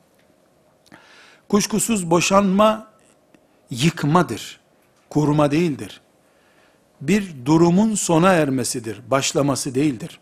Kuşkusuz 1.49 2.09
boşanma 2.09 2.91
yıkmadır 3.69 4.60
kurma 5.11 5.51
değildir. 5.51 6.01
Bir 7.01 7.45
durumun 7.45 7.95
sona 7.95 8.33
ermesidir, 8.33 9.01
başlaması 9.11 9.75
değildir. 9.75 10.19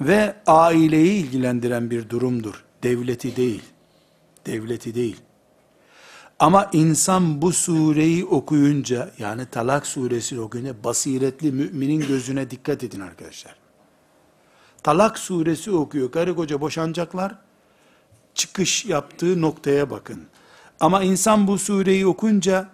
Ve 0.00 0.36
aileyi 0.46 1.24
ilgilendiren 1.24 1.90
bir 1.90 2.08
durumdur, 2.08 2.64
devleti 2.82 3.36
değil. 3.36 3.62
Devleti 4.46 4.94
değil. 4.94 5.16
Ama 6.38 6.70
insan 6.72 7.42
bu 7.42 7.52
sureyi 7.52 8.24
okuyunca, 8.24 9.10
yani 9.18 9.46
Talak 9.46 9.86
suresini 9.86 10.40
okuyunca, 10.40 10.84
basiretli 10.84 11.52
müminin 11.52 12.06
gözüne 12.08 12.50
dikkat 12.50 12.84
edin 12.84 13.00
arkadaşlar. 13.00 13.56
Talak 14.82 15.18
suresi 15.18 15.70
okuyor, 15.70 16.12
karı 16.12 16.36
koca 16.36 16.60
boşanacaklar, 16.60 17.34
çıkış 18.34 18.84
yaptığı 18.84 19.40
noktaya 19.40 19.90
bakın. 19.90 20.22
Ama 20.80 21.02
insan 21.02 21.46
bu 21.46 21.58
sureyi 21.58 22.06
okunca, 22.06 22.68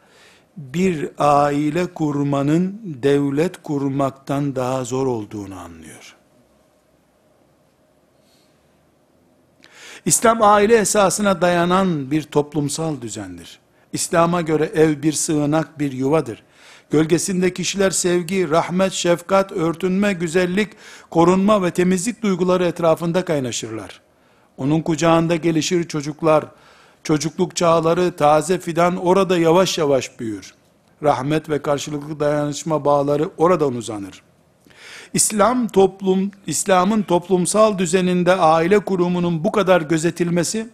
bir 0.57 1.11
aile 1.19 1.87
kurmanın 1.87 2.81
devlet 2.85 3.63
kurmaktan 3.63 4.57
daha 4.57 4.85
zor 4.85 5.07
olduğunu 5.07 5.59
anlıyor. 5.59 6.17
İslam 10.05 10.43
aile 10.43 10.77
esasına 10.77 11.41
dayanan 11.41 12.11
bir 12.11 12.23
toplumsal 12.23 13.01
düzendir. 13.01 13.59
İslam'a 13.93 14.41
göre 14.41 14.65
ev 14.65 15.03
bir 15.03 15.13
sığınak, 15.13 15.79
bir 15.79 15.93
yuvadır. 15.93 16.43
Gölgesinde 16.91 17.55
kişiler 17.55 17.91
sevgi, 17.91 18.51
rahmet, 18.51 18.93
şefkat, 18.93 19.53
örtünme, 19.53 20.13
güzellik, 20.13 20.73
korunma 21.11 21.63
ve 21.63 21.71
temizlik 21.71 22.23
duyguları 22.23 22.65
etrafında 22.65 23.25
kaynaşırlar. 23.25 24.01
Onun 24.57 24.81
kucağında 24.81 25.37
gelişir 25.37 25.89
çocuklar, 25.89 26.45
çocukluk 27.05 27.57
çağları 27.57 28.17
taze 28.17 28.59
fidan 28.59 28.97
orada 28.97 29.39
yavaş 29.39 29.79
yavaş 29.79 30.21
büyür. 30.21 30.55
Rahmet 31.03 31.51
ve 31.51 31.63
karşılıklı 31.63 32.21
dayanışma 32.21 32.85
bağları 32.85 33.31
oradan 33.37 33.75
uzanır. 33.75 34.23
İslam 35.15 35.69
toplum 35.69 36.31
İslam'ın 36.47 37.03
toplumsal 37.03 37.79
düzeninde 37.79 38.35
aile 38.35 38.79
kurumunun 38.79 39.45
bu 39.45 39.53
kadar 39.53 39.81
gözetilmesi, 39.81 40.69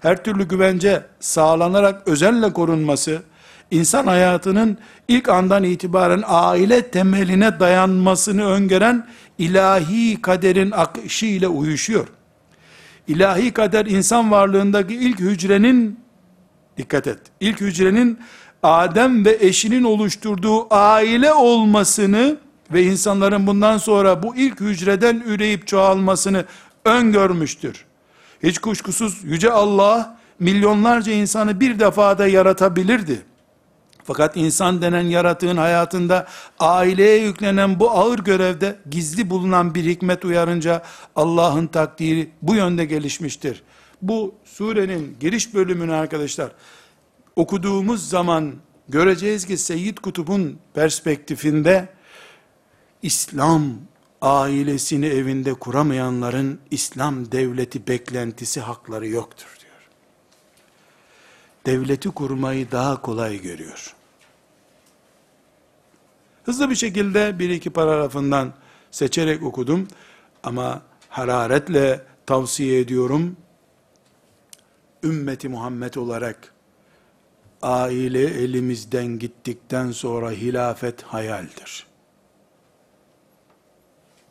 her 0.00 0.24
türlü 0.24 0.48
güvence 0.48 1.02
sağlanarak 1.20 2.08
özenle 2.08 2.52
korunması, 2.52 3.22
insan 3.70 4.06
hayatının 4.06 4.78
ilk 5.08 5.28
andan 5.28 5.64
itibaren 5.64 6.22
aile 6.26 6.90
temeline 6.90 7.60
dayanmasını 7.60 8.46
öngören 8.46 9.06
ilahi 9.38 10.22
kaderin 10.22 10.70
akışı 10.70 11.26
ile 11.26 11.48
uyuşuyor. 11.48 12.06
İlahi 13.08 13.50
kader 13.50 13.86
insan 13.86 14.30
varlığındaki 14.30 14.94
ilk 14.94 15.20
hücrenin, 15.20 16.00
dikkat 16.76 17.06
et, 17.06 17.18
ilk 17.40 17.60
hücrenin 17.60 18.18
Adem 18.62 19.24
ve 19.24 19.36
eşinin 19.40 19.84
oluşturduğu 19.84 20.74
aile 20.74 21.32
olmasını 21.32 22.36
ve 22.72 22.82
insanların 22.82 23.46
bundan 23.46 23.78
sonra 23.78 24.22
bu 24.22 24.36
ilk 24.36 24.60
hücreden 24.60 25.22
üreyip 25.26 25.66
çoğalmasını 25.66 26.44
öngörmüştür. 26.84 27.84
Hiç 28.42 28.58
kuşkusuz 28.58 29.24
Yüce 29.24 29.50
Allah 29.50 30.18
milyonlarca 30.40 31.12
insanı 31.12 31.60
bir 31.60 31.78
defada 31.78 32.26
yaratabilirdi. 32.26 33.22
Fakat 34.04 34.36
insan 34.36 34.82
denen 34.82 35.02
yaratığın 35.02 35.56
hayatında 35.56 36.26
aileye 36.58 37.18
yüklenen 37.18 37.80
bu 37.80 37.90
ağır 37.90 38.18
görevde 38.18 38.78
gizli 38.90 39.30
bulunan 39.30 39.74
bir 39.74 39.84
hikmet 39.84 40.24
uyarınca 40.24 40.82
Allah'ın 41.16 41.66
takdiri 41.66 42.30
bu 42.42 42.54
yönde 42.54 42.84
gelişmiştir. 42.84 43.62
Bu 44.02 44.34
surenin 44.44 45.16
giriş 45.20 45.54
bölümünü 45.54 45.94
arkadaşlar 45.94 46.50
okuduğumuz 47.36 48.08
zaman 48.08 48.54
göreceğiz 48.88 49.46
ki 49.46 49.58
Seyyid 49.58 49.98
Kutub'un 49.98 50.58
perspektifinde 50.74 51.88
İslam 53.02 53.62
ailesini 54.22 55.06
evinde 55.06 55.54
kuramayanların 55.54 56.60
İslam 56.70 57.32
devleti 57.32 57.86
beklentisi 57.86 58.60
hakları 58.60 59.08
yoktur 59.08 59.56
diyor. 59.60 59.88
Devleti 61.66 62.10
kurmayı 62.10 62.70
daha 62.70 63.02
kolay 63.02 63.42
görüyor. 63.42 63.93
Hızlı 66.44 66.70
bir 66.70 66.74
şekilde 66.74 67.38
bir 67.38 67.50
iki 67.50 67.70
paragrafından 67.70 68.54
seçerek 68.90 69.42
okudum 69.42 69.88
ama 70.42 70.82
hararetle 71.08 72.02
tavsiye 72.26 72.80
ediyorum. 72.80 73.36
Ümmeti 75.02 75.48
Muhammed 75.48 75.94
olarak 75.94 76.54
aile 77.62 78.22
elimizden 78.22 79.18
gittikten 79.18 79.90
sonra 79.90 80.30
hilafet 80.30 81.02
hayaldir. 81.02 81.86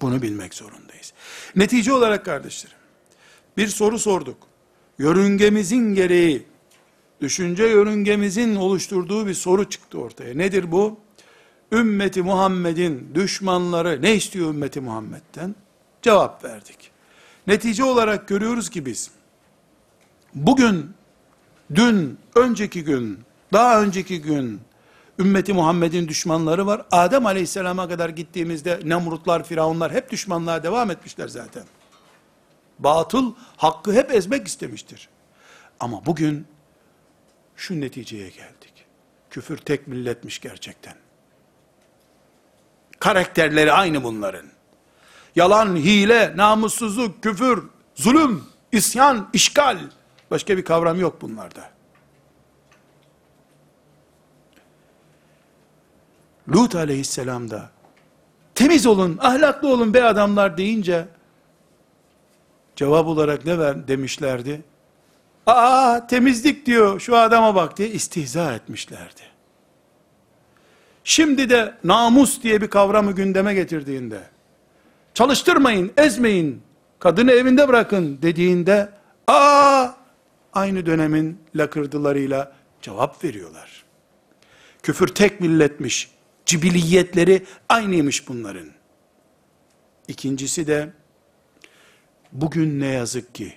Bunu 0.02 0.22
bilmek 0.22 0.54
zorundayız. 0.54 1.14
Netice 1.56 1.94
olarak 1.94 2.26
kardeşlerim, 2.26 2.78
bir 3.58 3.68
soru 3.68 4.00
sorduk. 4.00 4.38
Yörüngemizin 4.98 5.96
gereği, 5.96 6.48
düşünce 7.22 7.64
yörüngemizin 7.64 8.56
oluşturduğu 8.56 9.28
bir 9.28 9.34
soru 9.34 9.70
çıktı 9.70 10.00
ortaya. 10.00 10.34
Nedir 10.34 10.72
bu? 10.72 11.00
Ümmeti 11.72 12.22
Muhammed'in 12.22 13.12
düşmanları 13.16 14.02
ne 14.02 14.16
istiyor 14.16 14.50
ümmeti 14.50 14.82
Muhammed'den? 14.82 15.56
Cevap 16.02 16.44
verdik. 16.44 16.92
Netice 17.48 17.84
olarak 17.84 18.28
görüyoruz 18.28 18.70
ki 18.70 18.86
biz, 18.86 19.12
bugün, 20.36 20.94
dün, 21.76 22.18
önceki 22.36 22.84
gün, 22.84 23.20
daha 23.54 23.82
önceki 23.82 24.22
gün, 24.22 24.62
ümmeti 25.20 25.54
Muhammed'in 25.54 26.08
düşmanları 26.08 26.68
var. 26.68 26.86
Adem 26.92 27.26
aleyhisselama 27.26 27.90
kadar 27.90 28.10
gittiğimizde 28.10 28.80
Nemrutlar, 28.84 29.44
Firavunlar 29.44 29.92
hep 29.92 30.12
düşmanlığa 30.12 30.64
devam 30.64 30.92
etmişler 30.92 31.28
zaten. 31.28 31.64
Batıl, 32.80 33.34
hakkı 33.58 33.94
hep 33.94 34.14
ezmek 34.14 34.48
istemiştir. 34.48 35.10
Ama 35.80 36.06
bugün 36.06 36.46
şu 37.56 37.82
neticeye 37.82 38.30
geldik. 38.30 38.86
Küfür 39.30 39.58
tek 39.58 39.88
milletmiş 39.88 40.40
gerçekten. 40.40 41.03
Karakterleri 43.04 43.72
aynı 43.72 44.04
bunların. 44.04 44.46
Yalan, 45.36 45.76
hile, 45.76 46.34
namussuzluk, 46.38 47.24
küfür, 47.24 47.64
zulüm, 47.96 48.44
isyan, 48.72 49.30
işgal. 49.34 49.78
Başka 50.32 50.58
bir 50.58 50.66
kavram 50.66 51.00
yok 51.00 51.22
bunlarda. 51.22 51.70
Lut 56.50 56.76
aleyhisselam 56.76 57.50
da 57.50 57.70
temiz 58.56 58.86
olun, 58.86 59.18
ahlaklı 59.22 59.74
olun 59.74 59.94
be 59.94 60.04
adamlar 60.04 60.58
deyince 60.58 61.08
cevap 62.76 63.08
olarak 63.08 63.46
ne 63.46 63.60
ver 63.60 63.88
demişlerdi? 63.88 64.62
Aa 65.46 66.08
temizlik 66.08 66.66
diyor 66.66 67.00
şu 67.00 67.18
adama 67.18 67.56
bak 67.56 67.78
diye 67.78 67.90
istihza 67.90 68.54
etmişlerdi. 68.54 69.33
Şimdi 71.04 71.50
de 71.50 71.74
namus 71.84 72.44
diye 72.44 72.62
bir 72.62 72.68
kavramı 72.68 73.12
gündeme 73.12 73.54
getirdiğinde 73.54 74.20
çalıştırmayın, 75.14 75.92
ezmeyin, 75.98 76.62
kadını 77.00 77.32
evinde 77.32 77.68
bırakın 77.68 78.20
dediğinde 78.22 78.90
aa 79.28 79.88
aynı 80.54 80.86
dönemin 80.86 81.40
lakırdılarıyla 81.56 82.54
cevap 82.82 83.24
veriyorlar. 83.24 83.84
Küfür 84.84 85.08
tek 85.08 85.42
milletmiş, 85.42 86.12
cibiliyetleri 86.46 87.46
aynıymış 87.70 88.28
bunların. 88.28 88.70
İkincisi 90.08 90.68
de, 90.68 90.94
bugün 92.32 92.80
ne 92.80 92.88
yazık 92.88 93.36
ki, 93.36 93.54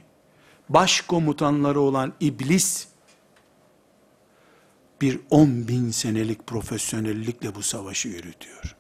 başkomutanları 0.69 1.81
olan 1.81 2.13
iblis, 2.21 2.89
bir 5.01 5.21
on 5.31 5.69
bin 5.69 5.91
senelik 5.91 6.47
profesyonellikle 6.47 7.55
bu 7.55 7.63
savaşı 7.63 8.09
yürütüyor. 8.09 8.77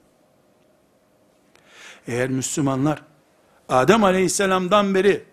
Eğer 2.06 2.30
Müslümanlar, 2.30 3.02
Adem 3.68 4.04
aleyhisselamdan 4.04 4.94
beri, 4.94 5.24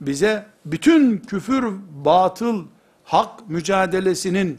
bize 0.00 0.46
bütün 0.64 1.18
küfür, 1.18 1.72
batıl, 2.04 2.66
hak 3.04 3.48
mücadelesinin 3.48 4.58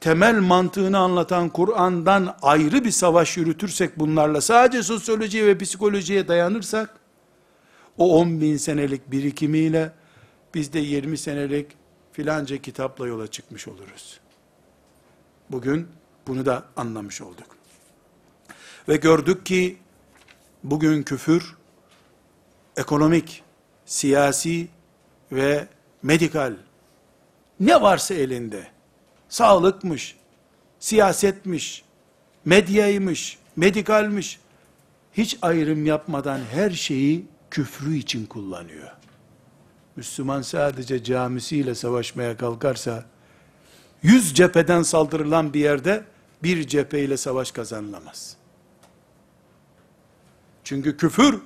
temel 0.00 0.40
mantığını 0.40 0.98
anlatan 0.98 1.48
Kur'an'dan 1.48 2.36
ayrı 2.42 2.84
bir 2.84 2.90
savaş 2.90 3.36
yürütürsek 3.36 3.98
bunlarla, 3.98 4.40
sadece 4.40 4.82
sosyolojiye 4.82 5.46
ve 5.46 5.58
psikolojiye 5.58 6.28
dayanırsak, 6.28 7.00
o 7.98 8.18
10 8.18 8.40
bin 8.40 8.56
senelik 8.56 9.10
birikimiyle, 9.10 9.92
biz 10.54 10.72
de 10.72 10.78
20 10.78 11.18
senelik 11.18 11.66
filanca 12.12 12.56
kitapla 12.56 13.06
yola 13.06 13.26
çıkmış 13.26 13.68
oluruz. 13.68 14.20
Bugün 15.50 15.88
bunu 16.26 16.46
da 16.46 16.64
anlamış 16.76 17.20
olduk. 17.20 17.56
Ve 18.88 18.96
gördük 18.96 19.46
ki, 19.46 19.78
bugün 20.64 21.02
küfür, 21.02 21.56
ekonomik, 22.76 23.42
siyasi 23.86 24.68
ve 25.32 25.68
medikal, 26.02 26.56
ne 27.60 27.82
varsa 27.82 28.14
elinde, 28.14 28.66
sağlıkmış, 29.28 30.16
siyasetmiş, 30.78 31.84
medyaymış, 32.44 33.38
medikalmiş, 33.56 34.40
hiç 35.12 35.38
ayrım 35.42 35.86
yapmadan 35.86 36.40
her 36.52 36.70
şeyi 36.70 37.26
küfrü 37.50 37.96
için 37.96 38.26
kullanıyor. 38.26 38.90
Müslüman 39.96 40.42
sadece 40.42 41.04
camisiyle 41.04 41.74
savaşmaya 41.74 42.36
kalkarsa, 42.36 43.04
yüz 44.02 44.34
cepheden 44.34 44.82
saldırılan 44.82 45.54
bir 45.54 45.60
yerde, 45.60 46.04
bir 46.42 46.66
cepheyle 46.66 47.16
savaş 47.16 47.52
kazanılamaz. 47.52 48.36
Çünkü 50.64 50.96
küfür, 50.96 51.40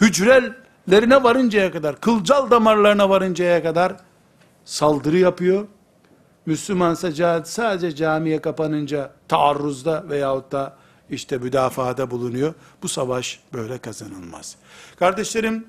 hücrelerine 0.00 1.22
varıncaya 1.22 1.72
kadar, 1.72 2.00
kılcal 2.00 2.50
damarlarına 2.50 3.10
varıncaya 3.10 3.62
kadar 3.62 3.96
saldırı 4.64 5.18
yapıyor, 5.18 5.66
Müslümansa 6.46 7.44
sadece 7.44 7.96
camiye 7.96 8.40
kapanınca 8.40 9.12
taarruzda 9.28 10.04
veyahut 10.08 10.52
da 10.52 10.76
işte 11.10 11.38
müdafaada 11.38 12.10
bulunuyor. 12.10 12.54
Bu 12.82 12.88
savaş 12.88 13.40
böyle 13.52 13.78
kazanılmaz. 13.78 14.56
Kardeşlerim, 14.98 15.66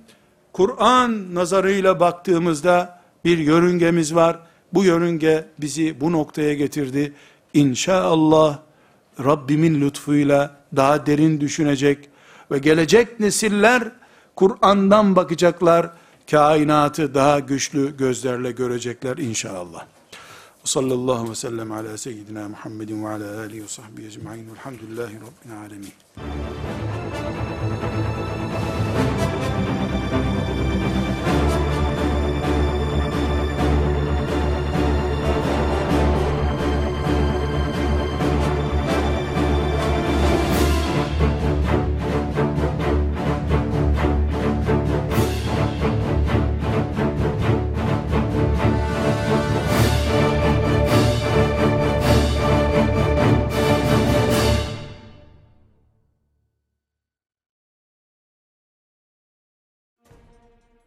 Kur'an 0.54 1.36
nazarıyla 1.36 2.00
baktığımızda 2.00 3.00
bir 3.26 3.38
yörüngemiz 3.38 4.16
var. 4.16 4.40
Bu 4.74 4.84
yörünge 4.84 5.46
bizi 5.60 6.02
bu 6.02 6.12
noktaya 6.12 6.54
getirdi. 6.54 7.14
İnşallah 7.54 8.60
Rabbimin 9.20 9.82
lütfuyla 9.82 10.56
daha 10.76 11.06
derin 11.06 11.42
düşünecek 11.42 12.10
ve 12.52 12.58
gelecek 12.58 13.20
nesiller 13.20 13.92
Kur'an'dan 14.36 15.16
bakacaklar. 15.16 15.90
Kainatı 16.32 17.14
daha 17.14 17.40
güçlü 17.40 17.98
gözlerle 17.98 18.52
görecekler 18.52 19.18
inşallah. 19.18 19.86
Sallallahu 20.64 21.16
aleyhi 21.16 21.32
ve 21.32 21.36
sellem 21.36 21.72
ala 21.72 21.98
seyyidina 21.98 22.50
Muhammedin 22.50 23.04
ve 23.04 23.10
ala 23.10 23.40
alihi 23.40 23.64
ve 23.64 23.68
sahbihi 23.68 24.08
ecma'in. 24.08 24.50
Elhamdülillahi 24.50 25.16
Rabbil 25.16 25.58
alemin. 25.60 25.94